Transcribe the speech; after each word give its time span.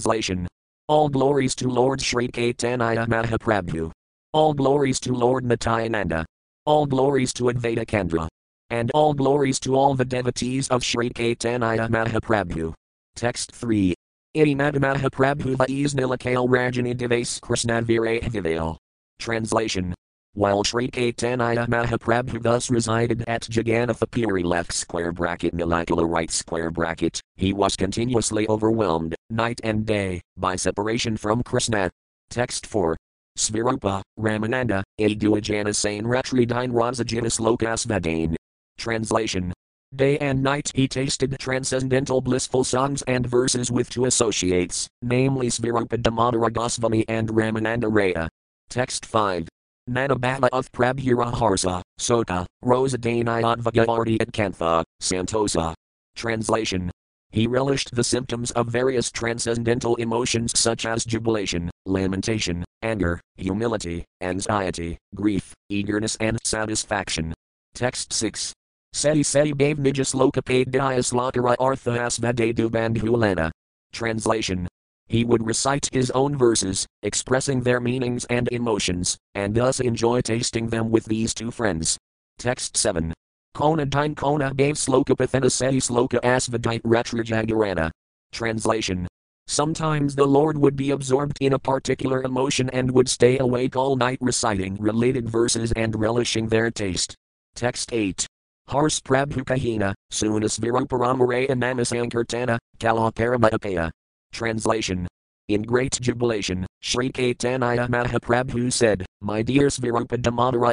Translation 0.00 0.48
All 0.88 1.10
glories 1.10 1.54
to 1.56 1.68
Lord 1.68 2.00
Sri 2.00 2.26
Caitanya 2.28 3.06
Mahaprabhu. 3.06 3.92
All 4.32 4.54
glories 4.54 4.98
to 5.00 5.12
Lord 5.12 5.44
Nityananda. 5.44 6.24
All 6.64 6.86
glories 6.86 7.34
to 7.34 7.44
Advaita 7.44 7.86
Candra. 7.86 8.26
And 8.70 8.90
all 8.94 9.12
glories 9.12 9.60
to 9.60 9.76
all 9.76 9.94
the 9.94 10.06
devotees 10.06 10.68
of 10.68 10.82
Sri 10.82 11.10
Caitanya 11.10 11.86
Mahaprabhu. 11.90 12.72
Text 13.14 13.52
3. 13.52 13.94
Idimad 14.34 14.76
Mahaprabhu 14.76 15.58
Vais 15.66 15.92
Nilakale 15.94 16.48
Rajani 16.48 16.96
Devas 16.96 17.38
Krishna 17.40 17.82
Virahavival. 17.82 18.78
Translation 19.18 19.94
while 20.34 20.62
Sri 20.62 20.88
Caitanya 20.88 21.66
Mahaprabhu 21.66 22.40
thus 22.42 22.70
resided 22.70 23.24
at 23.26 23.42
Jagannatha 23.42 24.44
left 24.44 24.72
square 24.72 25.12
bracket 25.12 25.56
Nilakala 25.56 26.08
right 26.08 26.30
square 26.30 26.70
bracket, 26.70 27.20
he 27.36 27.52
was 27.52 27.76
continuously 27.76 28.46
overwhelmed, 28.48 29.14
night 29.28 29.60
and 29.64 29.84
day, 29.84 30.20
by 30.36 30.56
separation 30.56 31.16
from 31.16 31.42
Krishna. 31.42 31.90
Text 32.30 32.66
4. 32.66 32.96
Svarupa, 33.36 34.02
Ramananda, 34.18 34.82
Aduajana 35.00 35.74
Sane 35.74 36.04
Ratridine 36.04 36.72
Rasajinas 36.72 37.40
Lokas 37.40 37.86
Vadane. 37.86 38.36
Translation. 38.78 39.52
Day 39.96 40.16
and 40.18 40.42
night 40.42 40.70
he 40.74 40.86
tasted 40.86 41.36
transcendental 41.40 42.20
blissful 42.20 42.62
songs 42.62 43.02
and 43.02 43.26
verses 43.26 43.72
with 43.72 43.90
two 43.90 44.04
associates, 44.04 44.86
namely 45.02 45.48
Svarupa 45.48 46.00
Damodara 46.00 46.52
Goswami 46.52 47.04
and 47.08 47.28
Ramananda 47.30 47.90
Raya. 47.90 48.28
Text 48.68 49.04
5. 49.04 49.48
Manabala 49.90 50.48
of 50.52 50.70
Prabhura 50.70 51.32
Harsa, 51.32 51.82
Sota, 51.98 52.46
Rosadaniadvagavarti 52.64 54.20
at 54.22 54.32
Kantha, 54.32 54.84
Santosa. 55.02 55.74
Translation. 56.14 56.90
He 57.32 57.46
relished 57.46 57.94
the 57.94 58.04
symptoms 58.04 58.52
of 58.52 58.68
various 58.68 59.10
transcendental 59.10 59.96
emotions 59.96 60.58
such 60.58 60.86
as 60.86 61.04
jubilation, 61.04 61.70
lamentation, 61.86 62.64
anger, 62.82 63.20
humility, 63.36 64.04
anxiety, 64.20 64.96
grief, 65.14 65.54
eagerness, 65.68 66.16
and 66.20 66.38
satisfaction. 66.44 67.34
Text 67.74 68.12
6. 68.12 68.52
Seti 68.92 69.22
Seti 69.22 69.52
Bave 69.52 69.78
Nijas 69.78 70.14
Lokapade 70.14 70.70
Dias 70.70 71.12
Lakara 71.12 71.56
Artha 71.58 71.90
Asvade 71.90 72.54
Bandhulana. 72.54 73.50
Translation. 73.92 74.68
He 75.10 75.24
would 75.24 75.44
recite 75.44 75.88
his 75.92 76.12
own 76.12 76.38
verses, 76.38 76.86
expressing 77.02 77.62
their 77.62 77.80
meanings 77.80 78.24
and 78.26 78.48
emotions, 78.52 79.18
and 79.34 79.52
thus 79.52 79.80
enjoy 79.80 80.20
tasting 80.20 80.68
them 80.68 80.88
with 80.88 81.04
these 81.06 81.34
two 81.34 81.50
friends. 81.50 81.98
Text 82.38 82.76
7. 82.76 83.12
Kona 83.52 83.86
Dine 83.86 84.14
Kona 84.14 84.54
gave 84.54 84.76
Sloka 84.76 85.16
Pathena 85.16 85.50
Seti 85.50 85.80
Sloka 85.80 86.20
Asvadite 86.20 86.82
Retrajagarana. 86.82 87.90
Translation. 88.30 89.08
Sometimes 89.48 90.14
the 90.14 90.28
Lord 90.28 90.56
would 90.56 90.76
be 90.76 90.92
absorbed 90.92 91.38
in 91.40 91.54
a 91.54 91.58
particular 91.58 92.22
emotion 92.22 92.70
and 92.70 92.88
would 92.92 93.08
stay 93.08 93.38
awake 93.38 93.74
all 93.74 93.96
night 93.96 94.18
reciting 94.20 94.76
related 94.76 95.28
verses 95.28 95.72
and 95.72 95.98
relishing 95.98 96.46
their 96.46 96.70
taste. 96.70 97.16
Text 97.56 97.92
8. 97.92 98.28
Harsh 98.68 98.72
Hars 98.72 99.00
Prabhukahina, 99.00 99.92
Sunas 100.12 100.60
Viruparamare 100.60 101.50
and 101.50 101.60
Namasankirtana, 101.60 102.58
Kalaparamaapaya. 102.78 103.90
Translation 104.32 105.08
in 105.50 105.62
great 105.62 105.98
jubilation, 106.00 106.64
Sri 106.80 107.10
Caitanya 107.10 107.88
Mahaprabhu 107.88 108.72
said, 108.72 109.04
My 109.20 109.42
dear 109.42 109.66
Svarupa 109.66 110.14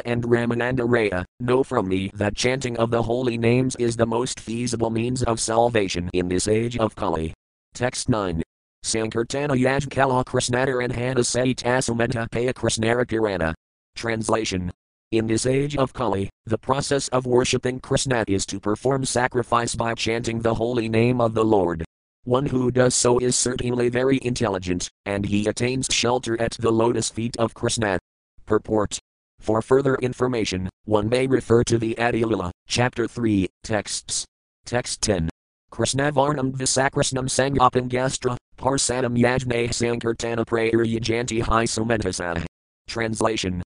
and 0.04 0.22
Ramananda 0.22 0.86
Raya, 0.86 1.24
know 1.40 1.64
from 1.64 1.88
me 1.88 2.12
that 2.14 2.36
chanting 2.36 2.76
of 2.76 2.92
the 2.92 3.02
holy 3.02 3.36
names 3.36 3.74
is 3.76 3.96
the 3.96 4.06
most 4.06 4.38
feasible 4.38 4.90
means 4.90 5.24
of 5.24 5.40
salvation 5.40 6.08
in 6.12 6.28
this 6.28 6.46
age 6.46 6.78
of 6.78 6.94
Kali. 6.94 7.34
Text 7.74 8.08
9. 8.08 8.40
Sankirtana 8.84 9.58
Yajkala 9.58 10.24
Krishnadar 10.24 10.84
and 10.84 10.94
Paya 10.94 12.54
Krishnara 12.54 13.04
Kirana. 13.04 13.52
Translation. 13.96 14.70
In 15.10 15.26
this 15.26 15.44
age 15.44 15.76
of 15.76 15.92
Kali, 15.92 16.30
the 16.46 16.58
process 16.58 17.08
of 17.08 17.26
worshipping 17.26 17.80
Krishna 17.80 18.24
is 18.28 18.46
to 18.46 18.60
perform 18.60 19.04
sacrifice 19.04 19.74
by 19.74 19.94
chanting 19.94 20.40
the 20.40 20.54
holy 20.54 20.88
name 20.88 21.20
of 21.20 21.34
the 21.34 21.44
Lord. 21.44 21.84
One 22.28 22.44
who 22.44 22.70
does 22.70 22.94
so 22.94 23.16
is 23.16 23.36
certainly 23.36 23.88
very 23.88 24.20
intelligent, 24.22 24.90
and 25.06 25.24
he 25.24 25.46
attains 25.46 25.88
shelter 25.90 26.38
at 26.38 26.52
the 26.60 26.70
lotus 26.70 27.08
feet 27.08 27.34
of 27.38 27.54
Krishna. 27.54 27.98
Purport. 28.44 28.98
For 29.40 29.62
further 29.62 29.94
information, 29.94 30.68
one 30.84 31.08
may 31.08 31.26
refer 31.26 31.64
to 31.64 31.78
the 31.78 31.94
Adilila, 31.94 32.50
chapter 32.66 33.08
3, 33.08 33.48
texts. 33.62 34.26
Text 34.66 35.00
10. 35.00 35.30
Krishnavarnam 35.72 36.52
Visakrishnam 36.52 37.30
Sangapam 37.30 37.88
Gastra, 37.88 38.36
Parsanam 38.58 39.16
Yajne 39.16 39.70
Sankirtana 39.70 40.46
Prayer 40.46 40.84
Yajanti 40.84 41.40
Hai 41.40 41.64
Sumentasah. 41.64 42.44
Translation 42.86 43.62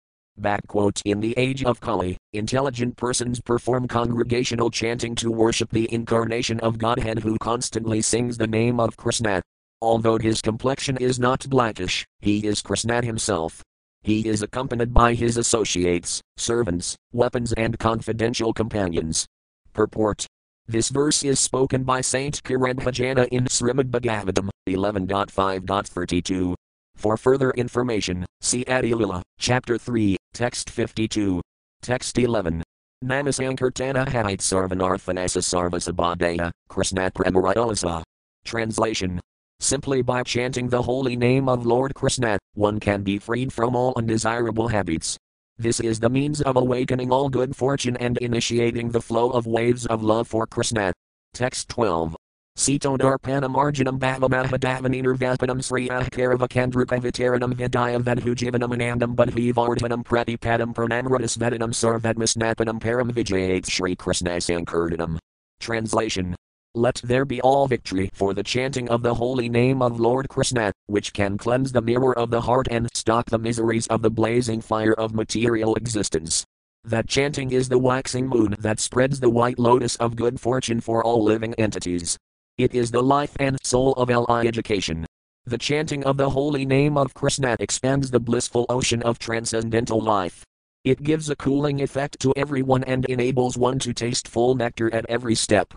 In 1.04 1.20
the 1.20 1.34
age 1.36 1.64
of 1.64 1.80
Kali, 1.80 2.16
intelligent 2.32 2.96
persons 2.96 3.40
perform 3.40 3.86
congregational 3.86 4.70
chanting 4.70 5.14
to 5.16 5.30
worship 5.30 5.70
the 5.70 5.92
incarnation 5.92 6.58
of 6.60 6.78
Godhead 6.78 7.20
who 7.20 7.36
constantly 7.38 8.02
sings 8.02 8.38
the 8.38 8.46
name 8.46 8.80
of 8.80 8.96
Krishna. 8.96 9.42
Although 9.80 10.18
his 10.18 10.40
complexion 10.40 10.96
is 10.96 11.20
not 11.20 11.48
blackish, 11.48 12.04
he 12.20 12.46
is 12.46 12.62
Krishna 12.62 13.04
himself. 13.04 13.62
He 14.02 14.26
is 14.26 14.42
accompanied 14.42 14.92
by 14.92 15.14
his 15.14 15.36
associates, 15.36 16.20
servants, 16.36 16.96
weapons, 17.12 17.52
and 17.52 17.78
confidential 17.78 18.52
companions. 18.52 19.26
Purport 19.72 20.26
This 20.66 20.88
verse 20.88 21.22
is 21.22 21.38
spoken 21.38 21.84
by 21.84 22.00
Saint 22.00 22.42
Karabhajana 22.42 23.28
in 23.28 23.44
Srimad 23.44 23.90
Bhagavatam 23.90 24.48
11.5.32. 24.68 26.54
For 27.02 27.16
further 27.16 27.50
information, 27.50 28.24
see 28.40 28.64
Adilila, 28.66 29.22
Chapter 29.36 29.76
3, 29.76 30.16
Text 30.32 30.70
52. 30.70 31.40
Text 31.82 32.16
11. 32.16 32.62
Namasankirtana 33.04 34.08
Hait 34.08 34.38
Sarvanarthanasa 34.38 35.42
Sarvasabhadaya, 35.42 36.52
Krishna 36.68 37.10
Pramaradalasa. 37.10 38.04
Translation. 38.44 39.18
Simply 39.58 40.00
by 40.02 40.22
chanting 40.22 40.68
the 40.68 40.80
holy 40.80 41.16
name 41.16 41.48
of 41.48 41.66
Lord 41.66 41.92
Krishna, 41.94 42.38
one 42.54 42.78
can 42.78 43.02
be 43.02 43.18
freed 43.18 43.52
from 43.52 43.74
all 43.74 43.94
undesirable 43.96 44.68
habits. 44.68 45.18
This 45.58 45.80
is 45.80 45.98
the 45.98 46.08
means 46.08 46.40
of 46.40 46.56
awakening 46.56 47.10
all 47.10 47.28
good 47.28 47.56
fortune 47.56 47.96
and 47.96 48.16
initiating 48.18 48.90
the 48.90 49.02
flow 49.02 49.30
of 49.30 49.44
waves 49.44 49.86
of 49.86 50.04
love 50.04 50.28
for 50.28 50.46
Krishna. 50.46 50.92
Text 51.34 51.68
12. 51.68 52.14
Sitodarpanamarjanam 52.62 53.98
bhavamahadavanirvapanam 53.98 55.58
sriyahkaravakandrukavitaranam 55.66 57.54
vidya 57.54 57.98
vedhujivanam 57.98 58.70
anandam 58.76 59.16
budhivartanam 59.16 60.04
pratipadam 60.04 60.72
pranamradasvedanam 60.72 61.72
sarvadmasnapanam 61.72 62.78
param 62.78 63.10
vijayat 63.10 63.66
Sri 63.66 63.96
Krishna 63.96 64.36
Sankirtanam. 64.36 65.18
Translation 65.58 66.36
let 66.74 67.00
there 67.04 67.24
be 67.24 67.40
all 67.40 67.66
victory 67.66 68.10
for 68.14 68.32
the 68.32 68.42
chanting 68.42 68.88
of 68.88 69.02
the 69.02 69.14
holy 69.14 69.48
name 69.48 69.82
of 69.82 70.00
Lord 70.00 70.28
Krishna, 70.28 70.72
which 70.86 71.12
can 71.12 71.36
cleanse 71.36 71.72
the 71.72 71.82
mirror 71.82 72.16
of 72.16 72.30
the 72.30 72.42
heart 72.42 72.68
and 72.70 72.88
stop 72.94 73.26
the 73.26 73.38
miseries 73.38 73.86
of 73.88 74.02
the 74.02 74.10
blazing 74.10 74.60
fire 74.60 74.94
of 74.94 75.14
material 75.14 75.74
existence. 75.74 76.46
That 76.84 77.08
chanting 77.08 77.50
is 77.50 77.68
the 77.68 77.78
waxing 77.78 78.26
moon 78.26 78.56
that 78.58 78.80
spreads 78.80 79.20
the 79.20 79.30
white 79.30 79.58
lotus 79.58 79.96
of 79.96 80.16
good 80.16 80.40
fortune 80.40 80.80
for 80.80 81.04
all 81.04 81.22
living 81.22 81.54
entities. 81.54 82.16
It 82.58 82.74
is 82.74 82.90
the 82.90 83.02
life 83.02 83.34
and 83.40 83.56
soul 83.62 83.94
of 83.94 84.10
LI 84.10 84.46
education. 84.46 85.06
The 85.46 85.56
chanting 85.56 86.04
of 86.04 86.18
the 86.18 86.28
holy 86.28 86.66
name 86.66 86.98
of 86.98 87.14
Krishna 87.14 87.56
expands 87.58 88.10
the 88.10 88.20
blissful 88.20 88.66
ocean 88.68 89.02
of 89.02 89.18
transcendental 89.18 90.00
life. 90.00 90.44
It 90.84 91.02
gives 91.02 91.30
a 91.30 91.36
cooling 91.36 91.80
effect 91.80 92.20
to 92.20 92.34
everyone 92.36 92.84
and 92.84 93.06
enables 93.06 93.56
one 93.56 93.78
to 93.78 93.94
taste 93.94 94.28
full 94.28 94.54
nectar 94.54 94.92
at 94.94 95.06
every 95.08 95.34
step. 95.34 95.72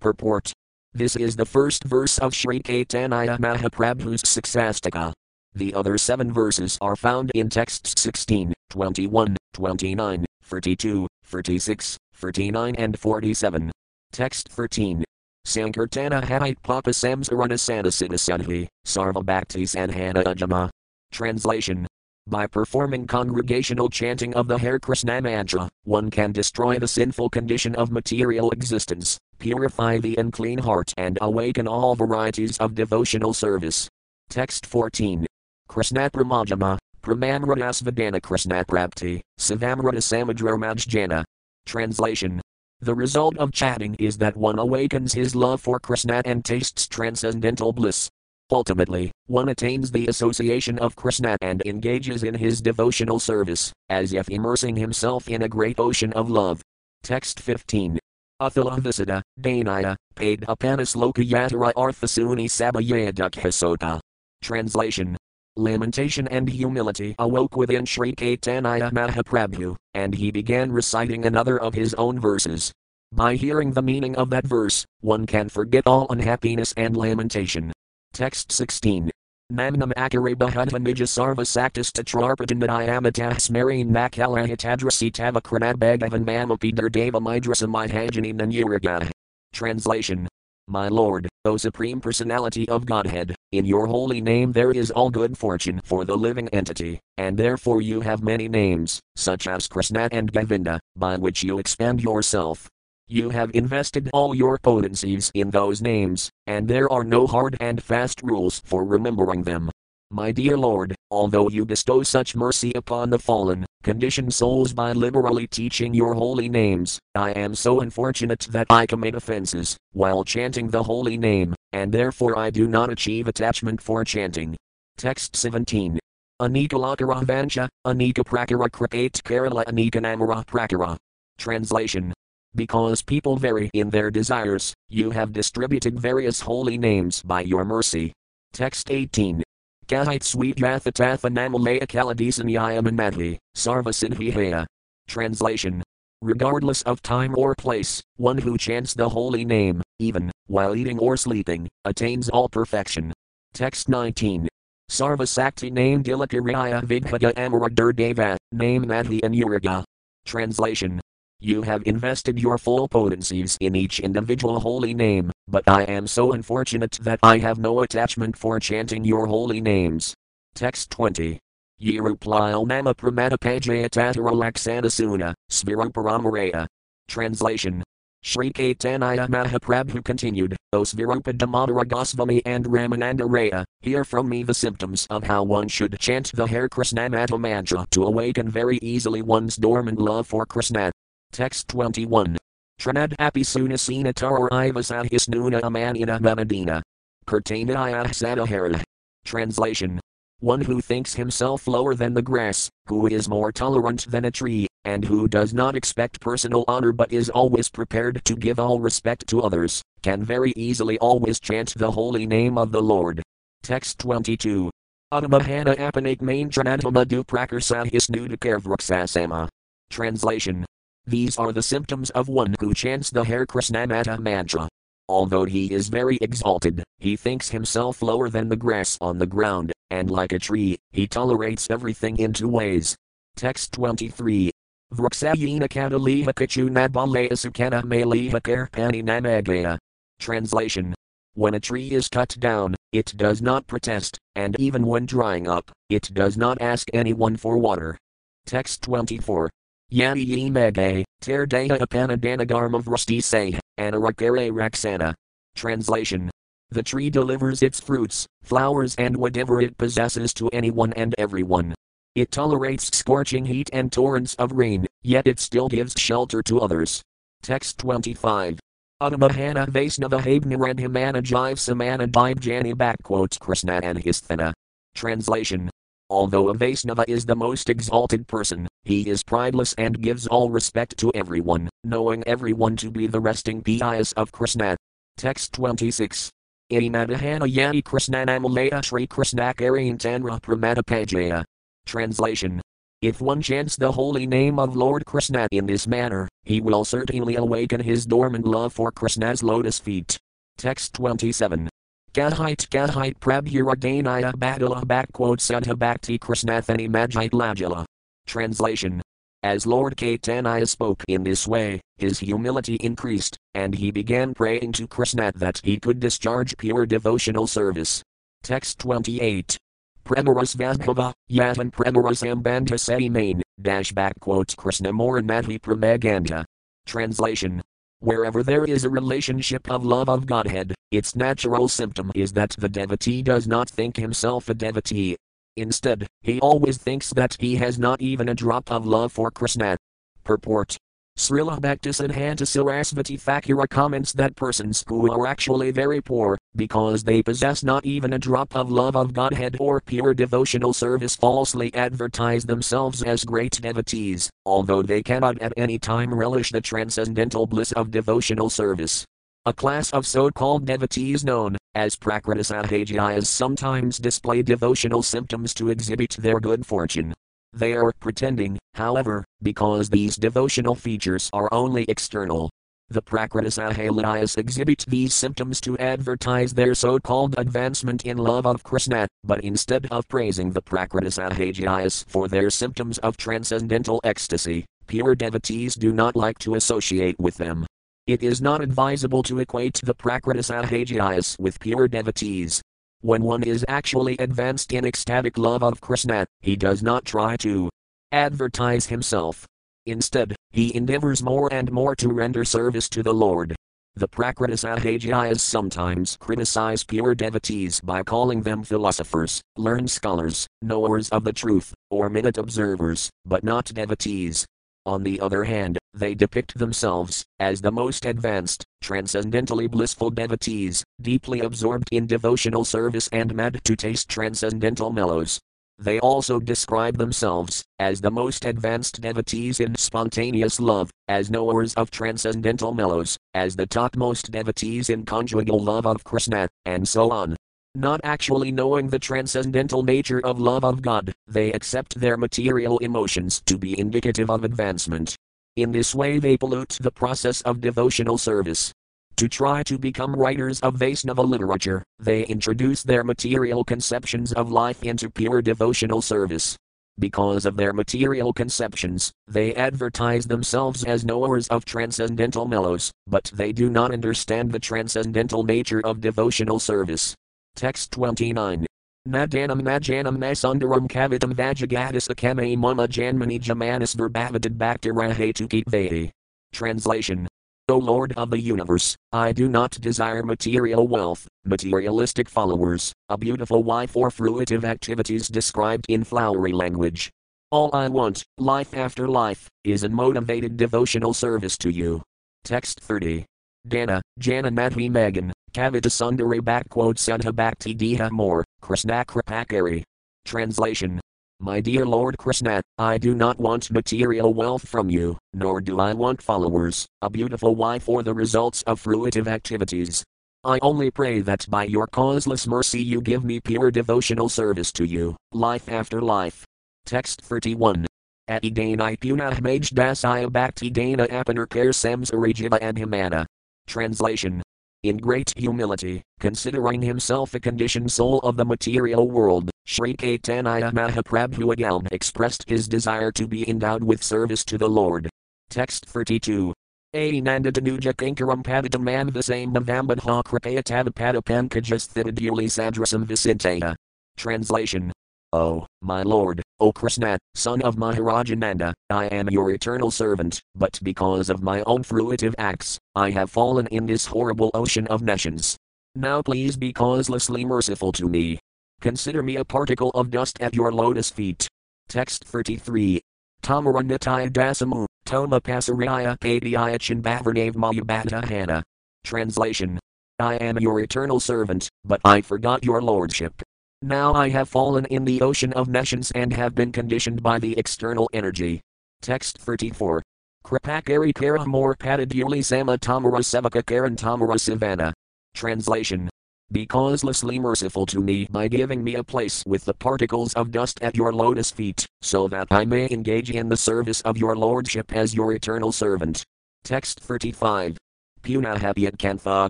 Purport 0.00 0.52
This 0.92 1.16
is 1.16 1.34
the 1.34 1.46
first 1.46 1.84
verse 1.84 2.18
of 2.18 2.34
Sri 2.34 2.60
Caitanya 2.60 3.38
Mahaprabhu's 3.38 4.22
Siksastaka. 4.22 5.14
The 5.54 5.72
other 5.72 5.96
seven 5.96 6.30
verses 6.30 6.76
are 6.82 6.94
found 6.94 7.30
in 7.34 7.48
texts 7.48 7.94
16, 8.02 8.52
21, 8.68 9.36
29, 9.54 10.26
32, 10.42 11.06
36, 11.24 11.96
39, 12.14 12.74
and 12.76 12.98
47. 12.98 13.72
Text 14.12 14.48
13. 14.50 15.04
Sankirtana 15.46 16.24
Hait 16.24 16.62
Papa 16.62 16.90
Samsarana 16.90 17.54
Sanasidasadhi, 17.54 18.68
Sarva 18.86 19.24
Bhakti 19.24 19.64
Sanhana 19.64 20.24
Ajama. 20.26 20.70
Translation 21.12 21.86
by 22.28 22.46
performing 22.46 23.06
congregational 23.06 23.88
chanting 23.88 24.34
of 24.34 24.48
the 24.48 24.58
Hare 24.58 24.78
Krishna 24.78 25.20
mantra, 25.22 25.66
one 25.84 26.10
can 26.10 26.30
destroy 26.30 26.78
the 26.78 26.86
sinful 26.86 27.30
condition 27.30 27.74
of 27.76 27.90
material 27.90 28.50
existence, 28.50 29.16
purify 29.38 29.96
the 29.96 30.14
unclean 30.16 30.58
heart, 30.58 30.92
and 30.98 31.16
awaken 31.22 31.66
all 31.66 31.94
varieties 31.94 32.58
of 32.58 32.74
devotional 32.74 33.32
service. 33.32 33.88
Text 34.28 34.66
14. 34.66 35.26
Krishna 35.68 36.10
Pramajama, 36.10 36.76
Pramamradasvadana 37.02 38.20
Krishna 38.20 38.62
Prapti, 38.64 39.20
Savamrata 39.40 40.02
Samadramajjana. 40.02 41.24
Translation 41.64 42.42
the 42.80 42.94
result 42.94 43.36
of 43.38 43.52
chatting 43.52 43.96
is 43.98 44.18
that 44.18 44.36
one 44.36 44.58
awakens 44.58 45.12
his 45.12 45.34
love 45.34 45.60
for 45.60 45.80
Krishna 45.80 46.22
and 46.24 46.44
tastes 46.44 46.86
transcendental 46.86 47.72
bliss. 47.72 48.08
Ultimately, 48.50 49.10
one 49.26 49.48
attains 49.48 49.90
the 49.90 50.06
association 50.06 50.78
of 50.78 50.96
Krishna 50.96 51.36
and 51.42 51.60
engages 51.66 52.22
in 52.22 52.34
his 52.34 52.62
devotional 52.62 53.18
service, 53.18 53.72
as 53.88 54.12
if 54.12 54.30
immersing 54.30 54.76
himself 54.76 55.28
in 55.28 55.42
a 55.42 55.48
great 55.48 55.78
ocean 55.78 56.12
of 56.14 56.30
love. 56.30 56.62
Text 57.02 57.40
15. 57.40 57.98
Athala 58.40 58.78
Visada, 58.78 59.22
Danaya, 59.40 59.96
paid 60.14 60.42
Apanasloka 60.42 61.28
Yatara 61.28 61.72
Arthasuni 61.74 62.46
Sabayadukhisota. 62.46 64.00
Translation 64.40 65.16
Lamentation 65.58 66.28
and 66.28 66.48
humility 66.48 67.16
awoke 67.18 67.56
within 67.56 67.84
Sri 67.84 68.14
Caitanya 68.14 68.92
Mahaprabhu, 68.92 69.74
and 69.92 70.14
he 70.14 70.30
began 70.30 70.70
reciting 70.70 71.26
another 71.26 71.58
of 71.58 71.74
his 71.74 71.94
own 71.94 72.20
verses. 72.20 72.70
By 73.10 73.34
hearing 73.34 73.72
the 73.72 73.82
meaning 73.82 74.14
of 74.14 74.30
that 74.30 74.46
verse, 74.46 74.86
one 75.00 75.26
can 75.26 75.48
forget 75.48 75.82
all 75.84 76.06
unhappiness 76.10 76.72
and 76.76 76.96
lamentation. 76.96 77.72
Text 78.12 78.52
16. 78.52 79.10
Namnam 79.52 79.92
akarabahadvanija 79.94 81.08
sarva 81.08 81.44
saktas 81.44 81.90
tatrarpatanadayamatas 81.90 83.50
marine 83.50 83.90
nakalahitadrasi 83.90 85.10
tavakranabhagavan 85.10 86.24
mamapi 86.24 86.72
deva 86.92 87.18
midrasamidhajani 87.18 88.32
nanuragah. 88.32 89.10
Translation 89.52 90.28
My 90.68 90.86
Lord, 90.86 91.27
O 91.44 91.56
Supreme 91.56 92.00
Personality 92.00 92.68
of 92.68 92.84
Godhead, 92.84 93.34
in 93.52 93.64
your 93.64 93.86
holy 93.86 94.20
name 94.20 94.50
there 94.50 94.72
is 94.72 94.90
all 94.90 95.08
good 95.08 95.38
fortune 95.38 95.80
for 95.84 96.04
the 96.04 96.16
living 96.16 96.48
entity, 96.48 97.00
and 97.16 97.38
therefore 97.38 97.80
you 97.80 98.00
have 98.00 98.24
many 98.24 98.48
names, 98.48 99.00
such 99.14 99.46
as 99.46 99.68
Krishna 99.68 100.08
and 100.10 100.32
Govinda, 100.32 100.80
by 100.96 101.16
which 101.16 101.44
you 101.44 101.60
expand 101.60 102.02
yourself. 102.02 102.68
You 103.06 103.30
have 103.30 103.54
invested 103.54 104.10
all 104.12 104.34
your 104.34 104.58
potencies 104.58 105.30
in 105.32 105.50
those 105.50 105.80
names, 105.80 106.28
and 106.48 106.66
there 106.66 106.92
are 106.92 107.04
no 107.04 107.26
hard 107.28 107.56
and 107.60 107.80
fast 107.80 108.20
rules 108.22 108.60
for 108.64 108.84
remembering 108.84 109.44
them. 109.44 109.70
My 110.10 110.32
dear 110.32 110.56
Lord, 110.56 110.94
although 111.10 111.50
you 111.50 111.66
bestow 111.66 112.02
such 112.02 112.34
mercy 112.34 112.72
upon 112.74 113.10
the 113.10 113.18
fallen, 113.18 113.66
conditioned 113.82 114.32
souls 114.32 114.72
by 114.72 114.92
liberally 114.92 115.46
teaching 115.46 115.92
your 115.92 116.14
holy 116.14 116.48
names, 116.48 116.98
I 117.14 117.32
am 117.32 117.54
so 117.54 117.80
unfortunate 117.80 118.46
that 118.50 118.68
I 118.70 118.86
commit 118.86 119.14
offenses 119.14 119.76
while 119.92 120.24
chanting 120.24 120.70
the 120.70 120.82
holy 120.82 121.18
name, 121.18 121.54
and 121.74 121.92
therefore 121.92 122.38
I 122.38 122.48
do 122.48 122.66
not 122.66 122.90
achieve 122.90 123.28
attachment 123.28 123.82
for 123.82 124.02
chanting. 124.02 124.56
Text 124.96 125.36
17. 125.36 125.98
Anika 126.40 126.70
Lakara 126.70 127.22
Vansha, 127.24 127.68
Anika 127.86 128.24
Prakara 128.24 128.70
Kripate 128.70 129.20
Kerala 129.22 129.64
Anika 129.66 130.00
Namara 130.00 130.42
Prakara. 130.46 130.96
Translation 131.36 132.14
because 132.54 133.02
people 133.02 133.36
vary 133.36 133.70
in 133.74 133.90
their 133.90 134.10
desires, 134.10 134.74
you 134.88 135.10
have 135.10 135.32
distributed 135.32 136.00
various 136.00 136.40
holy 136.40 136.78
names 136.78 137.22
by 137.22 137.42
your 137.42 137.64
mercy. 137.64 138.12
Text 138.52 138.90
18. 138.90 139.44
Kahite 139.88 140.22
sweet 140.22 140.56
Yathatatha 140.56 141.30
Namalaya 141.32 141.86
Kaladisanyayamanathi, 141.86 143.38
Sarvasidhihaya. 143.56 144.66
Translation. 145.08 145.82
Regardless 146.20 146.82
of 146.82 147.00
time 147.00 147.34
or 147.38 147.54
place, 147.54 148.02
one 148.16 148.36
who 148.36 148.58
chants 148.58 148.92
the 148.92 149.08
holy 149.08 149.46
name, 149.46 149.80
even 149.98 150.30
while 150.46 150.76
eating 150.76 150.98
or 150.98 151.16
sleeping, 151.16 151.66
attains 151.86 152.28
all 152.28 152.50
perfection. 152.50 153.14
Text 153.54 153.88
19. 153.88 154.46
Sarva 154.90 155.26
Sakti 155.26 155.70
name 155.70 156.02
Dilakariya 156.04 156.82
Vidhaya 156.84 157.32
Amara 157.38 157.70
Deva, 157.94 158.36
name 158.52 158.84
Madhi 158.84 159.20
and 159.22 159.34
Uriga. 159.34 159.84
Translation. 160.26 161.00
You 161.40 161.62
have 161.62 161.84
invested 161.86 162.40
your 162.40 162.58
full 162.58 162.88
potencies 162.88 163.56
in 163.60 163.76
each 163.76 164.00
individual 164.00 164.58
holy 164.58 164.92
name, 164.92 165.30
but 165.46 165.62
I 165.68 165.84
am 165.84 166.08
so 166.08 166.32
unfortunate 166.32 166.98
that 167.02 167.20
I 167.22 167.38
have 167.38 167.60
no 167.60 167.82
attachment 167.82 168.36
for 168.36 168.58
chanting 168.58 169.04
your 169.04 169.26
holy 169.26 169.60
names. 169.60 170.14
Text 170.56 170.90
20. 170.90 171.38
Yeruplile 171.80 172.66
Nama 172.66 172.92
Pramadapajaya 172.92 173.88
Tatara 173.88 174.32
Laksanasuna, 174.32 175.32
Sviruparamaya. 175.48 176.66
Translation. 177.06 177.84
Sri 178.24 178.50
Caitanya 178.50 179.28
Mahaprabhu 179.28 180.04
continued, 180.04 180.56
O 180.72 180.80
Svarupa 180.80 181.32
Damodara 181.32 182.42
and 182.46 182.64
Ramananda 182.64 183.20
Raya, 183.20 183.64
hear 183.80 184.04
from 184.04 184.28
me 184.28 184.42
the 184.42 184.54
symptoms 184.54 185.06
of 185.08 185.22
how 185.22 185.44
one 185.44 185.68
should 185.68 185.96
chant 186.00 186.32
the 186.34 186.48
Hare 186.48 186.68
Krishna 186.68 187.08
mantra 187.08 187.86
to 187.92 188.02
awaken 188.02 188.48
very 188.48 188.78
easily 188.82 189.22
one's 189.22 189.54
dormant 189.54 190.00
love 190.00 190.26
for 190.26 190.44
Krishna. 190.44 190.90
Text 191.32 191.68
21. 191.68 192.36
Tranad 192.80 193.14
apisunasina 193.16 194.14
tar 194.14 194.48
ivasahisnuna 194.50 195.60
amanina 195.60 196.18
mamadina. 196.20 196.82
Pertainaya 197.26 198.04
sadahara. 198.06 198.82
Translation. 199.24 200.00
One 200.40 200.60
who 200.60 200.80
thinks 200.80 201.14
himself 201.14 201.66
lower 201.66 201.94
than 201.94 202.14
the 202.14 202.22
grass, 202.22 202.70
who 202.86 203.08
is 203.08 203.28
more 203.28 203.52
tolerant 203.52 204.10
than 204.10 204.24
a 204.24 204.30
tree, 204.30 204.66
and 204.84 205.04
who 205.04 205.28
does 205.28 205.52
not 205.52 205.76
expect 205.76 206.20
personal 206.20 206.64
honor 206.68 206.92
but 206.92 207.12
is 207.12 207.28
always 207.28 207.68
prepared 207.68 208.24
to 208.24 208.36
give 208.36 208.58
all 208.58 208.80
respect 208.80 209.26
to 209.28 209.42
others, 209.42 209.82
can 210.02 210.22
very 210.22 210.52
easily 210.56 210.98
always 210.98 211.38
chant 211.40 211.74
the 211.76 211.90
holy 211.90 212.26
name 212.26 212.56
of 212.56 212.72
the 212.72 212.82
Lord. 212.82 213.22
Text 213.62 213.98
22. 213.98 214.70
Adamahana 215.12 215.76
apanik 215.76 216.22
main 216.22 216.48
tranadama 216.50 217.06
du 217.06 217.22
prakarsahisnudakarvruksasama. 217.24 219.48
Translation. 219.90 220.64
These 221.08 221.38
are 221.38 221.54
the 221.54 221.62
symptoms 221.62 222.10
of 222.10 222.28
one 222.28 222.54
who 222.60 222.74
chants 222.74 223.08
the 223.08 223.24
Hare 223.24 223.46
Krishnamata 223.46 224.18
mantra. 224.18 224.68
Although 225.08 225.46
he 225.46 225.72
is 225.72 225.88
very 225.88 226.18
exalted, 226.20 226.84
he 226.98 227.16
thinks 227.16 227.48
himself 227.48 228.02
lower 228.02 228.28
than 228.28 228.50
the 228.50 228.56
grass 228.56 228.98
on 229.00 229.16
the 229.16 229.24
ground, 229.26 229.72
and 229.88 230.10
like 230.10 230.32
a 230.32 230.38
tree, 230.38 230.76
he 230.92 231.06
tolerates 231.06 231.70
everything 231.70 232.18
in 232.18 232.34
two 232.34 232.48
ways. 232.48 232.94
Text 233.36 233.72
23. 233.72 234.50
Vruksayina 234.92 235.66
kadaliha 235.66 236.34
kichunadbalaya 236.34 237.32
sukana 237.32 237.82
maliha 237.84 238.42
karpani 238.42 239.02
namagaya. 239.02 239.78
Translation. 240.20 240.94
When 241.32 241.54
a 241.54 241.60
tree 241.60 241.90
is 241.92 242.08
cut 242.08 242.36
down, 242.38 242.74
it 242.92 243.14
does 243.16 243.40
not 243.40 243.66
protest, 243.66 244.18
and 244.34 244.60
even 244.60 244.86
when 244.86 245.06
drying 245.06 245.48
up, 245.48 245.70
it 245.88 246.12
does 246.12 246.36
not 246.36 246.60
ask 246.60 246.86
anyone 246.92 247.38
for 247.38 247.56
water. 247.56 247.96
Text 248.44 248.82
24. 248.82 249.48
Yani 249.90 250.26
ye 250.26 250.50
mege, 250.50 251.04
ter 251.22 251.46
daya 251.46 251.78
apanadanagarma 251.78 252.82
vrusti 252.82 253.22
say, 253.22 253.58
anarakare 253.78 254.50
raksana. 254.52 255.14
Translation. 255.56 256.30
The 256.70 256.82
tree 256.82 257.08
delivers 257.08 257.62
its 257.62 257.80
fruits, 257.80 258.26
flowers, 258.42 258.94
and 258.96 259.16
whatever 259.16 259.62
it 259.62 259.78
possesses 259.78 260.34
to 260.34 260.50
anyone 260.50 260.92
and 260.92 261.14
everyone. 261.16 261.74
It 262.14 262.30
tolerates 262.30 262.94
scorching 262.94 263.46
heat 263.46 263.70
and 263.72 263.90
torrents 263.90 264.34
of 264.34 264.52
rain, 264.52 264.86
yet 265.02 265.26
it 265.26 265.40
still 265.40 265.68
gives 265.68 265.94
shelter 265.98 266.42
to 266.42 266.60
others. 266.60 267.02
Text 267.42 267.78
25. 267.78 268.60
Adamahana 269.00 269.66
Vaisnava 269.68 270.20
Habnaradhimana 270.20 271.22
Jive 271.22 271.58
Samana 271.58 272.06
Dive 272.06 272.44
Jani 272.44 272.74
backquotes 272.74 273.38
Krishna 273.38 273.80
and 273.82 273.98
Histhana. 274.04 274.52
Translation. 274.94 275.70
Although 276.10 276.50
a 276.50 276.54
Vaisnava 276.54 277.04
is 277.08 277.24
the 277.24 277.36
most 277.36 277.70
exalted 277.70 278.28
person, 278.28 278.67
he 278.84 279.08
is 279.08 279.22
prideless 279.22 279.74
and 279.76 280.00
gives 280.00 280.26
all 280.26 280.50
respect 280.50 280.96
to 280.98 281.12
everyone, 281.14 281.68
knowing 281.84 282.22
everyone 282.26 282.76
to 282.76 282.90
be 282.90 283.06
the 283.06 283.20
resting 283.20 283.62
pious 283.62 284.12
of 284.12 284.32
Krishna. 284.32 284.76
Text 285.16 285.52
26. 285.52 286.30
Imadahana 286.70 287.46
Yani 287.46 287.82
Krishnanamalaya 287.82 288.84
Sri 288.84 289.06
Tanra 289.06 290.40
Pramadapajaya. 290.40 291.44
Translation. 291.86 292.60
If 293.00 293.20
one 293.20 293.40
chants 293.40 293.76
the 293.76 293.92
holy 293.92 294.26
name 294.26 294.58
of 294.58 294.76
Lord 294.76 295.04
Krishna 295.06 295.46
in 295.52 295.66
this 295.66 295.86
manner, 295.86 296.28
he 296.42 296.60
will 296.60 296.84
certainly 296.84 297.36
awaken 297.36 297.80
his 297.80 298.04
dormant 298.04 298.44
love 298.44 298.72
for 298.72 298.90
Krishna's 298.90 299.42
lotus 299.42 299.78
feet. 299.78 300.18
Text 300.56 300.94
27. 300.94 301.68
Gahite 302.12 302.68
Gahite 302.68 303.18
Prabhuradhanaya 303.18 304.32
Badala 304.34 304.82
backquote 304.84 305.40
Sudha 305.40 305.76
Bhakti 305.76 306.18
Krishnathani 306.18 306.88
Majite 306.88 307.30
Lajala. 307.30 307.84
Translation. 308.28 309.00
As 309.42 309.66
Lord 309.66 309.96
Caitanya 309.96 310.68
spoke 310.68 311.02
in 311.08 311.24
this 311.24 311.48
way, 311.48 311.80
his 311.96 312.18
humility 312.18 312.74
increased, 312.74 313.38
and 313.54 313.74
he 313.74 313.90
began 313.90 314.34
praying 314.34 314.72
to 314.72 314.86
Krishna 314.86 315.32
that 315.36 315.62
he 315.64 315.80
could 315.80 315.98
discharge 315.98 316.56
pure 316.58 316.84
devotional 316.84 317.46
service. 317.46 318.02
Text 318.42 318.78
28. 318.80 319.56
Premaras 320.04 320.54
Vabhava, 320.54 321.14
Yatan 321.30 321.70
Premaras 321.70 322.22
Ambandha 322.22 322.78
Sadimain, 322.78 323.40
dash 323.62 323.92
backquote 323.94 324.54
Krishna 324.56 324.92
Moranmadhi 324.92 325.58
Pramaganda. 325.58 326.44
Translation. 326.84 327.62
Wherever 328.00 328.42
there 328.42 328.64
is 328.64 328.84
a 328.84 328.90
relationship 328.90 329.70
of 329.70 329.86
love 329.86 330.10
of 330.10 330.26
Godhead, 330.26 330.74
its 330.90 331.16
natural 331.16 331.66
symptom 331.66 332.12
is 332.14 332.32
that 332.34 332.50
the 332.58 332.68
devotee 332.68 333.22
does 333.22 333.46
not 333.46 333.70
think 333.70 333.96
himself 333.96 334.50
a 334.50 334.54
devotee. 334.54 335.16
Instead, 335.60 336.06
he 336.22 336.40
always 336.40 336.78
thinks 336.78 337.10
that 337.10 337.36
he 337.38 337.56
has 337.56 337.78
not 337.78 338.00
even 338.00 338.28
a 338.28 338.34
drop 338.34 338.70
of 338.70 338.86
love 338.86 339.12
for 339.12 339.30
Krishna. 339.30 339.76
Purport 340.24 340.76
Srila 341.18 341.58
Bhaktisiddhanta 341.58 342.46
Sarasvati 342.46 343.20
Thakura 343.20 343.68
comments 343.68 344.12
that 344.12 344.36
persons 344.36 344.84
who 344.86 345.10
are 345.10 345.26
actually 345.26 345.72
very 345.72 346.00
poor, 346.00 346.38
because 346.54 347.02
they 347.02 347.24
possess 347.24 347.64
not 347.64 347.84
even 347.84 348.12
a 348.12 348.18
drop 348.20 348.54
of 348.54 348.70
love 348.70 348.94
of 348.94 349.12
Godhead 349.12 349.56
or 349.58 349.80
pure 349.80 350.14
devotional 350.14 350.72
service, 350.72 351.16
falsely 351.16 351.74
advertise 351.74 352.44
themselves 352.44 353.02
as 353.02 353.24
great 353.24 353.60
devotees, 353.60 354.30
although 354.46 354.80
they 354.80 355.02
cannot 355.02 355.42
at 355.42 355.52
any 355.56 355.76
time 355.76 356.14
relish 356.14 356.52
the 356.52 356.60
transcendental 356.60 357.48
bliss 357.48 357.72
of 357.72 357.90
devotional 357.90 358.48
service. 358.48 359.04
A 359.46 359.52
class 359.52 359.90
of 359.92 360.06
so 360.06 360.30
called 360.30 360.66
devotees 360.66 361.24
known 361.24 361.56
as 361.74 361.96
Prakritisahajias 361.96 363.26
sometimes 363.26 363.98
display 363.98 364.42
devotional 364.42 365.02
symptoms 365.02 365.54
to 365.54 365.70
exhibit 365.70 366.16
their 366.18 366.40
good 366.40 366.66
fortune. 366.66 367.14
They 367.52 367.72
are 367.72 367.92
pretending, 368.00 368.58
however, 368.74 369.24
because 369.40 369.88
these 369.88 370.16
devotional 370.16 370.74
features 370.74 371.30
are 371.32 371.48
only 371.52 371.84
external. 371.88 372.50
The 372.90 373.00
Prakritisahajias 373.00 374.36
exhibit 374.36 374.84
these 374.88 375.14
symptoms 375.14 375.60
to 375.62 375.78
advertise 375.78 376.52
their 376.52 376.74
so 376.74 376.98
called 376.98 377.34
advancement 377.38 378.04
in 378.04 378.18
love 378.18 378.44
of 378.44 378.62
Krishna, 378.62 379.06
but 379.24 379.44
instead 379.44 379.86
of 379.90 380.08
praising 380.08 380.52
the 380.52 380.62
Prakritisahajias 380.62 382.04
for 382.08 382.28
their 382.28 382.50
symptoms 382.50 382.98
of 382.98 383.16
transcendental 383.16 384.00
ecstasy, 384.04 384.64
pure 384.86 385.14
devotees 385.14 385.74
do 385.74 385.92
not 385.92 386.16
like 386.16 386.38
to 386.40 386.54
associate 386.54 387.18
with 387.18 387.36
them. 387.36 387.66
It 388.08 388.22
is 388.22 388.40
not 388.40 388.62
advisable 388.62 389.22
to 389.24 389.38
equate 389.38 389.82
the 389.84 389.94
Prakritisahajias 389.94 391.38
with 391.38 391.60
pure 391.60 391.86
devotees. 391.88 392.62
When 393.02 393.22
one 393.22 393.42
is 393.42 393.66
actually 393.68 394.16
advanced 394.16 394.72
in 394.72 394.86
ecstatic 394.86 395.36
love 395.36 395.62
of 395.62 395.82
Krishna, 395.82 396.26
he 396.40 396.56
does 396.56 396.82
not 396.82 397.04
try 397.04 397.36
to 397.36 397.68
advertise 398.10 398.86
himself. 398.86 399.46
Instead, 399.84 400.34
he 400.52 400.74
endeavors 400.74 401.22
more 401.22 401.52
and 401.52 401.70
more 401.70 401.94
to 401.96 402.08
render 402.08 402.46
service 402.46 402.88
to 402.88 403.02
the 403.02 403.12
Lord. 403.12 403.54
The 403.94 404.08
Prakritisahajias 404.08 405.40
sometimes 405.40 406.16
criticize 406.18 406.84
pure 406.84 407.14
devotees 407.14 407.78
by 407.78 408.02
calling 408.04 408.40
them 408.40 408.62
philosophers, 408.62 409.42
learned 409.58 409.90
scholars, 409.90 410.46
knowers 410.62 411.10
of 411.10 411.24
the 411.24 411.32
truth, 411.34 411.74
or 411.90 412.08
minute 412.08 412.38
observers, 412.38 413.10
but 413.26 413.44
not 413.44 413.66
devotees. 413.66 414.46
On 414.88 415.02
the 415.02 415.20
other 415.20 415.44
hand, 415.44 415.76
they 415.92 416.14
depict 416.14 416.56
themselves 416.56 417.22
as 417.38 417.60
the 417.60 417.70
most 417.70 418.06
advanced, 418.06 418.64
transcendentally 418.80 419.70
blissful 419.70 420.08
devotees, 420.08 420.82
deeply 421.02 421.40
absorbed 421.40 421.90
in 421.92 422.06
devotional 422.06 422.64
service 422.64 423.06
and 423.12 423.34
mad 423.34 423.60
to 423.64 423.76
taste 423.76 424.08
transcendental 424.08 424.90
mellows. 424.90 425.38
They 425.78 426.00
also 426.00 426.40
describe 426.40 426.96
themselves 426.96 427.62
as 427.78 428.00
the 428.00 428.10
most 428.10 428.46
advanced 428.46 429.02
devotees 429.02 429.60
in 429.60 429.74
spontaneous 429.74 430.58
love, 430.58 430.90
as 431.06 431.30
knowers 431.30 431.74
of 431.74 431.90
transcendental 431.90 432.72
mellows, 432.72 433.18
as 433.34 433.56
the 433.56 433.66
topmost 433.66 434.32
devotees 434.32 434.88
in 434.88 435.04
conjugal 435.04 435.62
love 435.62 435.86
of 435.86 436.02
Krishna, 436.02 436.48
and 436.64 436.88
so 436.88 437.10
on. 437.10 437.36
Not 437.78 438.00
actually 438.02 438.50
knowing 438.50 438.88
the 438.88 438.98
transcendental 438.98 439.84
nature 439.84 440.18
of 440.26 440.40
love 440.40 440.64
of 440.64 440.82
God, 440.82 441.14
they 441.28 441.52
accept 441.52 441.94
their 441.94 442.16
material 442.16 442.78
emotions 442.78 443.40
to 443.42 443.56
be 443.56 443.78
indicative 443.78 444.30
of 444.30 444.42
advancement. 444.42 445.14
In 445.54 445.70
this 445.70 445.94
way, 445.94 446.18
they 446.18 446.36
pollute 446.36 446.76
the 446.80 446.90
process 446.90 447.40
of 447.42 447.60
devotional 447.60 448.18
service. 448.18 448.72
To 449.18 449.28
try 449.28 449.62
to 449.62 449.78
become 449.78 450.16
writers 450.16 450.58
of 450.58 450.74
Vaisnava 450.74 451.24
literature, 451.24 451.84
they 452.00 452.24
introduce 452.26 452.82
their 452.82 453.04
material 453.04 453.62
conceptions 453.62 454.32
of 454.32 454.50
life 454.50 454.82
into 454.82 455.08
pure 455.08 455.40
devotional 455.40 456.02
service. 456.02 456.56
Because 456.98 457.46
of 457.46 457.56
their 457.56 457.72
material 457.72 458.32
conceptions, 458.32 459.12
they 459.28 459.54
advertise 459.54 460.26
themselves 460.26 460.82
as 460.82 461.04
knowers 461.04 461.46
of 461.46 461.64
transcendental 461.64 462.44
mellows, 462.44 462.90
but 463.06 463.30
they 463.32 463.52
do 463.52 463.70
not 463.70 463.92
understand 463.92 464.50
the 464.50 464.58
transcendental 464.58 465.44
nature 465.44 465.80
of 465.84 466.00
devotional 466.00 466.58
service. 466.58 467.14
Text 467.58 467.90
29. 467.90 468.64
Nadanam 469.08 469.60
najanam 469.62 470.16
nasundaram 470.16 470.86
kavitam 470.86 471.32
vajagatis 471.32 472.08
akame 472.08 472.56
mama 472.56 472.86
janmani 472.86 473.40
jamanis 473.40 473.96
verbavadid 473.96 474.56
bhaktirahetu 474.56 475.64
vedi. 475.64 476.08
Translation. 476.52 477.26
O 477.68 477.78
Lord 477.78 478.12
of 478.16 478.30
the 478.30 478.38
universe, 478.38 478.94
I 479.10 479.32
do 479.32 479.48
not 479.48 479.72
desire 479.80 480.22
material 480.22 480.86
wealth, 480.86 481.26
materialistic 481.44 482.28
followers, 482.28 482.92
a 483.08 483.18
beautiful 483.18 483.64
wife 483.64 483.96
or 483.96 484.10
fruitive 484.10 484.62
activities 484.62 485.26
described 485.26 485.86
in 485.88 486.04
flowery 486.04 486.52
language. 486.52 487.10
All 487.50 487.74
I 487.74 487.88
want, 487.88 488.22
life 488.38 488.72
after 488.72 489.08
life, 489.08 489.48
is 489.64 489.82
a 489.82 489.88
motivated 489.88 490.56
devotional 490.56 491.12
service 491.12 491.58
to 491.58 491.70
you. 491.70 492.02
Text 492.44 492.78
30. 492.78 493.26
Dana, 493.66 494.00
Jana 494.20 494.52
Madhi 494.52 494.88
Megan, 494.88 495.32
Kavita 495.52 495.88
Sundari 495.88 496.98
Sudha 496.98 497.32
Bhakti 497.32 497.74
Diha 497.74 498.10
More, 498.10 498.44
Krishna 498.60 499.04
Kripakari. 499.04 499.82
Translation 500.24 501.00
My 501.40 501.60
dear 501.60 501.86
Lord 501.86 502.18
Krishna, 502.18 502.60
I 502.76 502.98
do 502.98 503.14
not 503.14 503.38
want 503.38 503.70
material 503.70 504.34
wealth 504.34 504.68
from 504.68 504.90
you, 504.90 505.16
nor 505.32 505.60
do 505.60 505.80
I 505.80 505.94
want 505.94 506.20
followers, 506.20 506.86
a 507.00 507.08
beautiful 507.08 507.54
wife, 507.54 507.88
or 507.88 508.02
the 508.02 508.12
results 508.12 508.62
of 508.62 508.82
fruitive 508.82 509.26
activities. 509.26 510.04
I 510.44 510.58
only 510.60 510.90
pray 510.90 511.20
that 511.22 511.46
by 511.48 511.64
your 511.64 511.86
causeless 511.86 512.46
mercy 512.46 512.82
you 512.82 513.00
give 513.00 513.24
me 513.24 513.40
pure 513.40 513.70
devotional 513.70 514.28
service 514.28 514.70
to 514.72 514.86
you, 514.86 515.16
life 515.32 515.68
after 515.68 516.02
life. 516.02 516.44
Text 516.84 517.22
31. 517.22 517.86
Atidanai 518.28 518.98
punah 518.98 519.40
maj 519.40 519.70
dasaya 519.70 520.30
bhakti 520.30 520.68
dana 520.68 521.06
apanar 521.08 521.48
kar 521.48 521.72
samsarijiva 521.72 522.58
and 522.60 522.76
himana. 522.76 523.24
Translation 523.66 524.42
in 524.88 524.96
great 524.96 525.32
humility, 525.36 526.02
considering 526.20 526.82
himself 526.82 527.34
a 527.34 527.40
conditioned 527.40 527.90
soul 527.92 528.18
of 528.20 528.36
the 528.36 528.44
material 528.44 529.08
world, 529.08 529.50
Sri 529.66 529.94
Caitanya 529.94 530.72
Mahaprabhu 530.72 531.52
again 531.52 531.86
expressed 531.92 532.48
his 532.48 532.68
desire 532.68 533.12
to 533.12 533.26
be 533.26 533.48
endowed 533.48 533.84
with 533.84 534.02
service 534.02 534.44
to 534.46 534.58
the 534.58 534.68
Lord. 534.68 535.08
Text 535.50 535.86
32. 535.86 536.52
Ananda 536.94 537.52
Danuja 537.52 537.92
Kankaram 537.94 538.42
Paditam 538.42 538.82
Manvasam 538.82 539.52
Navambadha 539.52 540.22
Kripaya 540.24 540.62
Tavapada 540.62 541.22
Pankajas 541.22 541.92
Thidaduli 541.92 542.46
Sadrasam 542.46 543.04
Visintaya. 543.04 543.74
Translation 544.16 544.92
Oh, 545.34 545.66
my 545.82 546.02
Lord, 546.02 546.42
O 546.60 546.72
Krishna, 546.72 547.18
son 547.36 547.62
of 547.62 547.78
Maharaja 547.78 548.34
Nanda, 548.34 548.74
I 548.90 549.06
am 549.06 549.28
your 549.30 549.52
eternal 549.52 549.92
servant, 549.92 550.42
but 550.56 550.80
because 550.82 551.30
of 551.30 551.40
my 551.40 551.62
own 551.62 551.84
fruitive 551.84 552.34
acts, 552.36 552.80
I 552.96 553.10
have 553.10 553.30
fallen 553.30 553.68
in 553.68 553.86
this 553.86 554.06
horrible 554.06 554.50
ocean 554.54 554.88
of 554.88 555.00
nations. 555.00 555.56
Now 555.94 556.20
please 556.20 556.56
be 556.56 556.72
causelessly 556.72 557.44
merciful 557.44 557.92
to 557.92 558.08
me. 558.08 558.40
Consider 558.80 559.22
me 559.22 559.36
a 559.36 559.44
particle 559.44 559.90
of 559.90 560.10
dust 560.10 560.40
at 560.40 560.54
your 560.54 560.72
lotus 560.72 561.10
feet. 561.10 561.46
Text 561.88 562.24
33. 562.24 563.00
Tamaranditaya 563.40 564.28
dasamu, 564.28 564.86
Toma 565.04 565.40
Pasaraya 565.40 566.18
Padiya 566.18 566.76
Chinbavarnave 566.78 567.54
Mayabhata 567.54 568.62
Translation. 569.04 569.78
I 570.18 570.34
am 570.34 570.58
your 570.58 570.80
eternal 570.80 571.20
servant, 571.20 571.68
but 571.84 572.00
I 572.04 572.20
forgot 572.20 572.64
your 572.64 572.82
lordship. 572.82 573.42
Now 573.82 574.12
I 574.12 574.28
have 574.30 574.48
fallen 574.48 574.86
in 574.86 575.04
the 575.04 575.20
ocean 575.20 575.52
of 575.52 575.68
nations 575.68 576.10
and 576.10 576.32
have 576.32 576.52
been 576.52 576.72
conditioned 576.72 577.22
by 577.22 577.38
the 577.38 577.56
external 577.56 578.10
energy. 578.12 578.60
Text 579.02 579.38
34. 579.38 580.02
Kripakari 580.44 581.14
Kara 581.14 581.46
More 581.46 581.76
Padaduli 581.76 582.44
Sama 582.44 582.76
Tamara 582.76 583.20
Sevaka 583.20 583.64
Karan 583.64 583.94
Tamara 583.94 584.34
Savana. 584.34 584.92
Translation. 585.34 586.10
Be 586.50 586.66
causelessly 586.66 587.38
merciful 587.38 587.86
to 587.86 588.00
me 588.00 588.26
by 588.28 588.48
giving 588.48 588.82
me 588.82 588.96
a 588.96 589.04
place 589.04 589.44
with 589.46 589.64
the 589.64 589.74
particles 589.74 590.34
of 590.34 590.50
dust 590.50 590.82
at 590.82 590.96
your 590.96 591.12
lotus 591.12 591.52
feet, 591.52 591.86
so 592.02 592.26
that 592.28 592.48
I 592.50 592.64
may 592.64 592.88
engage 592.90 593.30
in 593.30 593.48
the 593.48 593.56
service 593.56 594.00
of 594.00 594.16
your 594.18 594.34
lordship 594.34 594.92
as 594.92 595.14
your 595.14 595.32
eternal 595.34 595.70
servant. 595.70 596.24
Text 596.64 596.98
35. 596.98 597.76
Punahapiat 598.22 598.96
Kantha, 598.96 599.48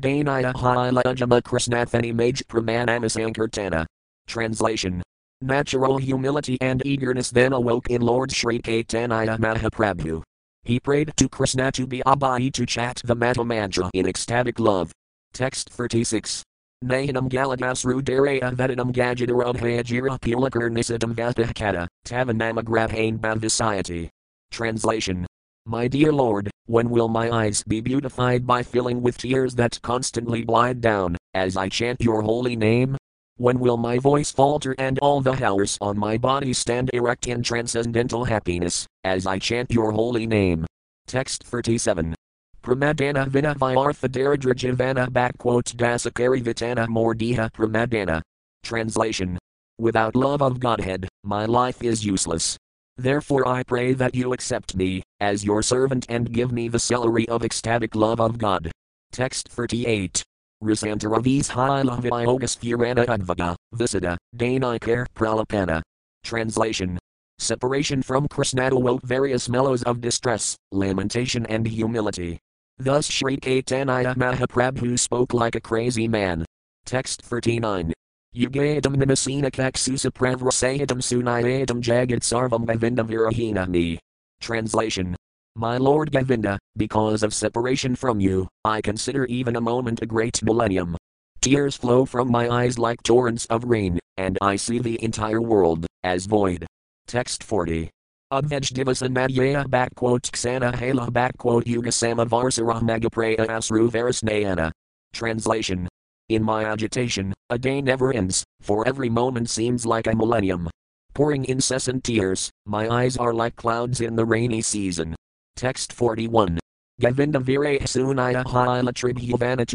Danaya 0.00 0.52
Hailajama 0.52 1.42
Krishnathani 1.42 2.12
Maj 2.12 2.42
Pramanasankirtana. 2.48 3.86
Translation 4.30 5.02
Natural 5.40 5.98
humility 5.98 6.56
and 6.60 6.86
eagerness 6.86 7.30
then 7.30 7.52
awoke 7.52 7.90
in 7.90 8.00
Lord 8.00 8.30
Sri 8.30 8.60
Caitanya 8.60 9.36
Mahaprabhu. 9.36 10.22
He 10.62 10.78
prayed 10.78 11.12
to 11.16 11.28
Krishna 11.28 11.72
to 11.72 11.84
be 11.84 12.00
Abhayi 12.06 12.52
to 12.52 12.64
chat 12.64 13.02
the 13.02 13.16
Mahamantra 13.16 13.90
in 13.92 14.06
ecstatic 14.06 14.60
love. 14.60 14.92
Text 15.32 15.70
36. 15.70 16.44
Nahanam 16.84 17.28
Galagasru 17.28 18.00
Daraya 18.02 18.54
Vedanam 18.54 18.92
Gajadarabhayajira 18.92 20.20
Pilakar 20.20 20.70
Nisadam 20.70 21.12
Vatahkata, 21.12 21.88
Tavanamagrabhain 22.06 23.18
Bhavisayati. 23.18 24.08
Translation 24.52 25.26
My 25.66 25.88
dear 25.88 26.12
Lord, 26.12 26.48
when 26.66 26.88
will 26.88 27.08
my 27.08 27.32
eyes 27.32 27.64
be 27.64 27.80
beautified 27.80 28.46
by 28.46 28.62
filling 28.62 29.02
with 29.02 29.18
tears 29.18 29.56
that 29.56 29.82
constantly 29.82 30.44
glide 30.44 30.80
down, 30.80 31.16
as 31.34 31.56
I 31.56 31.68
chant 31.68 32.00
your 32.00 32.22
holy 32.22 32.54
name? 32.54 32.96
When 33.40 33.58
will 33.58 33.78
my 33.78 33.96
voice 33.98 34.30
falter 34.30 34.74
and 34.76 34.98
all 34.98 35.22
the 35.22 35.32
hairs 35.32 35.78
on 35.80 35.96
my 35.96 36.18
body 36.18 36.52
stand 36.52 36.90
erect 36.92 37.26
in 37.26 37.42
transcendental 37.42 38.22
happiness, 38.22 38.86
as 39.02 39.26
I 39.26 39.38
chant 39.38 39.70
your 39.70 39.92
holy 39.92 40.26
name? 40.26 40.66
Text 41.06 41.44
37. 41.44 42.14
Pramadana 42.62 43.26
vina 43.28 43.54
vyartha 43.54 44.10
daridra 44.10 45.08
backquote 45.08 45.74
dasakari 45.74 46.42
vitana 46.42 46.86
mordiha 46.86 47.50
pramadana. 47.50 48.20
Translation. 48.62 49.38
Without 49.78 50.14
love 50.14 50.42
of 50.42 50.60
Godhead, 50.60 51.08
my 51.24 51.46
life 51.46 51.82
is 51.82 52.04
useless. 52.04 52.58
Therefore 52.98 53.48
I 53.48 53.62
pray 53.62 53.94
that 53.94 54.14
you 54.14 54.34
accept 54.34 54.76
me, 54.76 55.02
as 55.18 55.46
your 55.46 55.62
servant 55.62 56.04
and 56.10 56.30
give 56.30 56.52
me 56.52 56.68
the 56.68 56.78
celery 56.78 57.26
of 57.30 57.42
ecstatic 57.42 57.94
love 57.94 58.20
of 58.20 58.36
God. 58.36 58.70
Text 59.12 59.48
38. 59.48 60.24
Rasantaravis 60.62 61.50
Hilaviyogas 61.50 62.58
Purana 62.58 63.06
Advaga, 63.06 63.56
Visada, 63.74 64.18
Danikar 64.36 65.06
Pralapana. 65.14 65.80
Translation. 66.22 66.98
Separation 67.38 68.02
from 68.02 68.28
Krishna 68.28 68.68
awoke 68.68 69.02
various 69.02 69.48
mellows 69.48 69.82
of 69.84 70.02
distress, 70.02 70.56
lamentation, 70.70 71.46
and 71.46 71.66
humility. 71.66 72.38
Thus 72.76 73.06
Sri 73.06 73.38
Caitanya 73.38 74.14
Mahaprabhu 74.14 74.98
spoke 74.98 75.32
like 75.32 75.54
a 75.54 75.60
crazy 75.60 76.06
man. 76.06 76.44
Text 76.84 77.22
39. 77.22 77.94
Yugadam 78.36 78.96
namasina 78.96 79.50
kaksusa 79.50 80.10
pravrasayadam 80.12 81.00
sunayadam 81.00 81.80
jagat 81.80 82.20
sarvam 82.20 82.66
Govinda 82.66 83.02
virahina 83.02 83.66
me. 83.66 83.98
Translation. 84.40 85.16
My 85.56 85.78
Lord 85.78 86.12
Govinda, 86.12 86.60
because 86.76 87.24
of 87.24 87.34
separation 87.34 87.96
from 87.96 88.20
you, 88.20 88.46
I 88.64 88.80
consider 88.80 89.24
even 89.26 89.56
a 89.56 89.60
moment 89.60 90.00
a 90.00 90.06
great 90.06 90.40
millennium. 90.44 90.96
Tears 91.40 91.76
flow 91.76 92.04
from 92.04 92.30
my 92.30 92.48
eyes 92.48 92.78
like 92.78 93.02
torrents 93.02 93.46
of 93.46 93.64
rain, 93.64 93.98
and 94.16 94.38
I 94.40 94.54
see 94.54 94.78
the 94.78 95.02
entire 95.02 95.40
world 95.40 95.86
as 96.04 96.26
void. 96.26 96.66
Text 97.08 97.42
40. 97.42 97.90
Advaj 98.32 98.72
divasan 98.72 99.12
madhyaya 99.12 99.66
backquote 99.66 100.30
ksana 100.30 100.72
hala 100.72 101.10
backquote 101.10 101.64
yugasama 101.64 102.24
varsara 102.28 102.80
magapraya 102.80 103.44
asru 103.48 103.90
varasnayana. 103.90 104.70
Translation. 105.12 105.88
In 106.28 106.44
my 106.44 106.64
agitation, 106.64 107.34
a 107.50 107.58
day 107.58 107.82
never 107.82 108.12
ends, 108.12 108.44
for 108.60 108.86
every 108.86 109.10
moment 109.10 109.50
seems 109.50 109.84
like 109.84 110.06
a 110.06 110.14
millennium. 110.14 110.70
Pouring 111.12 111.44
incessant 111.46 112.04
tears, 112.04 112.50
my 112.66 112.88
eyes 112.88 113.16
are 113.16 113.34
like 113.34 113.56
clouds 113.56 114.00
in 114.00 114.14
the 114.14 114.24
rainy 114.24 114.62
season. 114.62 115.16
Text 115.60 115.92
41. 115.92 116.58
Govinda 117.02 117.38
vire 117.38 117.80
sunaya 117.80 118.42
haila 118.44 118.94
tribhuvana 118.94 119.66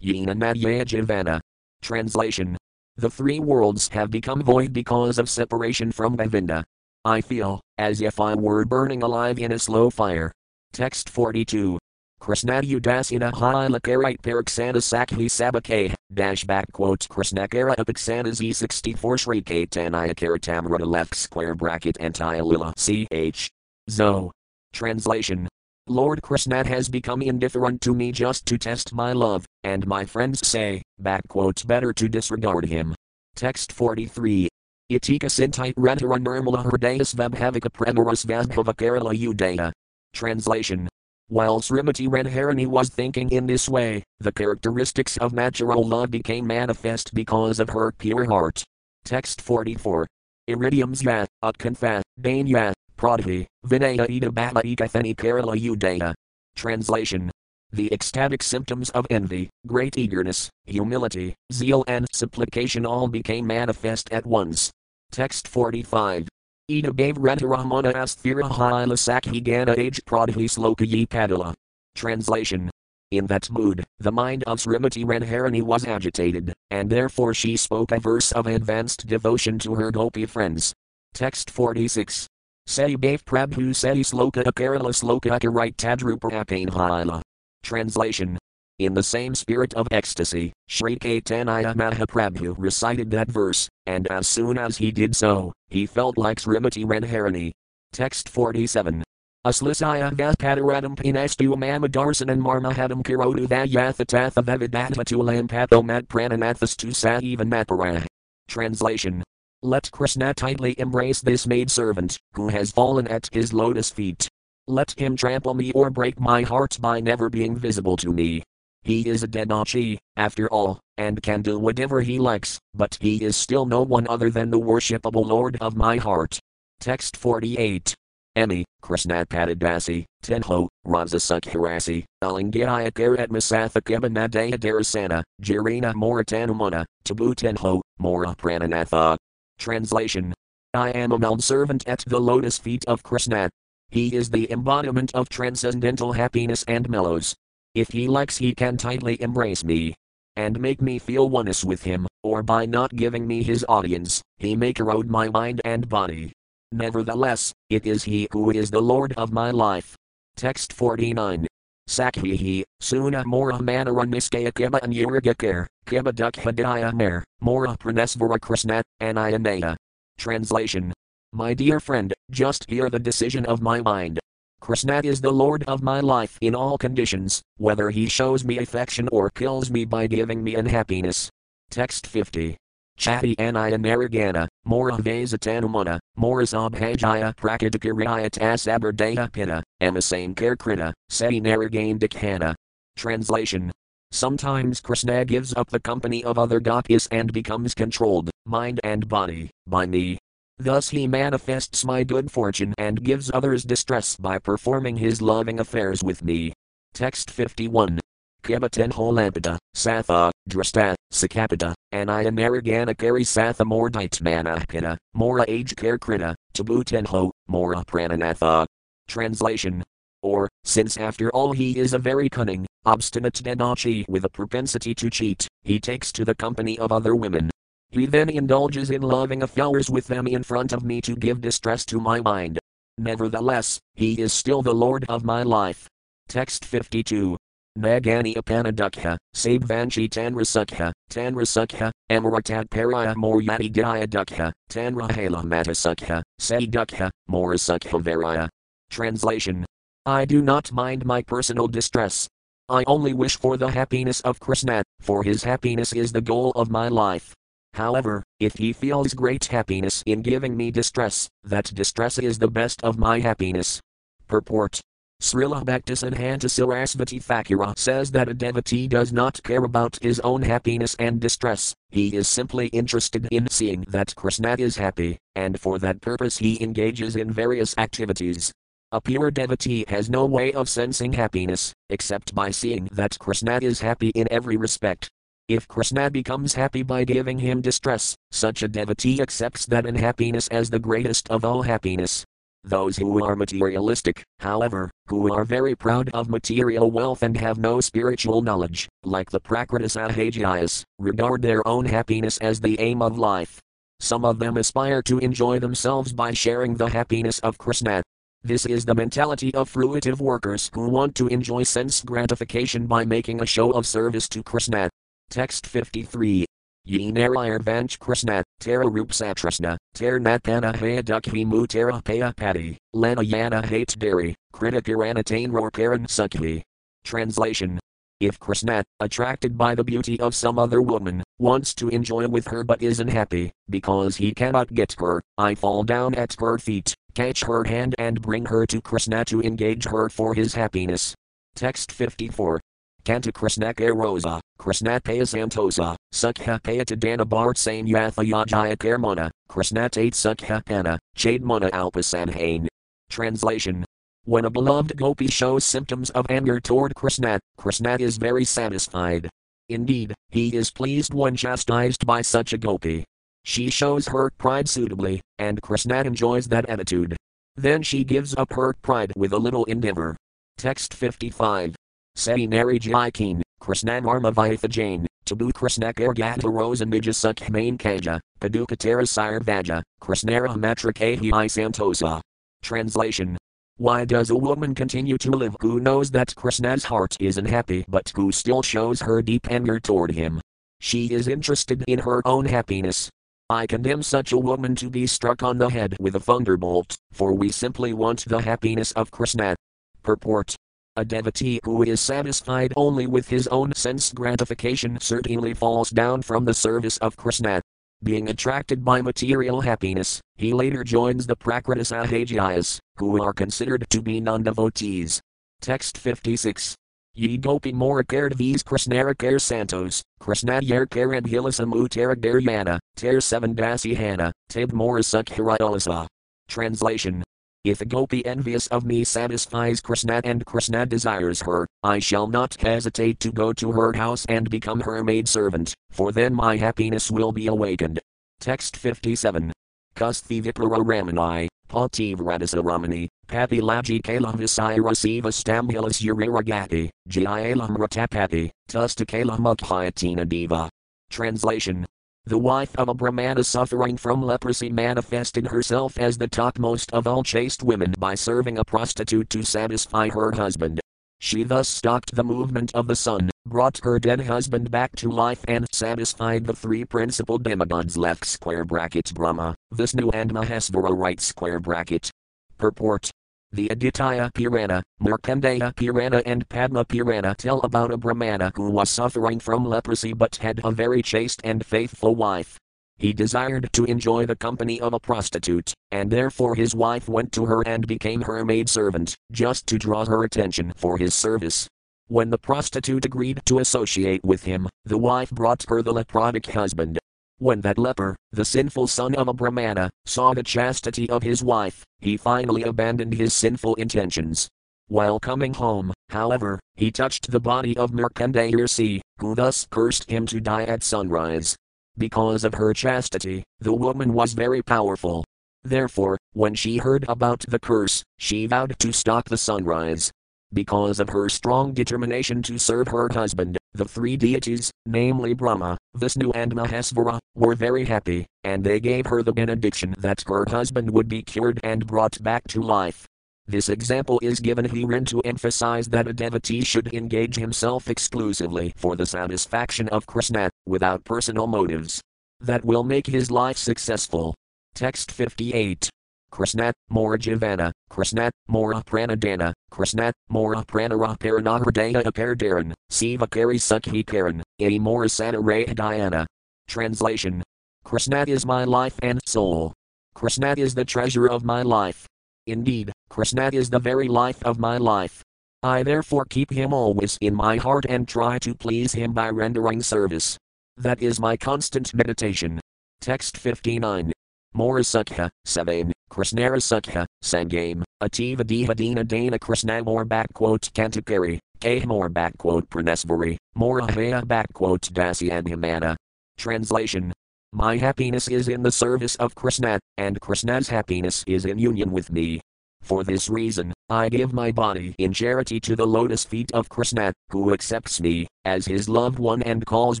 yena 0.02 0.34
madhyaya 0.34 0.82
jivana. 0.82 1.40
Translation. 1.82 2.56
The 2.96 3.10
three 3.10 3.38
worlds 3.38 3.88
have 3.88 4.10
become 4.10 4.42
void 4.42 4.72
because 4.72 5.18
of 5.18 5.28
separation 5.28 5.92
from 5.92 6.16
Govinda. 6.16 6.64
I 7.04 7.20
feel 7.20 7.60
as 7.76 8.00
if 8.00 8.18
I 8.18 8.34
were 8.34 8.64
burning 8.64 9.02
alive 9.02 9.38
in 9.38 9.52
a 9.52 9.58
slow 9.58 9.90
fire. 9.90 10.32
Text 10.72 11.10
42. 11.10 11.78
Krishna 12.18 12.62
Udasina 12.62 13.30
Hilakarite 13.30 14.22
Paraksana 14.22 14.80
Sakhi 14.80 15.26
Sabake, 15.26 15.92
dash 16.14 16.44
back 16.44 16.72
quote 16.72 17.06
Krishnakara 17.10 17.76
Apaksana 17.76 18.28
Z64 18.28 19.20
Sri 19.20 19.42
Caitanya 19.42 20.14
Caritamrita 20.14 20.86
left 20.86 21.14
square 21.14 21.54
bracket 21.54 21.98
Antiyalila 21.98 22.72
CH. 22.78 23.50
Zo. 23.90 24.32
Translation. 24.72 25.48
Lord 25.88 26.20
Krishna 26.20 26.66
has 26.66 26.88
become 26.88 27.22
indifferent 27.22 27.80
to 27.80 27.94
me 27.94 28.12
just 28.12 28.44
to 28.46 28.58
test 28.58 28.92
my 28.92 29.12
love, 29.12 29.46
and 29.64 29.86
my 29.86 30.04
friends 30.04 30.46
say, 30.46 30.82
better 30.98 31.92
to 31.92 32.08
disregard 32.08 32.66
him. 32.66 32.94
Text 33.34 33.72
43. 33.72 34.48
Itika 34.92 35.28
Sintite 35.30 35.74
Radhara 35.74 36.18
Nirmala 36.18 36.64
Hridayas 36.64 37.14
Vabhavika 37.14 37.70
Premaras 37.70 38.26
Vabhava 38.26 38.74
Kerala 38.74 39.14
Udaya. 39.14 39.72
Translation. 40.14 40.88
While 41.28 41.60
Srimati 41.60 42.08
Radharani 42.08 42.66
was 42.66 42.88
thinking 42.88 43.30
in 43.30 43.46
this 43.46 43.68
way, 43.68 44.02
the 44.20 44.32
characteristics 44.32 45.18
of 45.18 45.34
natural 45.34 45.86
love 45.86 46.10
became 46.10 46.46
manifest 46.46 47.14
because 47.14 47.60
of 47.60 47.68
her 47.68 47.92
pure 47.92 48.24
heart. 48.24 48.64
Text 49.04 49.42
44. 49.42 50.06
Iridiums 50.48 51.04
ya, 51.04 51.26
Utkanfa, 51.44 52.00
Danya, 52.18 52.72
Pradhi, 52.98 53.46
Vinaya 53.64 54.10
Ida 54.10 54.28
Bhava 54.28 54.62
Ekathani 54.64 55.14
Kerala 55.14 55.56
Udaya. 55.56 56.12
Translation. 56.56 57.30
The 57.70 57.92
ecstatic 57.92 58.42
symptoms 58.42 58.90
of 58.90 59.06
envy, 59.08 59.50
great 59.66 59.96
eagerness, 59.96 60.50
humility, 60.64 61.36
zeal, 61.52 61.84
and 61.86 62.06
supplication 62.12 62.84
all 62.84 63.06
became 63.06 63.46
manifest 63.46 64.12
at 64.12 64.26
once. 64.26 64.72
Text 65.12 65.46
45. 65.46 66.28
Ida 66.70 66.92
gave 66.92 67.16
Radharamana 67.16 67.94
Asthira 67.94 68.42
Hila 68.42 68.98
Sakhi 68.98 69.42
Gana 69.44 69.74
Age 69.78 70.00
Pradhi 70.04 70.48
Slokayi 70.48 71.06
Padala. 71.06 71.54
Translation. 71.94 72.68
In 73.10 73.26
that 73.26 73.48
mood, 73.50 73.84
the 74.00 74.12
mind 74.12 74.44
of 74.46 74.58
Srimati 74.58 75.04
Radharani 75.04 75.62
was 75.62 75.86
agitated, 75.86 76.52
and 76.70 76.90
therefore 76.90 77.32
she 77.32 77.56
spoke 77.56 77.92
a 77.92 78.00
verse 78.00 78.32
of 78.32 78.46
advanced 78.46 79.06
devotion 79.06 79.58
to 79.60 79.76
her 79.76 79.90
gopi 79.90 80.26
friends. 80.26 80.74
Text 81.14 81.50
46. 81.50 82.26
Bhav 82.68 83.24
Prabhu 83.24 83.74
Say 83.74 84.00
Sloka 84.00 84.44
Akarala 84.44 84.92
Sloka 84.92 85.40
Akarite 85.40 85.76
Tadrupa 85.76 86.30
Apane 86.30 86.68
Hila. 86.68 87.22
Translation. 87.62 88.36
In 88.78 88.92
the 88.92 89.02
same 89.02 89.34
spirit 89.34 89.72
of 89.72 89.88
ecstasy, 89.90 90.52
Sri 90.68 90.96
Caitanya 90.96 91.74
Mahaprabhu 91.74 92.54
recited 92.58 93.10
that 93.10 93.28
verse, 93.28 93.68
and 93.86 94.06
as 94.08 94.28
soon 94.28 94.58
as 94.58 94.76
he 94.76 94.92
did 94.92 95.16
so, 95.16 95.52
he 95.68 95.86
felt 95.86 96.18
like 96.18 96.38
Srimati 96.40 96.84
Radharani. 96.84 97.52
Text 97.92 98.28
47. 98.28 99.02
Aslisaya 99.46 100.12
Vaspadaradam 100.12 100.94
Pinastu 100.94 101.54
Mamadarsanan 101.54 102.38
Marmahadam 102.38 103.02
Kirodu 103.02 103.48
Vayathatatha 103.48 104.44
Vavidhatatulam 104.44 105.48
Pathomat 105.48 106.06
Prananathastu 106.06 106.94
Sa 106.94 107.18
even 107.22 107.48
Maparah. 107.48 108.04
Translation. 108.46 109.24
Let 109.62 109.90
Krishna 109.90 110.32
tightly 110.34 110.78
embrace 110.78 111.20
this 111.20 111.44
maid 111.44 111.68
servant, 111.68 112.16
who 112.34 112.48
has 112.48 112.70
fallen 112.70 113.08
at 113.08 113.28
his 113.32 113.52
lotus 113.52 113.90
feet. 113.90 114.28
Let 114.68 114.92
him 114.92 115.16
trample 115.16 115.52
me 115.52 115.72
or 115.72 115.90
break 115.90 116.20
my 116.20 116.42
heart 116.42 116.78
by 116.80 117.00
never 117.00 117.28
being 117.28 117.56
visible 117.56 117.96
to 117.96 118.12
me. 118.12 118.44
He 118.82 119.08
is 119.08 119.24
a 119.24 119.28
Denachi, 119.28 119.98
after 120.16 120.48
all, 120.48 120.78
and 120.96 121.20
can 121.20 121.42
do 121.42 121.58
whatever 121.58 122.00
he 122.00 122.20
likes, 122.20 122.60
but 122.72 122.96
he 123.00 123.24
is 123.24 123.34
still 123.34 123.66
no 123.66 123.82
one 123.82 124.06
other 124.06 124.30
than 124.30 124.50
the 124.50 124.60
worshipable 124.60 125.26
Lord 125.26 125.58
of 125.60 125.74
my 125.74 125.96
heart. 125.96 126.38
Text 126.78 127.16
48. 127.16 127.96
Emi, 128.36 128.62
Krishnatpadadasi, 128.80 130.04
Tenho, 130.22 130.68
Razasakhirasi, 130.86 132.04
Alingayakar 132.22 133.18
at 133.18 133.30
Masathakabhanadaya 133.30 134.54
Darasana, 134.54 135.24
Jirina 135.42 135.92
Moratanumana, 135.94 136.84
Tabu 137.02 137.34
Tenho, 137.34 137.80
Mora 137.98 138.36
Prananatha. 138.38 139.16
Translation. 139.58 140.32
I 140.74 140.90
am 140.90 141.12
a 141.12 141.42
servant 141.42 141.86
at 141.86 142.04
the 142.06 142.20
lotus 142.20 142.58
feet 142.58 142.84
of 142.86 143.02
Krishna. 143.02 143.50
He 143.90 144.14
is 144.14 144.30
the 144.30 144.50
embodiment 144.50 145.14
of 145.14 145.28
transcendental 145.28 146.12
happiness 146.12 146.64
and 146.68 146.88
mellows, 146.88 147.34
if 147.74 147.90
he 147.90 148.08
likes, 148.08 148.38
he 148.38 148.54
can 148.54 148.76
tightly 148.76 149.20
embrace 149.20 149.62
me 149.62 149.94
and 150.36 150.60
make 150.60 150.80
me 150.80 151.00
feel 151.00 151.28
oneness 151.28 151.64
with 151.64 151.82
him, 151.82 152.06
or 152.22 152.44
by 152.44 152.64
not 152.64 152.94
giving 152.94 153.26
me 153.26 153.42
his 153.42 153.66
audience, 153.68 154.22
he 154.36 154.54
may 154.54 154.72
corrode 154.72 155.08
my 155.08 155.28
mind 155.28 155.60
and 155.64 155.88
body. 155.88 156.32
Nevertheless, 156.70 157.52
it 157.70 157.86
is 157.86 158.04
he 158.04 158.28
who 158.30 158.50
is 158.50 158.70
the 158.70 158.80
Lord 158.80 159.12
of 159.14 159.32
my 159.32 159.50
life. 159.50 159.96
Text 160.36 160.72
49. 160.72 161.47
Sakhihi, 161.88 162.64
Suna 162.80 163.24
Mora 163.24 163.54
Manaraniskaya 163.54 164.52
Kiba 164.52 164.78
and 164.82 164.92
Yurigakir, 164.92 165.66
Kiba 165.86 166.14
Duk 166.14 166.34
Hadaya 166.34 167.22
Mora 167.40 167.76
Pranesvara 167.78 168.38
Krishna, 168.38 168.82
Anayanaya. 169.00 169.74
Translation. 170.18 170.92
My 171.32 171.54
dear 171.54 171.80
friend, 171.80 172.12
just 172.30 172.68
hear 172.68 172.90
the 172.90 172.98
decision 172.98 173.46
of 173.46 173.62
my 173.62 173.80
mind. 173.80 174.20
Krishna 174.60 175.00
is 175.02 175.22
the 175.22 175.32
Lord 175.32 175.64
of 175.64 175.82
my 175.82 176.00
life 176.00 176.36
in 176.42 176.54
all 176.54 176.76
conditions, 176.76 177.40
whether 177.56 177.88
he 177.88 178.06
shows 178.06 178.44
me 178.44 178.58
affection 178.58 179.08
or 179.10 179.30
kills 179.30 179.70
me 179.70 179.86
by 179.86 180.06
giving 180.06 180.44
me 180.44 180.56
unhappiness. 180.56 181.30
Text 181.70 182.06
50. 182.06 182.56
Chati 182.98 183.34
anaya 183.38 183.78
naragana, 183.78 184.48
mora 184.64 184.96
vasatanumana, 184.96 186.00
mora 186.16 186.42
sabhajaya 186.42 187.32
prakadakariya 187.36 188.28
tasabardaya 188.28 189.30
pina, 189.32 189.62
emasane 189.80 190.34
karkrita, 190.34 190.92
seti 191.08 191.40
naragain 191.40 191.98
dikhana. 191.98 192.54
Translation. 192.96 193.70
Sometimes 194.10 194.80
Krishna 194.80 195.24
gives 195.24 195.54
up 195.54 195.70
the 195.70 195.78
company 195.78 196.24
of 196.24 196.38
other 196.38 196.58
gopis 196.58 197.06
and 197.12 197.32
becomes 197.32 197.72
controlled, 197.72 198.30
mind 198.46 198.80
and 198.82 199.06
body, 199.08 199.50
by 199.66 199.86
me. 199.86 200.18
Thus 200.58 200.88
he 200.88 201.06
manifests 201.06 201.84
my 201.84 202.02
good 202.02 202.32
fortune 202.32 202.74
and 202.78 203.04
gives 203.04 203.30
others 203.32 203.62
distress 203.62 204.16
by 204.16 204.38
performing 204.40 204.96
his 204.96 205.22
loving 205.22 205.60
affairs 205.60 206.02
with 206.02 206.24
me. 206.24 206.52
Text 206.94 207.30
51. 207.30 208.00
Kibaten 208.48 208.90
Holampida, 208.90 209.58
Satha, 209.74 210.32
Drasta, 210.48 210.94
Sakapita, 211.12 211.74
Anayanaragana 211.92 212.96
Kari 212.96 213.22
Satha 213.22 213.62
Mordite 213.62 214.22
Manahpina, 214.22 214.96
Mora 215.12 215.44
Age 215.46 215.76
Karkrita, 215.76 216.34
Tabutenho, 216.54 217.30
Mora 217.46 217.84
Prananatha. 217.86 218.64
Translation. 219.06 219.82
Or, 220.22 220.48
since 220.64 220.96
after 220.96 221.28
all 221.30 221.52
he 221.52 221.78
is 221.78 221.92
a 221.92 221.98
very 221.98 222.30
cunning, 222.30 222.66
obstinate 222.86 223.34
Denachi 223.34 224.08
with 224.08 224.24
a 224.24 224.30
propensity 224.30 224.94
to 224.94 225.10
cheat, 225.10 225.46
he 225.62 225.78
takes 225.78 226.10
to 226.12 226.24
the 226.24 226.34
company 226.34 226.78
of 226.78 226.90
other 226.90 227.14
women. 227.14 227.50
He 227.90 228.06
then 228.06 228.30
indulges 228.30 228.90
in 228.90 229.02
loving 229.02 229.42
affairs 229.42 229.90
with 229.90 230.06
them 230.06 230.26
in 230.26 230.42
front 230.42 230.72
of 230.72 230.84
me 230.84 231.02
to 231.02 231.14
give 231.14 231.42
distress 231.42 231.84
to 231.86 232.00
my 232.00 232.20
mind. 232.22 232.58
Nevertheless, 232.96 233.78
he 233.94 234.18
is 234.22 234.32
still 234.32 234.62
the 234.62 234.74
Lord 234.74 235.04
of 235.10 235.22
my 235.22 235.42
life. 235.42 235.86
Text 236.28 236.64
52. 236.64 237.36
Nagani 237.78 238.34
Apanadukha, 238.34 239.16
Sabvanchi 239.36 240.08
Tanrasukha, 240.08 240.90
Tanrasukha, 241.10 241.92
Amaratat 242.10 242.68
Paraya 242.68 243.14
Moryati 243.14 243.72
Daya 243.72 244.04
Dukha, 244.04 244.52
Tanrahala 244.68 245.44
Matasukha, 245.44 246.20
Say 246.40 246.66
Dukha, 246.66 247.08
Morasukha 247.30 248.02
Varaya. 248.02 248.48
Translation 248.90 249.64
I 250.06 250.24
do 250.24 250.42
not 250.42 250.72
mind 250.72 251.06
my 251.06 251.22
personal 251.22 251.68
distress. 251.68 252.26
I 252.68 252.82
only 252.88 253.14
wish 253.14 253.36
for 253.36 253.56
the 253.56 253.70
happiness 253.70 254.20
of 254.22 254.40
Krishna, 254.40 254.82
for 255.00 255.22
his 255.22 255.44
happiness 255.44 255.92
is 255.92 256.10
the 256.10 256.20
goal 256.20 256.50
of 256.56 256.70
my 256.70 256.88
life. 256.88 257.32
However, 257.74 258.24
if 258.40 258.54
he 258.54 258.72
feels 258.72 259.14
great 259.14 259.44
happiness 259.44 260.02
in 260.04 260.22
giving 260.22 260.56
me 260.56 260.72
distress, 260.72 261.28
that 261.44 261.72
distress 261.72 262.18
is 262.18 262.40
the 262.40 262.48
best 262.48 262.82
of 262.82 262.98
my 262.98 263.20
happiness. 263.20 263.80
Purport 264.26 264.80
Srila 265.20 265.64
Bhaktisiddhanta 265.64 266.46
Sarasvati 266.46 267.20
Thakura 267.20 267.76
says 267.76 268.12
that 268.12 268.28
a 268.28 268.34
devotee 268.34 268.86
does 268.86 269.12
not 269.12 269.42
care 269.42 269.64
about 269.64 269.98
his 270.00 270.20
own 270.20 270.42
happiness 270.42 270.94
and 271.00 271.20
distress, 271.20 271.74
he 271.90 272.14
is 272.14 272.28
simply 272.28 272.68
interested 272.68 273.26
in 273.32 273.48
seeing 273.48 273.84
that 273.88 274.14
Krishna 274.14 274.54
is 274.58 274.76
happy, 274.76 275.18
and 275.34 275.60
for 275.60 275.78
that 275.80 276.00
purpose 276.00 276.38
he 276.38 276.62
engages 276.62 277.16
in 277.16 277.32
various 277.32 277.76
activities. 277.78 278.52
A 278.92 279.00
pure 279.00 279.32
devotee 279.32 279.84
has 279.88 280.08
no 280.08 280.24
way 280.24 280.52
of 280.52 280.68
sensing 280.68 281.12
happiness, 281.12 281.74
except 281.90 282.32
by 282.34 282.50
seeing 282.50 282.88
that 282.92 283.18
Krishna 283.18 283.58
is 283.60 283.80
happy 283.80 284.10
in 284.10 284.28
every 284.30 284.56
respect. 284.56 285.10
If 285.48 285.66
Krishna 285.66 286.10
becomes 286.10 286.54
happy 286.54 286.84
by 286.84 287.02
giving 287.02 287.40
him 287.40 287.60
distress, 287.60 288.16
such 288.30 288.62
a 288.62 288.68
devotee 288.68 289.20
accepts 289.20 289.66
that 289.66 289.84
unhappiness 289.84 290.46
as 290.48 290.70
the 290.70 290.78
greatest 290.78 291.28
of 291.28 291.44
all 291.44 291.62
happiness, 291.62 292.24
those 292.64 292.96
who 292.96 293.24
are 293.24 293.36
materialistic, 293.36 294.22
however, 294.40 294.90
who 295.06 295.32
are 295.32 295.44
very 295.44 295.74
proud 295.74 296.10
of 296.12 296.28
material 296.28 296.90
wealth 296.90 297.22
and 297.22 297.36
have 297.36 297.58
no 297.58 297.80
spiritual 297.80 298.42
knowledge, 298.42 298.88
like 299.04 299.30
the 299.30 299.40
Prakritisahajias, 299.40 300.82
regard 300.98 301.42
their 301.42 301.66
own 301.66 301.84
happiness 301.84 302.38
as 302.38 302.60
the 302.60 302.78
aim 302.80 303.02
of 303.02 303.18
life. 303.18 303.60
Some 304.00 304.24
of 304.24 304.38
them 304.38 304.56
aspire 304.56 305.02
to 305.02 305.18
enjoy 305.18 305.58
themselves 305.58 306.12
by 306.12 306.32
sharing 306.32 306.74
the 306.74 306.88
happiness 306.88 307.38
of 307.40 307.58
Krishna. 307.58 308.02
This 308.42 308.66
is 308.66 308.84
the 308.84 308.94
mentality 308.94 309.52
of 309.54 309.72
fruitive 309.72 310.20
workers 310.20 310.70
who 310.72 310.88
want 310.88 311.14
to 311.16 311.26
enjoy 311.28 311.64
sense 311.64 312.02
gratification 312.02 312.86
by 312.86 313.04
making 313.04 313.42
a 313.42 313.46
show 313.46 313.72
of 313.72 313.86
service 313.86 314.28
to 314.28 314.42
Krishna. 314.42 314.88
Text 315.30 315.66
53 315.66 316.47
Ye 316.88 317.12
Narayar 317.12 317.58
Vanch 317.58 317.98
Krishna, 317.98 318.42
Tara 318.60 318.88
Rup 318.88 319.08
Satrasna, 319.08 319.76
Ter 319.92 320.18
Natpana 320.18 320.74
Haya 320.74 321.02
Dukhi 321.02 321.44
Mu 321.44 321.66
Tara 321.66 322.00
Paya 322.02 322.34
Pati, 322.34 322.78
Lana 322.94 323.20
Yana 323.20 323.62
Hate 323.62 323.94
Dairy, 323.98 324.34
Kritikirana 324.54 325.22
Tain 325.22 325.52
Ror 325.52 325.70
Karan 325.70 326.06
Sukhi. 326.06 326.62
Translation 327.04 327.78
if 328.20 328.40
Krishna, 328.40 328.82
attracted 329.00 329.58
by 329.58 329.74
the 329.74 329.84
beauty 329.84 330.18
of 330.18 330.34
some 330.34 330.58
other 330.58 330.80
woman, 330.80 331.22
wants 331.38 331.74
to 331.74 331.90
enjoy 331.90 332.26
with 332.26 332.48
her 332.48 332.64
but 332.64 332.82
is 332.82 333.00
unhappy, 333.00 333.52
because 333.68 334.16
he 334.16 334.32
cannot 334.32 334.72
get 334.72 334.96
her, 334.98 335.22
I 335.36 335.54
fall 335.54 335.84
down 335.84 336.14
at 336.14 336.34
her 336.40 336.56
feet, 336.56 336.94
catch 337.14 337.44
her 337.44 337.64
hand 337.64 337.94
and 337.98 338.22
bring 338.22 338.46
her 338.46 338.64
to 338.64 338.80
Krishna 338.80 339.26
to 339.26 339.42
engage 339.42 339.84
her 339.84 340.08
for 340.08 340.34
his 340.34 340.54
happiness. 340.54 341.14
Text 341.54 341.92
54. 341.92 342.60
Kanta 343.04 343.32
Krishna 343.32 343.72
Rosa, 343.94 344.40
Krishna 344.58 345.00
Paya 345.00 345.22
Santosa, 345.22 345.96
Sukha 346.12 346.60
Paya 346.60 346.84
Tadana 346.84 347.28
Bart 347.28 347.56
Sane 347.56 347.86
Yatha 347.86 348.24
Yajaya 348.28 348.76
Karmana, 348.76 349.30
Krishna 349.48 349.88
Tate 349.88 350.12
Sukha 350.12 350.64
Pana, 350.64 350.98
Chadmana 351.16 351.70
Alpasanhain. 351.70 352.66
Translation 353.08 353.84
When 354.24 354.44
a 354.44 354.50
beloved 354.50 354.96
gopi 354.96 355.26
shows 355.26 355.64
symptoms 355.64 356.10
of 356.10 356.26
anger 356.28 356.60
toward 356.60 356.94
Krishna, 356.94 357.40
Krishna 357.56 357.96
is 357.98 358.18
very 358.18 358.44
satisfied. 358.44 359.28
Indeed, 359.68 360.14
he 360.30 360.54
is 360.54 360.70
pleased 360.70 361.14
when 361.14 361.36
chastised 361.36 362.06
by 362.06 362.22
such 362.22 362.52
a 362.52 362.58
gopi. 362.58 363.04
She 363.44 363.70
shows 363.70 364.08
her 364.08 364.30
pride 364.36 364.68
suitably, 364.68 365.20
and 365.38 365.62
Krishna 365.62 366.02
enjoys 366.02 366.46
that 366.48 366.68
attitude. 366.68 367.16
Then 367.56 367.82
she 367.82 368.04
gives 368.04 368.34
up 368.36 368.52
her 368.52 368.74
pride 368.82 369.12
with 369.16 369.32
a 369.32 369.38
little 369.38 369.64
endeavor. 369.64 370.16
Text 370.58 370.92
55. 370.94 371.74
Say 372.18 372.48
Nari 372.48 372.80
Jaikin, 372.80 373.42
Krishnanarma 373.62 374.34
Vaithajain, 374.34 375.06
Tabu 375.24 375.52
Krishnakar 375.52 376.16
Gata 376.16 376.48
Rosanija 376.48 377.14
Sukhmain 377.14 377.78
Kaja, 377.78 378.18
Padukatara 378.40 379.06
Sire 379.06 379.38
Vaja, 379.38 379.84
Krishnara 380.02 380.48
Matrakahi 380.56 381.32
I 381.32 381.46
Santosa. 381.46 382.20
Translation 382.60 383.38
Why 383.76 384.04
does 384.04 384.30
a 384.30 384.36
woman 384.36 384.74
continue 384.74 385.16
to 385.16 385.30
live 385.30 385.54
who 385.60 385.78
knows 385.78 386.10
that 386.10 386.34
Krishna's 386.34 386.82
heart 386.82 387.16
is 387.20 387.38
unhappy 387.38 387.84
but 387.86 388.12
who 388.16 388.32
still 388.32 388.62
shows 388.62 389.00
her 389.00 389.22
deep 389.22 389.48
anger 389.48 389.78
toward 389.78 390.10
him? 390.10 390.40
She 390.80 391.12
is 391.12 391.28
interested 391.28 391.84
in 391.86 392.00
her 392.00 392.20
own 392.26 392.46
happiness. 392.46 393.08
I 393.48 393.68
condemn 393.68 394.02
such 394.02 394.32
a 394.32 394.38
woman 394.38 394.74
to 394.74 394.90
be 394.90 395.06
struck 395.06 395.44
on 395.44 395.58
the 395.58 395.68
head 395.68 395.94
with 396.00 396.16
a 396.16 396.20
thunderbolt, 396.20 396.96
for 397.12 397.32
we 397.32 397.50
simply 397.50 397.92
want 397.92 398.24
the 398.24 398.42
happiness 398.42 398.90
of 398.92 399.12
Krishna. 399.12 399.54
Purport 400.02 400.56
a 400.98 401.04
devotee 401.04 401.60
who 401.62 401.84
is 401.84 402.00
satisfied 402.00 402.72
only 402.74 403.06
with 403.06 403.28
his 403.28 403.46
own 403.48 403.72
sense 403.72 404.12
gratification 404.12 404.98
certainly 405.00 405.54
falls 405.54 405.90
down 405.90 406.20
from 406.22 406.44
the 406.44 406.52
service 406.52 406.96
of 406.98 407.16
Krishna. 407.16 407.62
Being 408.02 408.28
attracted 408.28 408.84
by 408.84 409.00
material 409.00 409.60
happiness, 409.60 410.20
he 410.34 410.52
later 410.52 410.82
joins 410.82 411.24
the 411.24 411.36
Prakritisahajias, 411.36 412.80
who 412.96 413.22
are 413.22 413.32
considered 413.32 413.86
to 413.90 414.02
be 414.02 414.20
non 414.20 414.42
devotees. 414.42 415.20
Text 415.60 415.98
56. 415.98 416.74
Ye 417.14 417.36
gopi 417.36 417.72
morakardvis 417.72 418.64
krishnarikar 418.64 419.40
santos, 419.40 420.02
krishnayarkar 420.20 421.16
and 421.16 421.26
hilasamu 421.26 421.88
teradaryana, 421.88 422.80
ter 422.96 423.20
seven 423.20 423.54
dasihana, 423.54 424.32
tib 424.48 424.72
morasukh 424.72 426.06
Translation 426.48 427.22
if 427.70 427.80
a 427.80 427.84
gopi 427.84 428.24
envious 428.24 428.66
of 428.68 428.84
me 428.84 429.04
satisfies 429.04 429.80
Krishna 429.80 430.20
and 430.24 430.44
Krishna 430.44 430.86
desires 430.86 431.42
her, 431.42 431.66
I 431.82 431.98
shall 431.98 432.26
not 432.26 432.56
hesitate 432.60 433.20
to 433.20 433.32
go 433.32 433.52
to 433.54 433.72
her 433.72 433.92
house 433.92 434.24
and 434.28 434.48
become 434.48 434.80
her 434.80 435.02
maid 435.04 435.28
servant, 435.28 435.74
for 435.90 436.12
then 436.12 436.34
my 436.34 436.56
happiness 436.56 437.10
will 437.10 437.32
be 437.32 437.46
awakened. 437.46 438.00
Text 438.40 438.76
57. 438.76 439.52
Kusti 439.94 440.42
Vipara 440.42 440.80
Ramani, 440.86 441.48
Pativradasa 441.68 442.64
Ramani, 442.64 443.08
Papilaji 443.26 444.00
Kalavisira 444.00 444.96
Siva 444.96 445.28
Stambulas 445.28 446.00
Uriragati, 446.02 446.88
Jayalam 447.08 447.76
Ratapati, 447.76 448.50
Tustakala 448.70 449.38
Mukhayatina 449.38 450.28
Diva. 450.28 450.68
Translation 451.10 451.86
the 452.28 452.38
wife 452.38 452.76
of 452.76 452.88
a 452.88 452.94
Brahmana 452.94 453.42
suffering 453.42 453.96
from 453.96 454.22
leprosy 454.22 454.68
manifested 454.68 455.46
herself 455.46 455.96
as 455.98 456.18
the 456.18 456.28
topmost 456.28 456.92
of 456.92 457.06
all 457.06 457.22
chaste 457.22 457.62
women 457.62 457.94
by 457.98 458.14
serving 458.14 458.58
a 458.58 458.64
prostitute 458.64 459.30
to 459.30 459.42
satisfy 459.42 460.10
her 460.10 460.32
husband. 460.32 460.78
She 461.20 461.42
thus 461.42 461.68
stopped 461.68 462.14
the 462.14 462.22
movement 462.22 462.74
of 462.74 462.86
the 462.86 462.96
sun, 462.96 463.30
brought 463.46 463.80
her 463.82 463.98
dead 463.98 464.20
husband 464.20 464.70
back 464.70 464.94
to 464.96 465.08
life, 465.08 465.42
and 465.48 465.66
satisfied 465.72 466.44
the 466.44 466.52
three 466.52 466.84
principal 466.84 467.38
demigods 467.38 467.96
left 467.96 468.26
square 468.26 468.66
bracket 468.66 469.12
Brahma, 469.14 469.54
Vishnu, 469.72 470.10
and 470.10 470.32
Mahesvara 470.32 470.94
right 470.96 471.20
square 471.20 471.58
bracket. 471.58 472.10
Purport 472.58 473.10
the 473.52 473.68
Aditya 473.70 474.30
Purana, 474.34 474.82
Markandeya 475.00 475.74
Purana, 475.74 476.22
and 476.26 476.48
Padma 476.48 476.84
Purana 476.84 477.34
tell 477.34 477.60
about 477.60 477.90
a 477.90 477.96
Brahmana 477.96 478.52
who 478.54 478.70
was 478.70 478.90
suffering 478.90 479.40
from 479.40 479.64
leprosy 479.64 480.12
but 480.12 480.36
had 480.36 480.60
a 480.62 480.70
very 480.70 481.02
chaste 481.02 481.40
and 481.44 481.64
faithful 481.64 482.14
wife. 482.14 482.58
He 482.98 483.12
desired 483.12 483.70
to 483.72 483.84
enjoy 483.84 484.26
the 484.26 484.36
company 484.36 484.80
of 484.80 484.92
a 484.92 485.00
prostitute, 485.00 485.72
and 485.90 486.10
therefore 486.10 486.56
his 486.56 486.74
wife 486.74 487.08
went 487.08 487.32
to 487.32 487.46
her 487.46 487.62
and 487.66 487.86
became 487.86 488.22
her 488.22 488.44
maidservant, 488.44 489.16
just 489.32 489.66
to 489.68 489.78
draw 489.78 490.04
her 490.04 490.24
attention 490.24 490.72
for 490.76 490.98
his 490.98 491.14
service. 491.14 491.66
When 492.08 492.30
the 492.30 492.38
prostitute 492.38 493.04
agreed 493.04 493.40
to 493.46 493.60
associate 493.60 494.24
with 494.24 494.44
him, 494.44 494.68
the 494.84 494.98
wife 494.98 495.30
brought 495.30 495.64
her 495.68 495.82
the 495.82 495.92
leprotic 495.92 496.46
husband, 496.52 496.98
when 497.38 497.60
that 497.62 497.78
leper, 497.78 498.16
the 498.32 498.44
sinful 498.44 498.86
son 498.86 499.14
of 499.14 499.28
a 499.28 499.32
Brahmana, 499.32 499.90
saw 500.06 500.34
the 500.34 500.42
chastity 500.42 501.08
of 501.10 501.22
his 501.22 501.42
wife, 501.42 501.84
he 502.00 502.16
finally 502.16 502.62
abandoned 502.62 503.14
his 503.14 503.32
sinful 503.32 503.74
intentions. 503.76 504.48
While 504.88 505.20
coming 505.20 505.54
home, 505.54 505.92
however, 506.08 506.58
he 506.74 506.90
touched 506.90 507.30
the 507.30 507.40
body 507.40 507.76
of 507.76 507.92
Markandeya 507.92 509.00
who 509.18 509.34
thus 509.34 509.66
cursed 509.70 510.10
him 510.10 510.26
to 510.26 510.40
die 510.40 510.64
at 510.64 510.82
sunrise. 510.82 511.56
Because 511.96 512.44
of 512.44 512.54
her 512.54 512.72
chastity, 512.72 513.44
the 513.60 513.74
woman 513.74 514.14
was 514.14 514.32
very 514.32 514.62
powerful. 514.62 515.24
Therefore, 515.64 516.16
when 516.32 516.54
she 516.54 516.78
heard 516.78 517.04
about 517.08 517.44
the 517.48 517.58
curse, 517.58 518.02
she 518.18 518.46
vowed 518.46 518.78
to 518.78 518.92
stop 518.92 519.28
the 519.28 519.36
sunrise. 519.36 520.10
Because 520.52 521.00
of 521.00 521.10
her 521.10 521.28
strong 521.28 521.74
determination 521.74 522.42
to 522.42 522.58
serve 522.58 522.88
her 522.88 523.10
husband, 523.12 523.58
the 523.74 523.84
three 523.84 524.16
deities, 524.16 524.70
namely 524.86 525.34
Brahma, 525.34 525.76
Vishnu, 525.94 526.30
and 526.32 526.54
Mahesvara, 526.54 527.18
were 527.34 527.54
very 527.54 527.84
happy, 527.84 528.26
and 528.44 528.64
they 528.64 528.80
gave 528.80 529.06
her 529.06 529.22
the 529.22 529.32
benediction 529.32 529.94
that 529.98 530.24
her 530.26 530.44
husband 530.48 530.90
would 530.90 531.08
be 531.08 531.22
cured 531.22 531.60
and 531.62 531.86
brought 531.86 532.22
back 532.22 532.46
to 532.48 532.60
life. 532.60 533.06
This 533.46 533.68
example 533.68 534.18
is 534.22 534.40
given 534.40 534.66
herein 534.66 535.06
to 535.06 535.20
emphasize 535.20 535.88
that 535.88 536.06
a 536.06 536.12
devotee 536.12 536.62
should 536.62 536.92
engage 536.92 537.36
himself 537.36 537.88
exclusively 537.88 538.74
for 538.76 538.94
the 538.94 539.06
satisfaction 539.06 539.88
of 539.88 540.06
Krishna, 540.06 540.50
without 540.66 541.04
personal 541.04 541.46
motives. 541.46 542.02
That 542.40 542.64
will 542.64 542.84
make 542.84 543.06
his 543.06 543.30
life 543.30 543.56
successful. 543.56 544.34
Text 544.74 545.10
58. 545.10 545.88
Krishna, 546.30 546.72
Mora 546.90 547.18
Jivana, 547.18 547.72
Krishna, 547.88 548.30
Mora 548.48 548.82
Pranadana, 548.84 549.52
Krishna, 549.70 550.12
Mora 550.28 550.64
Pranara 550.64 551.18
Paranahridaya 551.18 552.02
Apardaran, 552.04 552.72
Sivakari 552.92 553.58
Sukhi 553.58 554.06
Karan, 554.06 554.42
A 554.60 554.78
Mora 554.78 555.06
Sanarayadayana. 555.06 556.26
Translation 556.68 557.42
Krishna 557.84 558.24
is 558.28 558.44
my 558.44 558.64
life 558.64 558.98
and 559.02 559.18
soul. 559.26 559.72
Krishna 560.14 560.54
is 560.58 560.74
the 560.74 560.84
treasure 560.84 561.26
of 561.26 561.44
my 561.44 561.62
life. 561.62 562.06
Indeed, 562.46 562.92
Krishna 563.08 563.50
is 563.52 563.70
the 563.70 563.78
very 563.78 564.08
life 564.08 564.42
of 564.42 564.58
my 564.58 564.76
life. 564.76 565.22
I 565.62 565.82
therefore 565.82 566.24
keep 566.24 566.52
him 566.52 566.72
always 566.72 567.18
in 567.20 567.34
my 567.34 567.56
heart 567.56 567.86
and 567.88 568.06
try 568.06 568.38
to 568.40 568.54
please 568.54 568.92
him 568.92 569.12
by 569.12 569.30
rendering 569.30 569.82
service. 569.82 570.36
That 570.76 571.02
is 571.02 571.18
my 571.18 571.36
constant 571.36 571.94
meditation. 571.94 572.60
Text 573.00 573.36
59. 573.36 574.12
Morasukha, 574.56 575.28
Savane, 575.44 575.92
Krishnarasukha, 576.10 577.06
Sangame, 577.22 577.84
Ativa 578.02 578.44
Dihadina 578.44 579.06
Dana 579.06 579.38
Krishna 579.38 579.82
more 579.82 580.04
backquote 580.04 580.72
Kantakari, 580.72 581.38
K 581.60 581.84
more 581.84 582.08
backquote 582.08 582.68
Pranesvari, 582.68 583.36
Morahaya 583.56 584.24
backquote 584.24 584.90
Dasyadhimana. 584.92 585.96
Translation 586.38 587.12
My 587.52 587.76
happiness 587.76 588.28
is 588.28 588.48
in 588.48 588.62
the 588.62 588.72
service 588.72 589.16
of 589.16 589.34
Krishna, 589.34 589.78
and 589.96 590.20
Krishna's 590.20 590.68
happiness 590.68 591.24
is 591.26 591.44
in 591.44 591.58
union 591.58 591.90
with 591.90 592.10
me. 592.10 592.40
For 592.82 593.04
this 593.04 593.28
reason, 593.28 593.72
I 593.90 594.08
give 594.08 594.32
my 594.32 594.52
body 594.52 594.94
in 594.98 595.12
charity 595.12 595.60
to 595.60 595.76
the 595.76 595.86
lotus 595.86 596.24
feet 596.24 596.50
of 596.52 596.68
Krishna, 596.68 597.12
who 597.30 597.52
accepts 597.52 598.00
me 598.00 598.26
as 598.44 598.66
his 598.66 598.88
loved 598.88 599.18
one 599.18 599.42
and 599.42 599.66
calls 599.66 600.00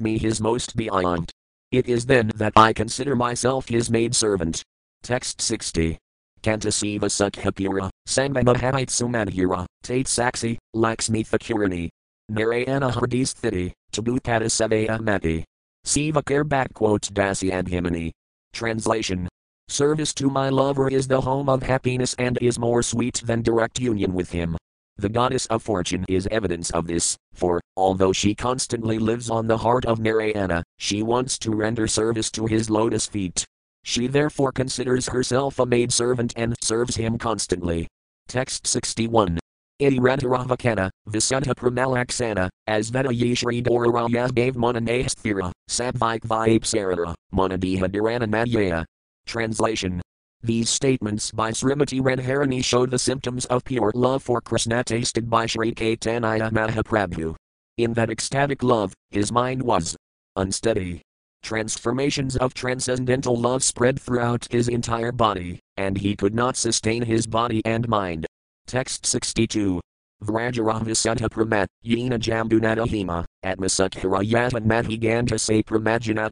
me 0.00 0.16
his 0.16 0.40
most 0.40 0.76
beloved. 0.76 1.30
It 1.70 1.86
is 1.86 2.06
then 2.06 2.30
that 2.36 2.54
I 2.56 2.72
consider 2.72 3.14
myself 3.14 3.68
his 3.68 3.90
maidservant. 3.90 4.62
Text 5.02 5.42
60. 5.42 5.98
Kantasiva 6.42 7.10
Sukhapura, 7.10 7.90
Sangamahabitsumanhira, 8.08 9.66
Tate 9.82 10.06
Saksi, 10.06 10.56
Laxmi 10.74 11.28
Thakirani. 11.28 11.90
Narayana 12.30 12.90
Hardisthiti, 12.90 13.72
Tabukata 13.92 14.48
Savaya 14.48 14.98
Mati. 14.98 15.44
Sivakar 15.86 16.44
backquote 16.44 17.12
Dasyadhimani. 17.12 18.12
Translation 18.54 19.28
Service 19.68 20.14
to 20.14 20.30
my 20.30 20.48
lover 20.48 20.88
is 20.88 21.06
the 21.06 21.20
home 21.20 21.50
of 21.50 21.62
happiness 21.62 22.14
and 22.18 22.38
is 22.40 22.58
more 22.58 22.82
sweet 22.82 23.20
than 23.26 23.42
direct 23.42 23.78
union 23.78 24.14
with 24.14 24.30
him. 24.30 24.56
The 24.96 25.10
goddess 25.10 25.44
of 25.46 25.62
fortune 25.62 26.06
is 26.08 26.26
evidence 26.30 26.70
of 26.70 26.86
this, 26.86 27.14
for, 27.34 27.60
although 27.76 28.12
she 28.12 28.34
constantly 28.34 28.98
lives 28.98 29.28
on 29.28 29.46
the 29.46 29.58
heart 29.58 29.84
of 29.84 30.00
Narayana, 30.00 30.64
she 30.78 31.02
wants 31.02 31.38
to 31.38 31.50
render 31.50 31.86
service 31.86 32.30
to 32.30 32.46
his 32.46 32.70
lotus 32.70 33.06
feet. 33.06 33.44
She 33.84 34.06
therefore 34.06 34.52
considers 34.52 35.08
herself 35.08 35.58
a 35.58 35.66
maid 35.66 35.92
servant 35.92 36.32
and 36.36 36.54
serves 36.62 36.96
him 36.96 37.18
constantly. 37.18 37.86
Text 38.26 38.66
61. 38.66 39.38
Iradharavakana, 39.80 40.90
Visuddha 41.08 41.54
Pramalaksana, 41.54 42.48
Asveta 42.68 43.16
Yeshri 43.16 43.62
Dorarayas 43.62 44.34
gave 44.34 44.54
Mananahsthira, 44.54 45.52
Sabvik 45.70 46.20
Vipsarara, 46.22 47.14
Manadiha 47.32 47.84
Dhirananadyaya. 47.88 48.84
Translation 49.26 50.02
these 50.42 50.70
statements 50.70 51.32
by 51.32 51.50
Srimati 51.50 52.00
Radharani 52.00 52.62
show 52.62 52.86
the 52.86 52.98
symptoms 52.98 53.44
of 53.46 53.64
pure 53.64 53.90
love 53.96 54.22
for 54.22 54.40
Krishna 54.40 54.84
tasted 54.84 55.28
by 55.28 55.46
Sri 55.46 55.74
Caitanya 55.74 56.52
Mahaprabhu. 56.52 57.34
In 57.76 57.92
that 57.94 58.08
ecstatic 58.08 58.62
love, 58.62 58.94
his 59.10 59.32
mind 59.32 59.62
was 59.62 59.96
unsteady. 60.38 61.02
Transformations 61.42 62.36
of 62.36 62.54
transcendental 62.54 63.36
love 63.36 63.62
spread 63.62 64.00
throughout 64.00 64.46
his 64.50 64.68
entire 64.68 65.12
body, 65.12 65.60
and 65.76 65.96
he 65.96 66.16
could 66.16 66.34
not 66.34 66.56
sustain 66.56 67.02
his 67.02 67.26
body 67.26 67.62
and 67.64 67.88
mind. 67.88 68.26
Text 68.66 69.06
62. 69.06 69.80
Vrajaravisuddha 70.24 71.28
pramat, 71.28 71.66
yena 71.84 72.18
jambunatahima, 72.18 73.24
atmasukhara 73.44 74.28
yatanmathi 74.28 75.00
gandha 75.00 75.38
se 75.38 75.62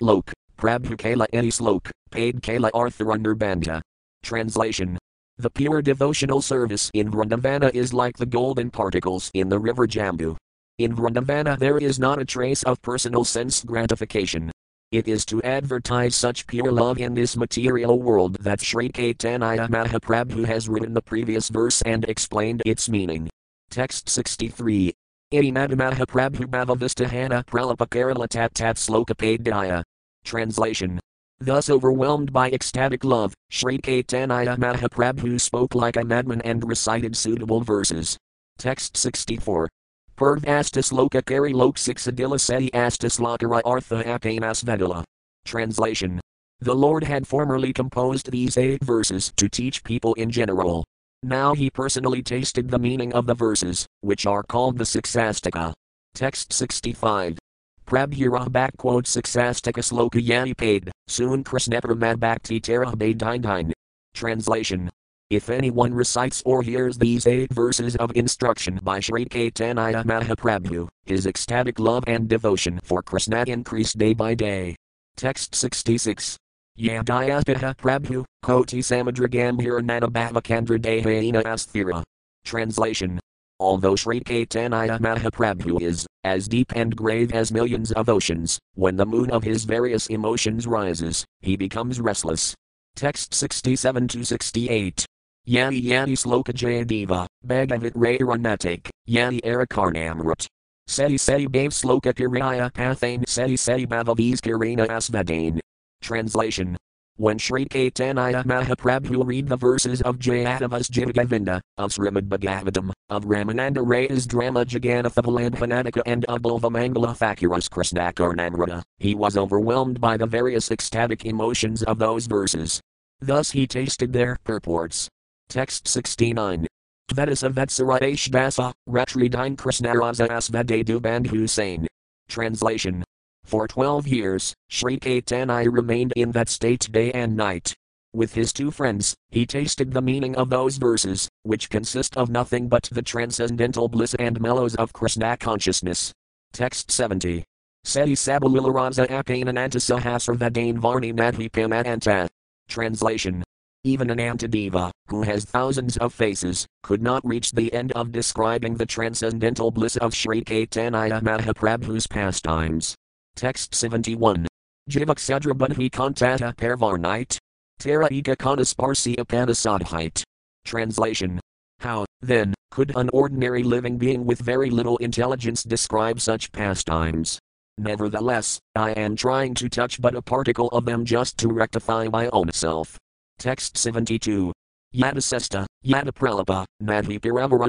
lok, 0.01 0.33
prabhu 0.59 0.99
kala 0.99 1.27
any 1.33 1.49
slok, 1.49 1.91
paid 2.11 2.43
kala 2.43 2.71
artharundarbandha. 2.73 3.81
Translation 4.23 4.99
The 5.39 5.51
pure 5.51 5.83
devotional 5.83 6.43
service 6.43 6.91
in 6.95 7.11
Vrindavana 7.11 7.73
is 7.75 7.95
like 7.95 8.17
the 8.17 8.27
golden 8.27 8.71
particles 8.71 9.31
in 9.35 9.49
the 9.49 9.59
river 9.59 9.87
Jambu. 9.87 10.37
In 10.79 10.95
Vrindavana 10.95 11.59
there 11.59 11.79
is 11.79 11.99
not 11.99 12.21
a 12.21 12.25
trace 12.27 12.63
of 12.65 12.83
personal 12.83 13.25
sense 13.25 13.65
gratification. 13.65 14.53
It 14.93 15.09
is 15.09 15.25
to 15.27 15.43
advertise 15.43 16.15
such 16.15 16.47
pure 16.47 16.71
love 16.71 16.99
in 16.99 17.15
this 17.15 17.35
material 17.35 17.99
world 18.03 18.37
that 18.41 18.61
Sri 18.61 18.91
Caitanya 18.91 19.71
Mahaprabhu 19.71 20.45
has 20.45 20.69
written 20.69 20.93
the 20.93 21.01
previous 21.01 21.49
verse 21.49 21.81
and 21.83 22.05
explained 22.05 22.63
its 22.67 22.91
meaning. 22.91 23.31
Text 23.71 24.11
63. 24.11 24.93
Idimad 25.33 25.73
Mahaprabhu 25.73 26.45
Bhavavistahana 26.45 27.47
Pralapakara 27.47 28.29
Tat 28.29 28.55
Tat 28.55 28.77
Slokapadhyaya. 28.77 29.83
Translation 30.25 31.01
Thus 31.41 31.71
overwhelmed 31.71 32.35
by 32.35 32.51
ecstatic 32.51 33.03
love, 33.03 33.33
Sri 33.49 33.79
Caitanya 33.79 34.59
Mahaprabhu 34.59 35.41
spoke 35.41 35.75
like 35.75 35.97
a 35.97 36.05
madman 36.05 36.43
and 36.43 36.69
recited 36.69 37.17
suitable 37.17 37.63
verses. 37.63 38.19
Text 38.59 38.99
64. 38.99 39.71
Purvastas 40.17 40.93
lokakari 40.93 41.53
lok 41.53 41.77
sixadila 41.77 42.41
seti 42.41 42.73
astas 42.73 43.19
lakara 43.19 43.61
artha 43.67 44.03
akanas 44.03 44.65
vedala. 44.65 45.05
Translation. 45.45 46.21
The 46.61 46.75
Lord 46.75 47.05
had 47.05 47.27
formerly 47.27 47.75
composed 47.75 48.31
these 48.31 48.57
eight 48.57 48.83
verses 48.83 49.31
to 49.37 49.47
teach 49.47 49.85
people 49.85 50.15
in 50.15 50.31
general. 50.31 50.85
Now 51.23 51.53
he 51.53 51.69
personally 51.69 52.23
tasted 52.23 52.71
the 52.71 52.79
meaning 52.79 53.13
of 53.13 53.27
the 53.27 53.35
verses, 53.35 53.87
which 54.01 54.25
are 54.25 54.43
called 54.43 54.79
the 54.79 54.85
Siksastaka. 54.85 55.75
Text 56.15 56.51
65. 56.51 57.39
Prabhura 57.87 58.49
backquote 58.49 59.05
Siksastaka 59.05 59.83
sloka 59.85 60.25
yani 60.25 60.57
paid, 60.57 60.91
soon 61.09 61.45
Krishnapramad 61.45 62.19
bhakti 62.19 62.59
tara 62.59 62.91
dine. 62.97 63.73
Translation. 64.15 64.91
If 65.29 65.51
anyone 65.51 65.93
recites 65.93 66.41
or 66.47 66.63
hears 66.63 66.99
these 66.99 67.27
eight 67.27 67.53
verses 67.53 67.97
of 67.97 68.13
instruction 68.15 68.79
by 68.85 69.01
Sri 69.01 69.25
Caitanya 69.25 70.05
Mahaprabhu, 70.05 70.87
his 71.05 71.27
ecstatic 71.27 71.81
love 71.81 72.05
and 72.07 72.29
devotion 72.29 72.79
for 72.85 73.03
Krishna 73.03 73.43
increase 73.49 73.93
day 73.93 74.15
by 74.15 74.35
day. 74.35 74.77
Text 75.17 75.53
66. 75.57 76.37
Yadayaspita 76.79 77.77
Prabhu, 77.77 78.25
Koti 78.45 78.79
Samudragambhira 78.79 79.81
Nanabhavakandra 79.81 80.79
Dehaina 80.79 81.43
Asthira. 81.43 82.05
Translation. 82.45 83.19
Although 83.59 83.97
Sri 83.97 84.21
Caitanya 84.21 85.01
Mahaprabhu 85.01 85.83
is 85.83 86.07
as 86.23 86.47
deep 86.47 86.71
and 86.77 86.95
grave 86.95 87.33
as 87.33 87.51
millions 87.51 87.91
of 87.91 88.09
oceans, 88.09 88.61
when 88.75 88.95
the 88.95 89.07
moon 89.07 89.33
of 89.33 89.43
his 89.43 89.65
various 89.65 90.07
emotions 90.07 90.69
rises, 90.69 91.25
he 91.41 91.57
becomes 91.57 92.01
restless. 92.01 92.55
Text 92.95 93.35
67 93.35 94.07
to 94.07 94.25
68. 94.25 95.05
Yani 95.49 95.81
Yani 95.83 96.17
Sloka 96.17 96.53
Jayadeva, 96.53 97.27
Bhagavat 97.45 97.95
Ranatik, 97.95 98.89
Yani 99.09 99.41
Arakarnamrut. 99.43 100.47
Seti 100.89 101.17
Seti 101.17 101.47
Bhav 101.47 101.69
Sloka 101.69 102.13
Kiraya 102.13 102.73
Pathane 102.73 103.29
Seti 103.29 103.57
Seti 103.57 103.87
Bhavavis 103.87 104.41
Kirina 104.41 104.87
Asvadane. 104.89 105.61
Translation 106.03 106.77
when 107.19 107.39
Sri 107.39 107.65
Caitanya 107.65 108.45
Mahaprabhu 108.45 109.27
read 109.27 109.49
the 109.49 109.57
verses 109.57 110.03
of 110.03 110.19
Jayadevas 110.19 110.91
Gitagovinda, 110.91 111.61
of 111.79 111.91
Srimad 111.91 112.29
Bhagavatam, 112.29 112.91
of 113.09 113.25
Ramananda 113.25 113.87
Ray's 113.87 114.27
drama 114.27 114.67
Jagannatha 114.67 116.03
and 116.05 116.25
of 116.27 116.43
Bilvamangala 116.43 117.17
Thakura's 117.17 117.69
Krishnakarnamrita, 117.71 118.83
he 118.99 119.15
was 119.15 119.37
overwhelmed 119.39 119.99
by 119.99 120.19
the 120.19 120.27
various 120.27 120.71
ecstatic 120.71 121.25
emotions 121.25 121.83
of 121.85 121.99
those 121.99 122.27
verses. 122.27 122.81
Thus 123.21 123.51
he 123.53 123.67
tasted 123.67 124.13
their 124.13 124.37
purports. 124.45 125.09
Text 125.49 125.89
69. 125.89 126.67
Vedasa 127.13 127.53
Vetsaradesh 127.53 128.29
Dasa, 128.29 128.73
Retridine 128.89 129.57
Krishnaraza 129.57 130.29
Asvade 130.29 130.85
Duband 130.85 131.27
Hussain. 131.27 131.87
Translation 132.29 133.05
for 133.47 133.69
twelve 133.69 134.09
years, 134.09 134.55
Sri 134.69 134.99
Caitanya 134.99 135.73
remained 135.73 136.13
in 136.17 136.33
that 136.33 136.49
state 136.49 136.89
day 136.91 137.13
and 137.13 137.37
night. 137.37 137.75
with 138.13 138.35
his 138.35 138.51
two 138.53 138.71
friends, 138.71 139.15
he 139.29 139.45
tasted 139.45 139.93
the 139.93 140.01
meaning 140.01 140.35
of 140.37 140.49
those 140.49 140.79
verses, 140.79 141.29
which 141.43 141.69
consist 141.69 142.17
of 142.17 142.31
nothing 142.31 142.67
but 142.67 142.89
the 142.91 143.03
transcendental 143.03 143.89
bliss 143.89 144.15
and 144.15 144.41
mellows 144.41 144.75
of 144.77 144.93
Krishna 144.93 145.37
consciousness. 145.37 146.13
Text 146.53 146.91
70. 146.91 147.45
Seti 147.85 148.15
Sabalilaraza 148.15 149.07
Apanananta 149.09 149.79
Sahasravadane 149.79 150.79
Varni 150.79 151.15
Madhi 151.15 151.51
Pamatanta. 151.51 152.27
Translation. 152.69 153.45
Even 153.87 154.09
Anantadeva, 154.09 154.91
who 155.07 155.23
has 155.23 155.45
thousands 155.45 155.97
of 155.99 156.13
faces, 156.13 156.67
could 156.83 157.01
not 157.01 157.25
reach 157.25 157.53
the 157.53 157.73
end 157.73 157.93
of 157.93 158.11
describing 158.11 158.75
the 158.75 158.85
transcendental 158.85 159.71
bliss 159.71 159.97
of 159.99 160.13
Sri 160.13 160.43
Caitanya 160.43 161.23
Mahaprabhu's 161.23 162.09
pastimes. 162.09 162.97
Text 163.37 163.77
71. 163.77 164.49
Jivak 164.91 165.21
Sadrabadhi 165.21 165.89
Kantata 165.89 166.53
Parvarnite. 166.57 167.39
Tara 167.79 168.09
Eka 168.09 168.35
Kanasparsi 168.35 169.15
Apanasadhite. 169.19 170.25
Translation. 170.65 171.39
How, 171.79 172.07
then, 172.21 172.55
could 172.73 172.93
an 172.97 173.09
ordinary 173.13 173.63
living 173.63 173.99
being 173.99 174.27
with 174.27 174.41
very 174.41 174.69
little 174.69 174.97
intelligence 174.97 175.63
describe 175.63 176.21
such 176.21 176.51
pastimes? 176.51 177.39
Nevertheless, 177.79 178.59
I 178.75 178.91
am 178.95 179.15
trying 179.15 179.55
to 179.55 179.69
touch 179.69 180.03
but 180.03 180.17
a 180.17 180.23
particle 180.23 180.71
of 180.71 180.87
them 180.87 181.05
just 181.05 181.39
to 181.39 181.53
rectify 181.53 182.09
my 182.09 182.29
own 182.33 182.51
self. 182.51 182.99
Text 183.39 183.77
72. 183.77 184.51
Yada 184.93 185.21
Sesta, 185.21 185.67
Yada 185.83 186.11
Pralapa, 186.11 186.65
Madhi 186.83 187.21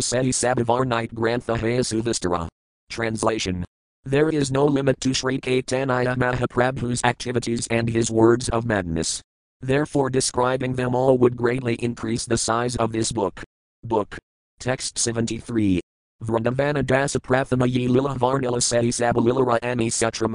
Seti 0.01 0.29
Sabavarnite 0.29 1.13
Grantha 1.13 1.57
Hayasuvistara. 1.57 2.47
Translation. 2.89 3.65
There 4.05 4.29
is 4.29 4.49
no 4.49 4.65
limit 4.65 5.01
to 5.01 5.13
Sri 5.13 5.39
Caitanya 5.41 6.15
Mahaprabhu's 6.15 7.01
activities 7.03 7.67
and 7.67 7.89
his 7.89 8.09
words 8.09 8.47
of 8.49 8.65
madness. 8.65 9.21
Therefore, 9.59 10.09
describing 10.09 10.73
them 10.75 10.95
all 10.95 11.17
would 11.17 11.35
greatly 11.35 11.75
increase 11.75 12.25
the 12.25 12.37
size 12.37 12.77
of 12.77 12.93
this 12.93 13.11
book. 13.11 13.43
Book. 13.83 14.17
Text 14.59 14.97
73. 14.97 15.81
Vrindavana 16.23 16.81
Dasa 16.81 17.19
Prathama 17.19 17.69
Ye 17.69 17.89
Lila 17.89 18.15
Varnila 18.15 18.63
Seti 18.63 18.89
Sabalilara 18.89 19.59
Ami 19.61 19.89
Sutra. 19.89 20.29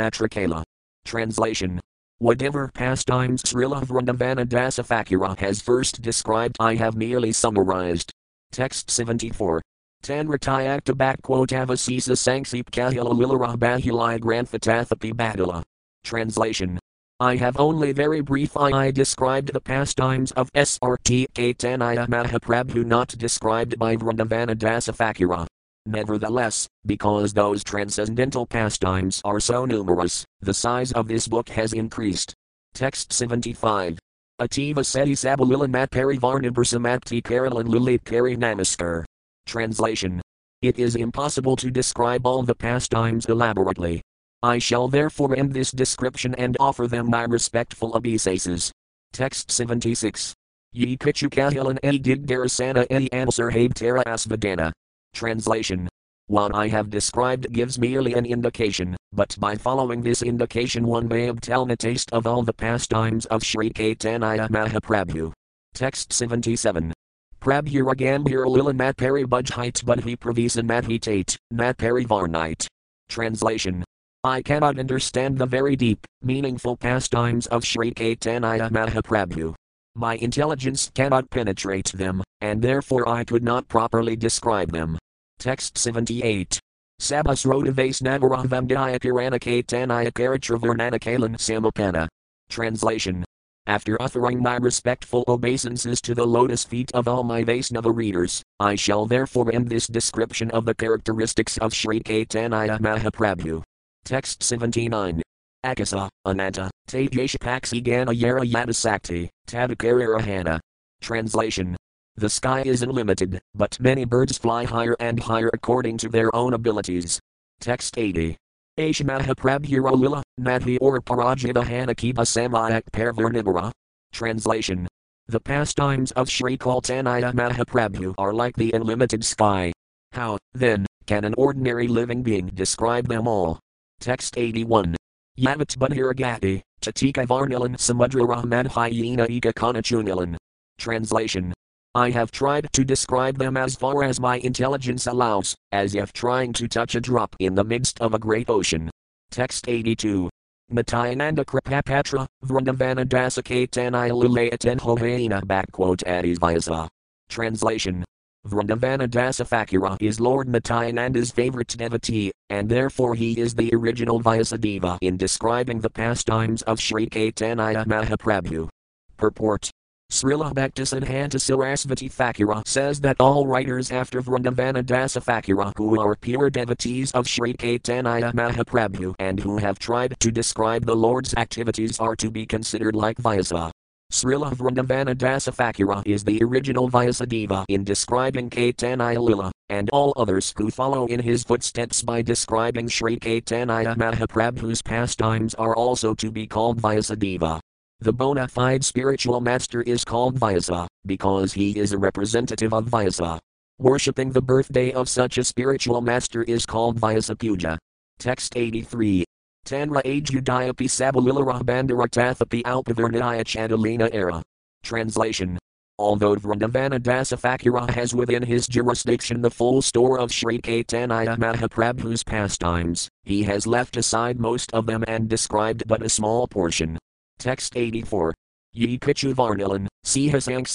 Translation. 1.07 1.81
Whatever 2.23 2.69
pastimes 2.69 3.43
Srila 3.43 3.85
Vrindavana 3.85 4.47
Dasa 4.47 4.87
Thakura 4.87 5.37
has 5.41 5.61
first 5.61 6.03
described, 6.03 6.57
I 6.61 6.77
have 6.77 6.95
merely 6.95 7.33
summarized. 7.33 8.13
Text 8.53 8.93
74. 8.93 9.61
Tanratayakta 10.05 10.95
Bakquotavasisa 10.95 12.15
Sanksip 12.15 12.71
Kahila 12.71 13.13
Lilara 13.13 13.57
Bahilaya 13.57 14.21
Granthatathapi 14.21 15.13
Badala. 15.13 15.65
Translation. 16.05 16.79
I 17.19 17.35
have 17.35 17.59
only 17.59 17.91
very 17.91 18.21
brief 18.21 18.57
I 18.57 18.93
described 18.93 19.53
the 19.53 19.61
pastimes 19.61 20.31
of 20.31 20.49
Sri 20.55 21.27
Caitanya 21.35 22.07
Mahaprabhu 22.07 22.87
not 22.87 23.09
described 23.19 23.81
by 23.81 23.97
Vrindavana 23.97 24.55
Dasa 24.55 24.95
Thakura. 24.95 25.49
Nevertheless, 25.87 26.69
because 26.87 27.33
those 27.33 27.65
transcendental 27.65 28.47
pastimes 28.47 29.21
are 29.25 29.41
so 29.41 29.65
numerous, 29.65 30.25
the 30.41 30.55
size 30.55 30.93
of 30.93 31.09
this 31.09 31.27
book 31.27 31.49
has 31.49 31.73
increased. 31.73 32.35
Text 32.75 33.13
75. 33.13 33.99
Ativa 34.41 34.85
Seti 34.85 35.13
Sabalilan 35.13 35.71
Mat 35.71 35.91
Parivarnabrasamapti 35.91 37.23
Karalan 37.23 37.67
Lilit 37.67 38.05
Kari 38.05 38.37
Namaskar. 38.37 39.05
Translation. 39.47 40.21
It 40.63 40.79
is 40.79 40.95
impossible 40.95 41.57
to 41.57 41.71
describe 41.71 42.27
all 42.27 42.45
the 42.45 42.55
pastimes 42.55 43.27
elaborately. 43.27 44.01
I 44.45 44.59
shall 44.59 44.89
therefore 44.89 45.37
end 45.37 45.53
this 45.53 45.73
description 45.73 46.35
and 46.37 46.57
offer 46.61 46.87
them 46.87 47.11
my 47.11 47.25
respectful 47.25 47.97
obeisances. 47.97 48.73
Text 49.13 49.51
76. 49.51 50.33
Ye 50.73 50.97
Pichukahilan 50.97 51.79
e 51.83 51.99
Digdarasana 51.99 52.87
e 52.91 53.09
Answer 53.13 53.51
Tara 53.69 54.05
Asvadana. 54.05 54.73
Translation. 55.15 55.89
What 56.29 56.55
I 56.55 56.69
have 56.69 56.89
described 56.89 57.53
gives 57.53 57.79
merely 57.79 58.15
an 58.15 58.25
indication, 58.25 58.97
but 59.13 59.37
by 59.39 59.57
following 59.57 60.01
this 60.01 60.23
indication 60.23 60.87
one 60.87 61.07
may 61.07 61.29
obtain 61.29 61.71
a 61.71 61.77
taste 61.77 62.13
of 62.13 62.27
all 62.27 62.43
the 62.43 62.53
pastimes 62.53 63.27
of 63.27 63.45
Sri 63.45 63.71
Caitanya 63.71 64.49
Mahaprabhu. 64.49 65.33
Text 65.75 66.13
77. 66.13 66.93
Prabhura 67.41 67.95
Gambhira 67.95 68.47
Lila 68.47 68.73
Matpari 68.73 69.25
Bujhite 69.25 69.85
Budhi 69.85 70.17
Pravisan 70.17 70.67
Madhitate, 70.67 71.37
Matpari 71.53 72.07
Varnite. 72.07 72.67
Translation. 73.09 73.85
I 74.25 74.41
cannot 74.41 74.79
understand 74.79 75.37
the 75.37 75.47
very 75.47 75.75
deep, 75.75 76.07
meaningful 76.23 76.77
pastimes 76.77 77.49
of 77.49 77.65
Sri 77.65 77.91
Caitanya 77.93 78.71
Mahaprabhu. 78.71 79.55
My 79.95 80.17
intelligence 80.17 80.91
cannot 80.95 81.29
penetrate 81.29 81.93
them, 81.93 82.23
and 82.41 82.63
therefore 82.63 83.09
I 83.09 83.25
could 83.25 83.43
not 83.43 83.69
properly 83.69 84.17
describe 84.17 84.73
them. 84.73 84.99
Text 85.39 85.77
78. 85.77 86.59
Sabas 87.01 87.45
Rodavase 87.45 88.01
Nagaravamdaya 88.01 88.99
Piranake 88.99 89.67
Tanaya 89.67 90.11
Karatravarnanakalan 90.13 91.37
Samapana. 91.37 92.09
Translation. 92.49 93.25
After 93.67 94.01
offering 94.01 94.43
my 94.43 94.57
respectful 94.57 95.25
obeisances 95.29 96.01
to 96.03 96.15
the 96.15 96.27
lotus 96.27 96.65
feet 96.65 96.91
of 96.93 97.07
all 97.07 97.23
my 97.23 97.45
Vaisnava 97.45 97.95
readers, 97.95 98.43
I 98.59 98.75
shall 98.75 99.07
therefore 99.07 99.55
end 99.55 99.69
this 99.69 99.87
description 99.87 100.51
of 100.51 100.65
the 100.65 100.75
characteristics 100.75 101.59
of 101.59 101.75
Sri 101.75 102.01
Caitanya 102.01 102.81
Mahaprabhu. 102.81 103.63
Text 104.05 104.43
79. 104.43 105.23
Akasa, 105.65 106.09
Ananta, 106.25 106.71
Tejashapaksi 106.89 107.83
Gana 107.83 108.13
Yara 108.13 108.43
Yadasakti, 108.43 109.29
Tadakararahana. 109.47 110.59
Translation. 111.01 111.77
The 112.17 112.29
sky 112.29 112.63
is 112.63 112.83
unlimited, 112.83 113.41
but 113.55 113.79
many 113.81 114.05
birds 114.05 114.37
fly 114.37 114.65
higher 114.65 114.97
and 115.01 115.19
higher 115.21 115.51
according 115.53 115.99
to 115.99 116.09
their 116.09 116.35
own 116.35 116.53
abilities. 116.55 117.21
Text 117.61 117.97
80. 117.97 118.37
Ashamaha 118.79 119.35
Prabhuralila, 119.35 120.23
Madhi 120.41 120.79
or 120.81 121.01
Parajita 121.01 121.63
Hanakiba 121.63 122.25
Samayak 122.27 122.83
Parvarnibara. 122.93 123.71
Translation. 124.13 124.89
The 125.29 125.41
pastimes 125.41 126.11
of 126.13 126.29
Sri 126.29 126.59
Caitanya 126.59 127.33
Mahaprabhu 127.33 128.15
are 128.19 128.35
like 128.35 128.57
the 128.57 128.73
unlimited 128.73 129.25
sky. 129.25 129.73
How, 130.13 130.39
then, 130.53 130.87
can 131.07 131.25
an 131.25 131.35
ordinary 131.39 131.89
living 131.89 132.23
being 132.23 132.49
describe 132.49 133.09
them 133.09 133.29
all? 133.29 133.61
Text 134.01 134.37
81. 134.37 134.97
Yavat 135.39 135.79
Budhiragati, 135.79 136.61
Tatika 136.83 137.27
Varnilan 137.27 137.77
Samudra 137.77 138.29
Rahman 138.29 138.67
Hyena 138.67 139.27
Eka 139.27 139.55
Kanachunilan. 139.55 140.37
Translation. 140.77 141.55
I 141.95 142.11
have 142.11 142.31
tried 142.31 142.69
to 142.75 142.85
describe 142.85 143.39
them 143.39 143.57
as 143.57 143.75
far 143.75 144.05
as 144.05 144.21
my 144.21 144.37
intelligence 144.39 145.07
allows, 145.07 145.57
as 145.73 145.95
if 145.95 146.13
trying 146.13 146.53
to 146.53 146.69
touch 146.69 146.97
a 146.97 147.01
drop 147.01 147.35
in 147.39 147.55
the 147.55 147.65
midst 147.65 147.99
of 148.03 148.13
a 148.13 148.19
great 148.19 148.51
ocean. 148.51 148.91
Text 149.31 149.69
82. 149.69 150.29
Nityananda 150.69 151.47
Kripapatra, 151.47 152.27
Vrindavana 152.45 153.07
Dasakatanaya 153.07 154.13
Lulayaten 154.13 154.81
Hohaina 154.81 155.43
backquote 155.45 156.05
Adisvyasa. 156.05 156.89
Translation. 157.31 158.05
Vrindavana 158.47 159.09
Dasathakura 159.09 159.97
is 160.01 160.19
Lord 160.19 160.49
Nityananda's 160.49 161.31
favorite 161.31 161.69
devotee, 161.69 162.33
and 162.51 162.69
therefore 162.69 163.15
he 163.15 163.39
is 163.39 163.55
the 163.55 163.73
original 163.73 164.21
Vyasadeva 164.21 164.99
in 165.01 165.17
describing 165.17 165.79
the 165.79 165.91
pastimes 165.91 166.63
of 166.63 166.81
Sri 166.81 167.09
Caitanya 167.09 167.87
Mahaprabhu. 167.87 168.69
Purport 169.17 169.71
Srila 170.11 170.53
Bhaktisiddhanta 170.53 171.37
Sarasvati 171.37 172.13
Thakura 172.13 172.67
says 172.67 173.01
that 173.01 173.17
all 173.21 173.47
writers 173.47 173.93
after 173.93 174.21
Vrindavana 174.21 174.83
Dasa 174.83 175.25
Thakura 175.25 175.73
who 175.77 176.01
are 176.01 176.17
pure 176.17 176.51
devotees 176.51 177.13
of 177.13 177.29
Sri 177.29 177.55
Caitanya 177.55 178.33
Mahaprabhu 178.35 179.15
and 179.21 179.39
who 179.39 179.57
have 179.59 179.79
tried 179.79 180.17
to 180.19 180.33
describe 180.33 180.85
the 180.85 180.97
Lord's 180.97 181.33
activities 181.35 182.01
are 182.01 182.17
to 182.17 182.31
be 182.31 182.45
considered 182.45 182.97
like 182.97 183.19
Vyasa. 183.19 183.71
Srila 184.13 184.53
Vrindavana 184.55 185.15
Dasa 185.15 185.57
Thakura 185.57 186.03
is 186.05 186.23
the 186.23 186.43
original 186.43 186.91
Vyasadeva 186.91 187.65
in 187.69 187.83
describing 187.83 188.51
Caitanya 188.51 189.19
Lila, 189.19 189.51
and 189.71 189.89
all 189.89 190.13
others 190.17 190.53
who 190.59 190.71
follow 190.71 191.07
in 191.07 191.19
his 191.19 191.43
footsteps 191.45 192.03
by 192.03 192.21
describing 192.21 192.89
Sri 192.89 193.19
Caitanya 193.19 193.97
Mahaprabhu's 193.97 194.83
pastimes 194.83 195.55
are 195.55 195.75
also 195.75 196.13
to 196.15 196.31
be 196.31 196.47
called 196.47 196.79
Vyasadeva. 196.83 197.59
The 198.01 198.13
bona 198.13 198.49
fide 198.49 198.85
spiritual 198.85 199.41
master 199.41 199.81
is 199.81 200.05
called 200.05 200.39
Vyasa, 200.39 200.87
because 201.07 201.55
he 201.55 201.79
is 201.79 201.93
a 201.93 201.99
representative 201.99 202.75
of 202.75 202.85
Vyasa. 202.89 203.41
Worshipping 203.79 204.33
the 204.33 204.43
birthday 204.43 204.93
of 204.93 205.09
such 205.09 205.39
a 205.39 205.45
spiritual 205.45 206.03
master 206.03 206.43
is 206.43 206.67
called 206.67 206.99
Vyasa 206.99 207.35
Puja. 207.35 207.79
Text 208.19 208.53
83. 208.57 209.25
Tanra 209.65 210.03
Ajudayapi 210.03 210.89
Sabalilara 210.89 211.63
Bandaratathapi 211.63 212.63
Alpavarnaya 212.63 213.45
Chandalina 213.45 214.09
era. 214.13 214.43
Translation. 214.83 215.57
Although 215.99 216.35
Vrindavana 216.35 216.99
Dasathakura 216.99 217.89
has 217.91 218.13
within 218.13 218.43
his 218.43 218.67
jurisdiction 218.67 219.41
the 219.41 219.51
full 219.51 219.81
store 219.81 220.19
of 220.19 220.33
Sri 220.33 220.59
Caitanya 220.59 221.37
Mahaprabhu's 221.39 222.25
pastimes, 222.25 223.09
he 223.23 223.45
has 223.45 223.67
left 223.67 223.97
aside 223.97 224.41
most 224.41 224.73
of 224.73 224.87
them 224.87 225.05
and 225.07 225.29
described 225.29 225.85
but 225.87 226.03
a 226.03 226.09
small 226.09 226.49
portion. 226.49 226.99
Text 227.39 227.77
84. 227.77 228.35
Ye 228.73 228.99
Pichu 228.99 229.33
Varnilan, 229.33 229.87
Sihasang 230.05 230.67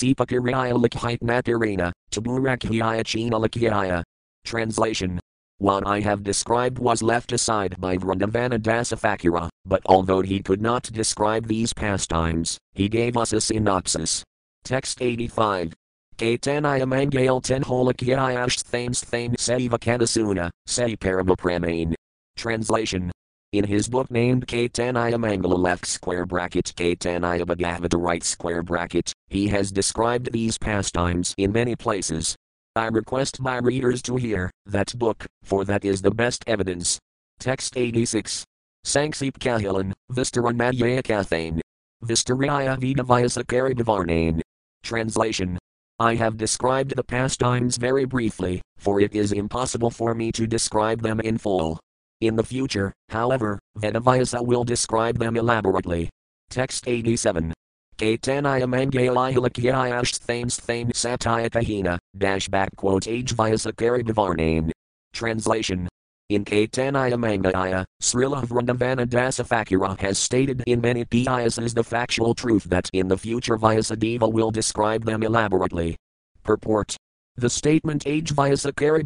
Natirina, 1.22 1.92
Taburakhiya. 2.12 4.04
Translation 4.46 5.20
what 5.60 5.86
I 5.88 6.00
have 6.02 6.24
described 6.24 6.80
was 6.80 7.02
left 7.02 7.32
aside 7.32 7.80
by 7.80 7.98
Vrindavana 7.98 8.60
Dasathakura, 8.60 9.50
but 9.66 9.82
although 9.86 10.22
he 10.22 10.42
could 10.42 10.62
not 10.62 10.84
describe 10.84 11.48
these 11.48 11.74
pastimes, 11.74 12.58
he 12.74 12.88
gave 12.88 13.18
us 13.18 13.34
a 13.34 13.42
synopsis. 13.42 14.24
Text 14.64 15.02
85. 15.02 15.74
Katanaya 16.18 16.88
Mangal 16.88 17.42
Tenholakyayash 17.42 18.64
Thames 18.64 19.02
Thame 19.02 19.34
Seva 19.34 19.80
Kanasuna, 19.80 20.50
Se 20.66 20.96
Paramapramane. 20.96 21.94
Translation 22.36 23.12
in 23.54 23.64
his 23.64 23.88
book 23.88 24.12
named 24.12 24.46
Caitanya 24.46 25.16
Mangala 25.16 25.58
left 25.58 25.86
square 25.86 26.26
bracket 26.26 26.74
Caitanya 26.76 27.46
Bhagavata 27.46 27.98
right 27.98 28.24
square 28.24 28.62
bracket, 28.62 29.14
he 29.30 29.48
has 29.48 29.72
described 29.72 30.34
these 30.34 30.58
pastimes 30.58 31.34
in 31.38 31.54
many 31.54 31.74
places, 31.74 32.36
I 32.78 32.88
request 32.88 33.42
my 33.42 33.58
readers 33.58 34.02
to 34.04 34.16
hear 34.16 34.52
that 34.66 34.98
book, 34.98 35.26
for 35.44 35.66
that 35.66 35.84
is 35.84 36.02
the 36.02 36.12
best 36.12 36.44
evidence. 36.48 37.00
Text 37.40 37.76
86. 37.76 38.46
Sanksip 38.86 39.38
Kahilan, 39.40 39.94
Vistara 40.12 40.54
Madhyakathane. 40.54 41.60
Vistaraya 42.04 42.78
Vidavayasakari 42.80 43.74
Devarnane. 43.76 44.42
Translation. 44.84 45.58
I 46.00 46.16
have 46.16 46.38
described 46.38 46.96
the 46.96 47.04
pastimes 47.04 47.78
very 47.78 48.06
briefly, 48.06 48.62
for 48.78 49.02
it 49.02 49.16
is 49.16 49.32
impossible 49.32 49.90
for 49.90 50.14
me 50.14 50.32
to 50.34 50.46
describe 50.46 51.02
them 51.02 51.20
in 51.20 51.38
full. 51.38 51.80
In 52.22 52.36
the 52.36 52.44
future, 52.44 52.94
however, 53.10 53.60
Vedavyasa 53.80 54.46
will 54.46 54.64
describe 54.64 55.18
them 55.18 55.36
elaborately. 55.36 56.10
Text 56.50 56.88
87. 56.88 57.54
Katanaya 57.98 58.66
Mangalihilakyayash 58.66 60.20
Thames 60.26 60.58
Thame 60.58 60.90
Satayakahina, 60.90 61.98
dash 62.18 62.48
back 62.50 62.76
quote 62.76 63.08
age 63.08 63.36
Vyasakari 63.36 64.04
Devarnane. 64.04 64.72
Translation. 65.14 65.88
In 66.30 66.44
Caitanya 66.44 67.16
Mangala, 67.16 67.86
Srila 68.02 68.46
Vrindavana 68.46 69.08
Dasathakura 69.08 69.98
has 70.02 70.20
stated 70.20 70.62
in 70.68 70.82
many 70.82 71.06
Piyasas 71.06 71.74
the 71.74 71.84
factual 71.84 72.36
truth 72.36 72.66
that 72.66 72.90
in 72.92 73.08
the 73.08 73.18
future 73.18 73.58
Vyasadeva 73.58 74.30
will 74.32 74.52
describe 74.52 75.06
them 75.06 75.24
elaborately. 75.24 75.96
Purport 76.44 76.98
the 77.38 77.50
statement 77.50 78.08
age 78.08 78.32
via 78.32 78.58
Sakari 78.58 79.04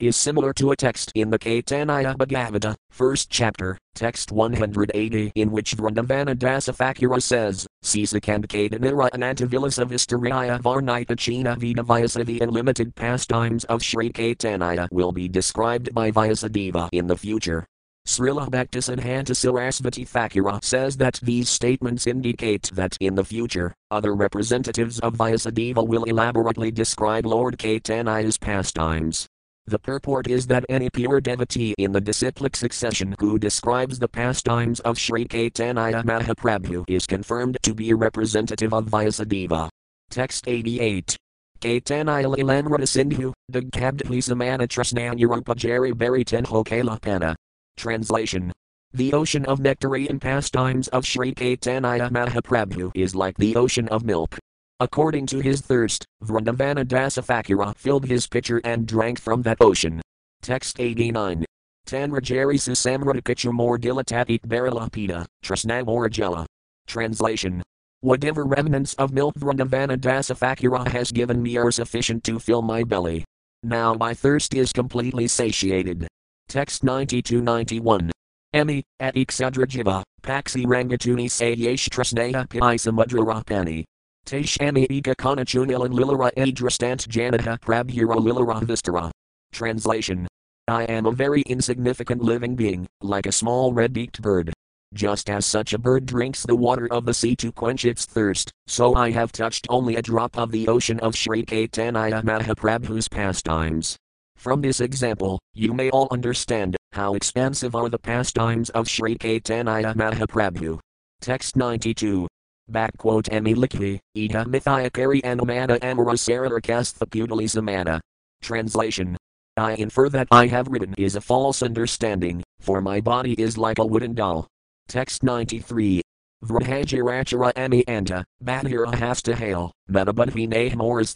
is 0.00 0.14
similar 0.14 0.52
to 0.52 0.72
a 0.72 0.76
text 0.76 1.10
in 1.14 1.30
the 1.30 1.38
Caitanya 1.38 2.14
Bhagavata, 2.14 2.74
first 2.90 3.30
chapter, 3.30 3.78
text 3.94 4.30
180, 4.30 5.32
in 5.34 5.50
which 5.50 5.74
Vrindavana 5.74 6.36
Dasathakura 6.36 7.22
says, 7.22 7.66
Sisakankadanira 7.82 9.08
Anantavilasa 9.10 9.86
Vistaraya 9.86 10.60
Varnita 10.60 11.18
China 11.18 11.56
Vida 11.56 11.82
the 12.24 12.40
unlimited 12.40 12.94
pastimes 12.94 13.64
of 13.64 13.82
Sri 13.82 14.10
Caitanya 14.10 14.86
will 14.92 15.12
be 15.12 15.26
described 15.26 15.94
by 15.94 16.10
Vyasadeva 16.10 16.90
in 16.92 17.06
the 17.06 17.16
future. 17.16 17.64
Srila 18.06 18.50
Bhaktisiddhanta 18.50 19.30
Sarasvati 19.30 20.06
Thakura 20.08 20.62
says 20.64 20.96
that 20.96 21.20
these 21.22 21.48
statements 21.48 22.06
indicate 22.06 22.70
that 22.74 22.96
in 23.00 23.14
the 23.14 23.24
future, 23.24 23.72
other 23.90 24.14
representatives 24.14 24.98
of 25.00 25.14
Vyasadeva 25.14 25.86
will 25.86 26.04
elaborately 26.04 26.72
describe 26.72 27.24
Lord 27.24 27.58
Caitanya's 27.58 28.38
pastimes. 28.38 29.26
The 29.66 29.78
purport 29.78 30.26
is 30.26 30.48
that 30.48 30.64
any 30.68 30.90
pure 30.90 31.20
devotee 31.20 31.74
in 31.78 31.92
the 31.92 32.00
disciplic 32.00 32.56
succession 32.56 33.14
who 33.20 33.38
describes 33.38 34.00
the 34.00 34.08
pastimes 34.08 34.80
of 34.80 34.98
Sri 34.98 35.24
Caitanya 35.24 36.02
Mahaprabhu 36.02 36.84
is 36.88 37.06
confirmed 37.06 37.56
to 37.62 37.72
be 37.72 37.90
a 37.90 37.96
representative 37.96 38.74
of 38.74 38.86
Vyasadeva. 38.86 39.68
Text 40.10 40.48
88. 40.48 41.16
Caitanya 41.60 42.36
Lilanrata 42.36 42.88
Sindhu, 42.88 43.32
Dagkabdhi 43.52 44.20
Samana 44.20 44.66
Trasnanyarupajari 44.66 45.96
Bari 45.96 46.24
Tenho 46.24 46.64
Kalapana. 46.64 47.36
Translation 47.76 48.52
the 48.94 49.14
ocean 49.14 49.46
of 49.46 49.58
nectarian 49.58 50.20
pastimes 50.20 50.88
of 50.88 51.06
Sri 51.06 51.32
Caitanya 51.32 52.10
Mahaprabhu 52.10 52.92
is 52.94 53.14
like 53.14 53.34
the 53.38 53.56
ocean 53.56 53.88
of 53.88 54.04
milk. 54.04 54.38
According 54.80 55.24
to 55.28 55.40
his 55.40 55.62
thirst, 55.62 56.04
Vrindavana 56.22 56.84
Dasathakura 56.84 57.74
filled 57.74 58.04
his 58.04 58.26
pitcher 58.26 58.60
and 58.64 58.86
drank 58.86 59.18
from 59.18 59.40
that 59.42 59.56
ocean. 59.62 60.02
Text 60.42 60.78
89. 60.78 61.44
Tanrajari 61.86 62.56
Susamradikachu 62.56 63.50
more 63.50 63.78
dilatatit 63.78 64.42
baralapita, 64.42 65.24
Trasnamorajela. 65.42 66.44
Translation. 66.86 67.62
Whatever 68.00 68.44
remnants 68.44 68.92
of 68.94 69.12
milk 69.14 69.36
Vrindavana 69.36 69.96
Dasathakura 69.96 70.86
has 70.88 71.10
given 71.10 71.42
me 71.42 71.56
are 71.56 71.70
sufficient 71.70 72.24
to 72.24 72.38
fill 72.38 72.60
my 72.60 72.84
belly. 72.84 73.24
Now 73.62 73.94
my 73.94 74.12
thirst 74.12 74.52
is 74.52 74.70
completely 74.70 75.28
satiated. 75.28 76.08
Text 76.48 76.84
92-91. 76.84 78.10
Emi, 78.54 78.82
at 79.00 79.14
Iksadrajiva, 79.14 80.02
Paxi 80.22 80.66
Rangatuni 80.66 81.26
Sayesh 81.26 81.88
Trasnaya 81.88 82.48
Pi 82.48 82.76
Samudrarapani. 82.76 83.84
Tashami 84.26 84.86
Ika 84.90 85.14
Kanachunilan 85.16 85.92
Lilara 85.92 86.30
Adrastant 86.36 87.08
Janata 87.08 87.58
Prabhura 87.58 88.16
Lilara 88.16 88.60
Vistara. 88.62 89.10
Translation. 89.52 90.28
I 90.68 90.84
am 90.84 91.06
a 91.06 91.12
very 91.12 91.42
insignificant 91.42 92.22
living 92.22 92.54
being, 92.54 92.86
like 93.00 93.26
a 93.26 93.32
small 93.32 93.72
red-beaked 93.72 94.22
bird. 94.22 94.52
Just 94.94 95.30
as 95.30 95.46
such 95.46 95.72
a 95.72 95.78
bird 95.78 96.06
drinks 96.06 96.42
the 96.42 96.54
water 96.54 96.86
of 96.92 97.06
the 97.06 97.14
sea 97.14 97.34
to 97.36 97.50
quench 97.50 97.84
its 97.84 98.04
thirst, 98.04 98.52
so 98.66 98.94
I 98.94 99.10
have 99.10 99.32
touched 99.32 99.66
only 99.70 99.96
a 99.96 100.02
drop 100.02 100.36
of 100.36 100.52
the 100.52 100.68
ocean 100.68 101.00
of 101.00 101.16
Sri 101.16 101.44
Caitanya 101.44 102.22
Mahaprabhu's 102.22 103.08
pastimes. 103.08 103.96
From 104.42 104.60
this 104.60 104.80
example, 104.80 105.38
you 105.54 105.72
may 105.72 105.88
all 105.90 106.08
understand 106.10 106.76
how 106.90 107.14
expansive 107.14 107.76
are 107.76 107.88
the 107.88 107.96
pastimes 107.96 108.70
of 108.70 108.88
Sri 108.88 109.16
Caitanya 109.16 109.94
Mahaprabhu. 109.94 110.80
Text 111.20 111.54
92. 111.54 112.26
Backquote 112.68 113.28
Emilikhi, 113.28 114.00
Ida 114.16 114.44
Mithayakari 114.46 115.22
Anumana 115.22 115.78
Amarasararkastha 115.78 117.06
Pudali 117.06 117.48
Samana. 117.48 118.00
Translation. 118.42 119.16
I 119.56 119.74
infer 119.74 120.08
that 120.08 120.26
I 120.32 120.48
have 120.48 120.66
written 120.66 120.92
is 120.98 121.14
a 121.14 121.20
false 121.20 121.62
understanding, 121.62 122.42
for 122.58 122.80
my 122.80 123.00
body 123.00 123.34
is 123.34 123.56
like 123.56 123.78
a 123.78 123.86
wooden 123.86 124.12
doll. 124.12 124.48
Text 124.88 125.22
93. 125.22 126.02
Vrahajirachara 126.44 127.52
Ami 127.54 127.84
Anta, 127.84 128.24
Bahira 128.42 128.92
Hasta 128.92 129.36
Hail, 129.36 129.70
Metabudhine 129.88 130.74
Moras 130.74 131.14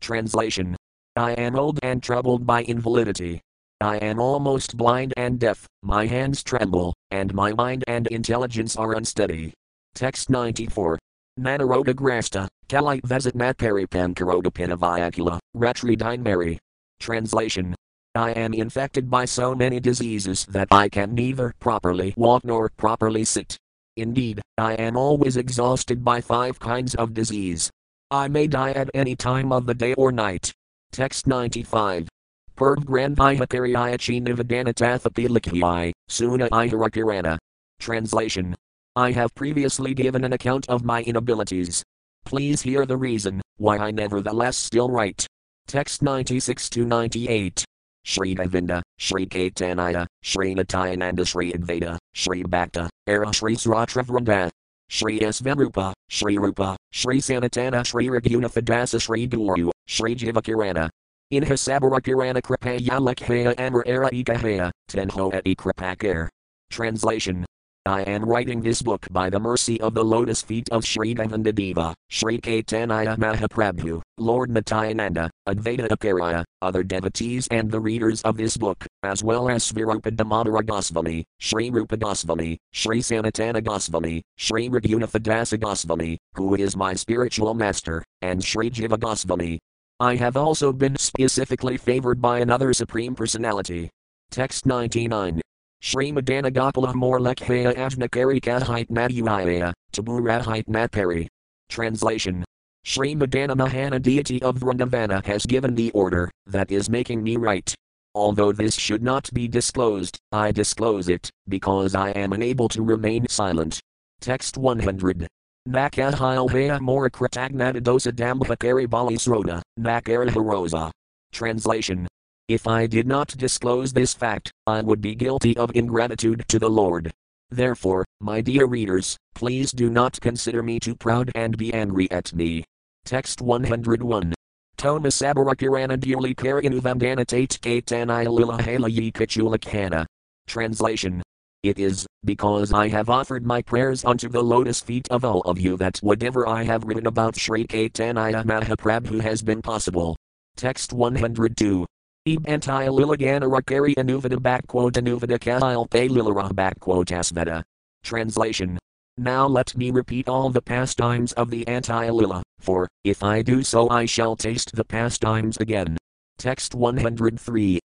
Translation. 0.00 0.74
I 1.16 1.32
am 1.32 1.56
old 1.56 1.80
and 1.82 2.00
troubled 2.00 2.46
by 2.46 2.62
invalidity. 2.62 3.40
I 3.80 3.96
am 3.96 4.20
almost 4.20 4.76
blind 4.76 5.12
and 5.16 5.40
deaf, 5.40 5.66
my 5.82 6.06
hands 6.06 6.44
tremble, 6.44 6.94
and 7.10 7.34
my 7.34 7.52
mind 7.52 7.82
and 7.88 8.06
intelligence 8.06 8.76
are 8.76 8.92
unsteady. 8.92 9.52
Text 9.94 10.30
94. 10.30 10.98
Nanaroda 11.38 11.94
grasta, 11.94 12.46
Kalite 12.68 13.02
Vesit 13.02 13.32
Matparipankaroda 13.32 14.52
Pinavayakula, 14.52 15.40
Retridine 15.56 16.22
Mary. 16.22 16.58
Translation. 17.00 17.74
I 18.14 18.30
am 18.32 18.54
infected 18.54 19.10
by 19.10 19.24
so 19.24 19.54
many 19.54 19.80
diseases 19.80 20.44
that 20.46 20.68
I 20.70 20.88
can 20.88 21.14
neither 21.14 21.54
properly 21.58 22.14
walk 22.16 22.44
nor 22.44 22.68
properly 22.76 23.24
sit. 23.24 23.56
Indeed, 23.96 24.42
I 24.58 24.74
am 24.74 24.96
always 24.96 25.36
exhausted 25.36 26.04
by 26.04 26.20
five 26.20 26.60
kinds 26.60 26.94
of 26.94 27.14
disease. 27.14 27.68
I 28.10 28.28
may 28.28 28.46
die 28.46 28.72
at 28.72 28.90
any 28.94 29.16
time 29.16 29.52
of 29.52 29.66
the 29.66 29.74
day 29.74 29.94
or 29.94 30.12
night. 30.12 30.52
Text 30.92 31.28
95. 31.28 32.08
Purv 32.56 32.84
Grandhyakaryachi 32.84 34.20
Nivadanatathapilakyai, 34.22 35.92
Suna 36.08 36.48
Iharakirana. 36.50 37.38
Translation. 37.78 38.56
I 38.96 39.12
have 39.12 39.32
previously 39.36 39.94
given 39.94 40.24
an 40.24 40.32
account 40.32 40.68
of 40.68 40.84
my 40.84 41.02
inabilities. 41.02 41.84
Please 42.24 42.60
hear 42.60 42.86
the 42.86 42.96
reason 42.96 43.40
why 43.58 43.78
I 43.78 43.92
nevertheless 43.92 44.56
still 44.56 44.90
write. 44.90 45.26
Text 45.68 46.02
96 46.02 46.68
to 46.70 46.84
98. 46.84 47.64
Sri 48.04 48.34
Govinda, 48.34 48.82
Sri 48.98 49.26
Caitanya, 49.26 50.06
Sri 50.22 50.54
Nityananda 50.54 51.24
Sri 51.24 51.52
Advaita, 51.52 51.98
Sri 52.14 52.42
Bhakta, 52.42 52.90
Era 53.06 53.32
Sri 53.32 53.54
Sratravranda, 53.54 54.50
Sri 54.88 55.20
Svarupa, 55.20 55.92
Sri 56.08 56.36
Rupa, 56.36 56.76
Sri 56.90 57.18
Sanatana 57.20 57.86
Sri 57.86 58.08
Raghunatha 58.08 59.00
Sri 59.00 59.26
Guru, 59.28 59.70
Sri 59.90 60.14
Jivakirana. 60.14 60.88
In 61.32 61.42
Hasabarakirana 61.42 62.40
Kripaya 62.42 63.00
Lakhaya 63.00 63.58
Amar 63.58 63.82
Era 63.86 64.08
Ikahaya, 64.10 64.70
Tenho 64.88 65.34
Eti 65.34 65.56
Kripakir. 65.56 66.28
Translation 66.70 67.44
I 67.86 68.02
am 68.02 68.24
writing 68.24 68.60
this 68.60 68.82
book 68.82 69.04
by 69.10 69.30
the 69.30 69.40
mercy 69.40 69.80
of 69.80 69.94
the 69.94 70.04
lotus 70.04 70.42
feet 70.42 70.68
of 70.70 70.84
Sri 70.84 71.12
Govindadeva, 71.12 71.94
Sri 72.08 72.38
Caitanya 72.38 73.16
Mahaprabhu, 73.16 74.00
Lord 74.16 74.50
Nityananda, 74.50 75.28
Advaita 75.48 75.90
Acharya, 75.90 76.44
other 76.62 76.84
devotees 76.84 77.48
and 77.50 77.68
the 77.68 77.80
readers 77.80 78.22
of 78.22 78.36
this 78.36 78.56
book, 78.56 78.86
as 79.02 79.24
well 79.24 79.48
as 79.48 79.64
Svarupa 79.64 80.14
Damodara 80.14 80.64
Goswami, 80.64 81.24
Sri 81.40 81.70
Rupa 81.70 81.96
Goswami, 81.96 82.58
Sri 82.72 83.00
Sanatana 83.00 83.64
Goswami, 83.64 84.22
Sri 84.36 84.68
Raghunatha 84.68 85.58
Goswami, 85.58 86.16
who 86.34 86.54
is 86.54 86.76
my 86.76 86.94
spiritual 86.94 87.54
master, 87.54 88.04
and 88.22 88.44
Sri 88.44 88.70
Jiva 88.70 89.00
Goswami. 89.00 89.58
I 90.02 90.16
have 90.16 90.34
also 90.34 90.72
been 90.72 90.96
specifically 90.96 91.76
favored 91.76 92.22
by 92.22 92.38
another 92.38 92.72
Supreme 92.72 93.14
Personality. 93.14 93.90
Text 94.30 94.64
99. 94.64 95.42
Srimadana 95.82 96.50
Gopala 96.50 96.94
Morlekhaya 96.94 97.74
Ajnakarika 97.76 98.62
Hitnaduyaya, 98.62 99.74
Taburahit 99.92 100.64
Natperi. 100.68 101.26
Translation 101.68 102.42
Srimadana 102.86 103.54
Mohana 103.54 104.00
deity 104.00 104.42
of 104.42 104.56
Vrindavana 104.56 105.22
has 105.26 105.44
given 105.44 105.74
the 105.74 105.90
order, 105.90 106.30
that 106.46 106.72
is 106.72 106.88
making 106.88 107.22
me 107.22 107.36
write. 107.36 107.74
Although 108.14 108.52
this 108.52 108.74
should 108.76 109.02
not 109.02 109.28
be 109.34 109.48
disclosed, 109.48 110.16
I 110.32 110.50
disclose 110.50 111.10
it, 111.10 111.28
because 111.46 111.94
I 111.94 112.12
am 112.12 112.32
unable 112.32 112.70
to 112.70 112.82
remain 112.82 113.28
silent. 113.28 113.80
Text 114.22 114.56
100. 114.56 115.28
Nakahilvaya 115.68 116.80
Morakratagnadosa 116.80 118.12
Dambhakari 118.12 118.86
Balisroda, 118.86 119.62
Nakaraharosa. 119.78 120.90
Translation 121.32 122.08
if 122.50 122.66
I 122.66 122.88
did 122.88 123.06
not 123.06 123.28
disclose 123.38 123.92
this 123.92 124.12
fact, 124.12 124.50
I 124.66 124.80
would 124.80 125.00
be 125.00 125.14
guilty 125.14 125.56
of 125.56 125.70
ingratitude 125.76 126.44
to 126.48 126.58
the 126.58 126.68
Lord. 126.68 127.12
Therefore, 127.48 128.04
my 128.20 128.40
dear 128.40 128.66
readers, 128.66 129.16
please 129.36 129.70
do 129.70 129.88
not 129.88 130.20
consider 130.20 130.60
me 130.60 130.80
too 130.80 130.96
proud 130.96 131.30
and 131.36 131.56
be 131.56 131.72
angry 131.72 132.10
at 132.10 132.34
me. 132.34 132.64
Text 133.04 133.40
101. 133.40 134.34
Toma 134.76 135.08
Sabarakirana 135.08 135.96
Duli 135.96 136.34
Karanuvamdana 136.34 137.24
Tate 137.24 137.60
Katanai 137.60 138.26
Lilahala 138.26 138.90
Yikachulakana. 138.90 140.04
Translation. 140.48 141.22
It 141.62 141.78
is, 141.78 142.04
because 142.24 142.72
I 142.72 142.88
have 142.88 143.08
offered 143.08 143.46
my 143.46 143.62
prayers 143.62 144.04
unto 144.04 144.28
the 144.28 144.42
lotus 144.42 144.80
feet 144.80 145.08
of 145.10 145.24
all 145.24 145.40
of 145.42 145.58
you 145.58 145.76
that 145.78 145.98
whatever 145.98 146.46
I 146.46 146.64
have 146.64 146.84
written 146.84 147.06
about 147.06 147.36
Sri 147.36 147.66
Caitanya 147.66 148.44
Mahaprabhu 148.44 149.20
has 149.20 149.42
been 149.42 149.62
possible. 149.62 150.16
Text 150.56 150.92
102. 150.92 151.86
Eb 152.26 152.48
anti 152.48 152.86
liligana 152.86 153.48
rakari 153.48 153.94
anuvada 153.94 154.36
backquote 154.36 154.92
anuvada 154.92 155.38
kahil 155.38 155.88
pe 155.90 156.08
lilara 156.08 156.52
backquote 156.52 157.16
asveda. 157.16 157.62
Translation. 158.02 158.78
Now 159.16 159.46
let 159.46 159.76
me 159.76 159.90
repeat 159.90 160.28
all 160.28 160.48
the 160.48 160.62
pastimes 160.62 161.32
of 161.34 161.50
the 161.50 161.68
anti-lila, 161.68 162.42
for, 162.58 162.88
if 163.04 163.22
I 163.22 163.42
do 163.42 163.62
so 163.62 163.90
I 163.90 164.06
shall 164.06 164.34
taste 164.34 164.74
the 164.74 164.84
pastimes 164.84 165.58
again. 165.58 165.98
Text 166.38 166.74
103. 166.74 167.80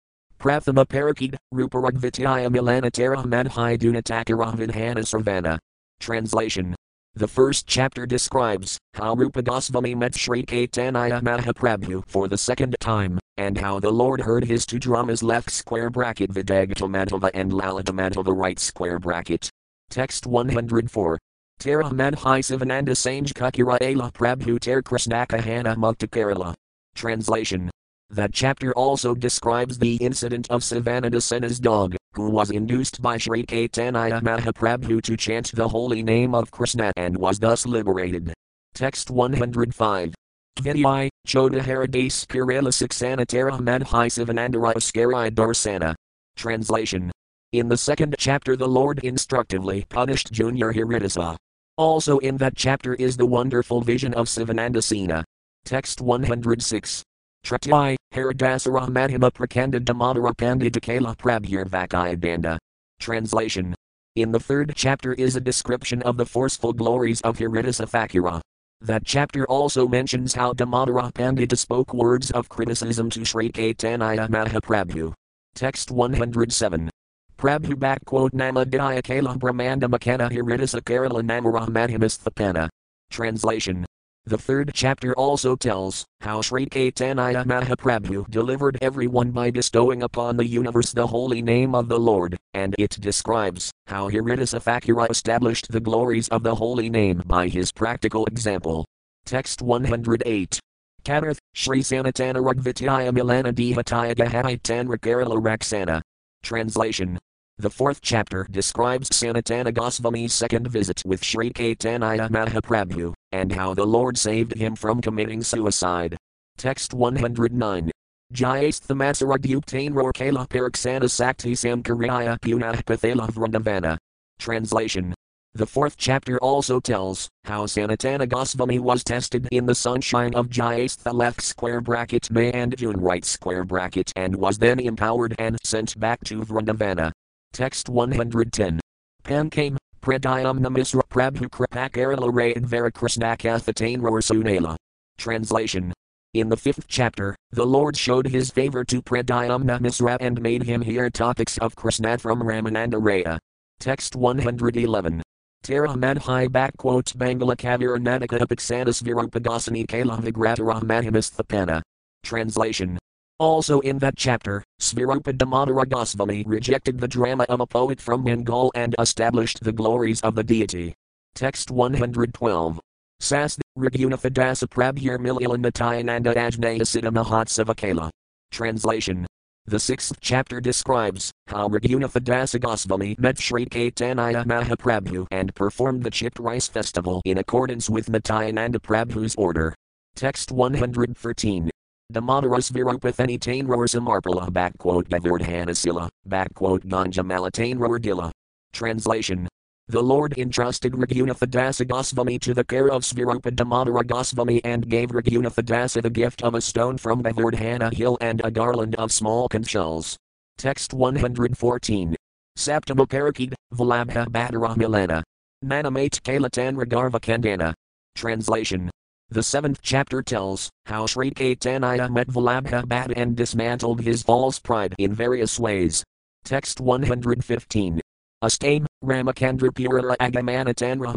Prathama 0.43 0.84
Parakid, 0.84 1.36
Ruparagvityaya 1.55 2.51
Milanatara 2.51 3.24
Madhi 3.24 3.78
Dunatakara 3.78 4.99
Sarvana. 5.05 5.57
Translation. 6.01 6.74
The 7.14 7.28
first 7.28 7.68
chapter 7.68 8.07
describes 8.07 8.76
how 8.95 9.14
Rupa 9.14 9.43
Goswami 9.43 9.95
met 9.95 10.16
Sri 10.16 10.45
Caitanya 10.45 11.22
Mahaprabhu 11.22 12.03
for 12.09 12.26
the 12.26 12.36
second 12.36 12.74
time, 12.80 13.20
and 13.36 13.57
how 13.57 13.78
the 13.78 13.93
Lord 13.93 14.20
heard 14.20 14.45
his 14.45 14.66
two 14.66 14.80
dramas 14.80 15.22
left 15.22 15.49
square 15.49 15.90
bracket 15.90 16.32
Vidagdhamadhava 16.32 17.30
and 17.34 17.53
Lalitamadhava 17.53 18.36
right 18.36 18.59
square 18.59 18.99
bracket. 18.99 19.49
Text 19.90 20.26
104. 20.26 21.18
Tara 21.61 21.84
Madhi 21.84 22.16
Sivananda 22.16 22.97
Sanj 22.97 23.32
Kukura 23.32 23.80
Ala 23.80 24.11
Prabhu 24.11 24.59
Ter 24.59 24.82
Mukta 24.82 26.09
Kerala. 26.09 26.53
Translation. 26.97 27.70
That 28.13 28.35
chapter 28.35 28.75
also 28.75 29.15
describes 29.15 29.79
the 29.79 29.97
incident 29.97 30.47
of 30.51 30.61
Sivananda 30.61 31.23
Sena's 31.23 31.59
dog, 31.59 31.97
who 32.13 32.29
was 32.29 32.51
induced 32.51 33.01
by 33.01 33.17
Sri 33.17 33.43
Caitanya 33.47 34.21
Mahaprabhu 34.21 35.01
to 35.01 35.17
chant 35.17 35.51
the 35.55 35.67
holy 35.67 36.03
name 36.03 36.35
of 36.35 36.51
Krishna 36.51 36.93
and 36.97 37.17
was 37.17 37.39
thus 37.39 37.65
liberated. 37.65 38.35
Text 38.75 39.11
105. 39.11 40.13
Vidyai, 40.61 41.09
Chodaharades 41.27 42.27
Kirila 42.27 42.69
Siksanatara 42.69 43.59
Madhi 43.59 45.33
Darsana. 45.33 45.95
Translation. 46.37 47.11
In 47.53 47.71
the 47.71 47.79
second 47.79 48.15
chapter, 48.19 48.57
the 48.57 48.69
Lord 48.69 48.99
instructively 48.99 49.87
punished 49.89 50.31
Junior 50.31 50.75
Haridasa. 50.75 51.35
Also, 51.79 52.19
in 52.19 52.37
that 52.37 52.57
chapter 52.57 52.93
is 52.93 53.17
the 53.17 53.25
wonderful 53.25 53.81
vision 53.81 54.13
of 54.13 54.27
Sivananda 54.27 54.83
Sena. 54.83 55.25
Text 55.65 56.03
106. 56.03 57.03
Tratyai, 57.45 57.97
Haridasara 58.14 58.88
Madhima 58.88 59.30
Prakanda 59.32 59.80
Damodara 59.80 60.34
Pandita 60.34 60.80
Kala 60.80 61.16
Prabhir 61.16 61.68
Vakayadanda. 61.68 62.57
Translation. 63.01 63.74
In 64.14 64.30
the 64.30 64.38
third 64.38 64.72
chapter 64.76 65.12
is 65.14 65.34
a 65.34 65.40
description 65.40 66.03
of 66.03 66.16
the 66.16 66.26
forceful 66.26 66.72
glories 66.72 67.20
of 67.22 67.38
Haridasa 67.38 67.88
Thakura. 67.88 68.40
That 68.80 69.05
chapter 69.05 69.45
also 69.47 69.88
mentions 69.88 70.34
how 70.34 70.53
Damodara 70.53 71.12
Pandita 71.12 71.59
spoke 71.59 71.93
words 71.93 72.30
of 72.30 72.49
criticism 72.49 73.11
to 73.11 73.24
Sri 73.24 73.51
Caitanya 73.51 74.28
Mahaprabhu. 74.28 75.12
Text 75.55 75.90
107. 75.90 76.90
Prabhu 77.38 77.74
backquote 77.74 78.30
Namadhyaya 78.30 79.03
Kala 79.03 79.36
Brahmanda 79.36 79.88
Makana 79.88 80.30
Haridasa 80.30 80.80
Kerala 80.80 81.22
Namara 81.22 81.66
Madhimasthapana. 81.68 82.68
Translation. 83.11 83.84
The 84.25 84.39
third 84.39 84.70
chapter 84.73 85.14
also 85.14 85.57
tells 85.57 86.07
how 86.20 86.43
Sri 86.43 86.66
Caitanya 86.66 87.45
Mahaprabhu 87.45 88.31
delivered 88.31 88.79
everyone 88.81 89.33
by 89.33 89.51
bestowing 89.51 90.05
upon 90.05 90.37
the 90.37 90.47
universe 90.47 90.93
the 90.93 91.09
holy 91.09 91.43
name 91.43 91.75
of 91.75 91.89
the 91.89 91.99
Lord, 91.99 92.37
and 92.55 92.73
it 92.79 92.91
describes 93.01 93.73
how 93.89 94.09
Haridasa 94.09 94.62
Thakura 94.62 95.11
established 95.11 95.73
the 95.73 95.81
glories 95.81 96.29
of 96.29 96.45
the 96.45 96.55
holy 96.55 96.89
name 96.89 97.25
by 97.27 97.49
his 97.49 97.73
practical 97.73 98.25
example. 98.27 98.85
Text 99.25 99.61
108. 99.61 100.61
Katarth, 101.05 101.39
Sri 101.55 101.81
Sanatana 101.81 102.37
Ragvityaya 102.37 103.11
Milana 103.11 103.53
Dihataya 103.53 104.14
Gahaitan 104.14 104.87
Rakarala 104.87 105.43
Raksana. 105.43 106.01
Translation 106.45 107.18
the 107.59 107.70
fourth 107.70 108.00
chapter 108.03 108.46
describes 108.50 109.09
Sanatana 109.11 109.72
Goswami's 109.72 110.32
second 110.32 110.66
visit 110.66 111.00
with 111.07 111.22
Sri 111.22 111.50
Caitanya 111.50 112.28
Mahaprabhu, 112.28 113.14
and 113.30 113.53
how 113.53 113.72
the 113.72 113.86
Lord 113.86 114.18
saved 114.18 114.55
him 114.55 114.74
from 114.74 115.00
committing 115.00 115.42
suicide. 115.42 116.16
Text 116.59 116.92
109. 116.92 117.90
Jayasthamatsaraguptain 118.34 119.90
Rorkala 119.90 120.48
Paraksana 120.48 121.09
Sakti 121.09 121.53
Samkaraya 121.53 122.38
Punah 122.40 122.82
Pathala 122.82 123.30
Vrindavana. 123.30 123.96
Translation. 124.40 125.14
The 125.55 125.66
fourth 125.66 125.96
chapter 125.96 126.38
also 126.38 126.80
tells 126.80 127.28
how 127.44 127.66
Sanatana 127.66 128.28
Goswami 128.28 128.78
was 128.78 129.05
tested 129.05 129.46
in 129.53 129.66
the 129.66 129.74
sunshine 129.74 130.34
of 130.34 130.48
Jyestha 130.48 131.12
left 131.12 131.42
square 131.42 131.80
bracket 131.80 132.30
May 132.30 132.50
and 132.53 132.76
June 132.76 132.96
right 132.96 133.24
square 133.24 133.62
bracket 133.62 134.12
and 134.16 134.34
was 134.34 134.59
then 134.59 134.80
empowered 134.80 135.34
and 135.38 135.59
sent 135.62 136.00
back 136.00 136.24
to 136.24 136.40
Vrindavana. 136.40 137.12
Text 137.53 137.90
110. 137.90 138.80
Pankame, 139.24 139.76
Pradayam 140.00 140.59
Namisra 140.59 141.03
Prabhu 141.11 141.50
Kripakarala 141.50 142.32
Rayad 142.32 142.66
Varakrishnakathatain 142.66 144.00
Sunala. 144.00 144.74
Translation. 145.18 145.92
In 146.32 146.48
the 146.48 146.57
fifth 146.57 146.86
chapter, 146.88 147.36
the 147.50 147.66
Lord 147.66 147.94
showed 147.94 148.26
his 148.26 148.50
favor 148.50 148.84
to 148.84 149.03
Pradyumna 149.03 149.80
Misra 149.80 150.16
and 150.18 150.40
made 150.40 150.62
him 150.62 150.80
hear 150.80 151.11
topics 151.11 151.59
of 151.59 151.76
Krishna 151.76 152.16
from 152.16 152.42
Ramananda 152.42 152.94
Raya. 152.94 153.38
Text 153.80 154.16
111. 154.16 155.22
Tara 155.62 155.88
Madhi 155.90 156.48
backquote 156.48 157.14
Bangala 157.16 157.55
Kavir 157.55 157.98
Nadaka 157.98 158.40
Apiksanas 158.40 159.03
Virupadasani 159.03 159.86
Kala 159.86 160.22
Vigratara 160.22 160.80
Madhimasthapana. 160.80 161.82
Translation. 162.22 162.98
Also 163.43 163.80
in 163.80 163.99
that 163.99 164.14
chapter, 164.16 164.62
Svarupa 164.80 165.36
Damodara 165.36 165.88
Goswami 165.88 166.45
rejected 166.47 167.01
the 167.01 167.09
drama 167.09 167.45
of 167.49 167.59
a 167.59 167.66
poet 167.66 168.01
from 168.01 168.22
Bengal 168.22 168.70
and 168.76 168.95
established 169.01 169.64
the 169.64 169.72
glories 169.72 170.20
of 170.20 170.36
the 170.36 170.45
deity. 170.45 170.95
Text 171.34 171.68
112. 171.72 172.78
Sas 173.18 173.59
Raghunatha 173.76 174.30
Prabhir 174.68 175.18
Mililanatayananda 175.18 176.36
Ajnayasita 176.36 177.11
Mahatsavakala. 177.11 178.11
Translation. 178.53 179.26
The 179.66 179.80
sixth 179.80 180.14
chapter 180.20 180.61
describes 180.61 181.32
how 181.49 181.68
Raghunatha 181.68 182.61
Goswami 182.61 183.16
met 183.18 183.40
Sri 183.40 183.66
Caitanya 183.66 184.45
Mahaprabhu 184.45 185.26
and 185.32 185.53
performed 185.57 186.05
the 186.05 186.12
chipped 186.12 186.38
rice 186.38 186.68
festival 186.68 187.20
in 187.24 187.38
accordance 187.38 187.90
with 187.90 188.09
Nityananda 188.09 188.78
Prabhu's 188.78 189.34
order. 189.34 189.74
Text 190.14 190.53
113. 190.53 191.72
Damodaras 192.13 192.71
Virupathani 192.71 193.39
Tainroar 193.39 193.89
Samarpala 193.89 194.51
backquote 194.51 195.09
Gavardhanasila, 195.09 196.09
backquote 196.29 196.85
Ganja 196.85 197.25
Malatainroar 197.25 197.99
Dilla. 197.99 198.31
Translation. 198.75 199.49
The 199.89 200.03
Lord 200.03 200.37
entrusted 200.37 200.93
Raghunatha 200.93 201.87
Goswami 201.89 202.39
to 202.41 202.53
the 202.55 202.65
care 202.65 202.91
of 202.91 203.03
Svarupa 203.03 203.51
Damodara 203.51 204.07
Goswami 204.07 204.63
and 204.65 204.89
gave 204.89 205.09
Raghunatha 205.09 206.03
the 206.03 206.11
gift 206.11 206.43
of 206.43 206.55
a 206.55 206.61
stone 206.61 206.99
from 206.99 207.23
Govardhana 207.23 207.93
hill 207.93 208.19
and 208.21 208.43
a 208.45 208.51
garland 208.51 208.95
of 208.97 209.11
small 209.11 209.49
conch 209.49 209.69
shells. 209.69 210.17
Text 210.59 210.93
114. 210.93 212.15
Saptama 212.59 213.07
Parakid, 213.07 213.55
Valabha 213.75 214.27
Badara 214.29 214.77
Milana. 214.77 215.23
Manamate 215.65 216.21
Kalatan 216.21 216.77
Ragarva 216.77 217.21
Kandana. 217.21 217.73
Translation 218.15 218.91
The 219.33 219.43
seventh 219.43 219.80
chapter 219.80 220.22
tells 220.22 220.68
how 220.85 221.07
Sri 221.07 221.30
Caitanya 221.30 222.12
met 222.12 222.28
Vallabha 222.28 222.85
Bhatta 222.85 223.14
and 223.16 223.35
dismantled 223.35 224.03
his 224.03 224.22
false 224.22 224.59
pride 224.59 224.95
in 224.99 225.14
various 225.14 225.59
ways. 225.59 226.05
Text 226.45 226.83
115. 226.83 227.99
Astame, 228.45 228.85
Ramakandra 229.03 229.70
Purala 229.70 230.18
Agamanatanra 230.18 231.16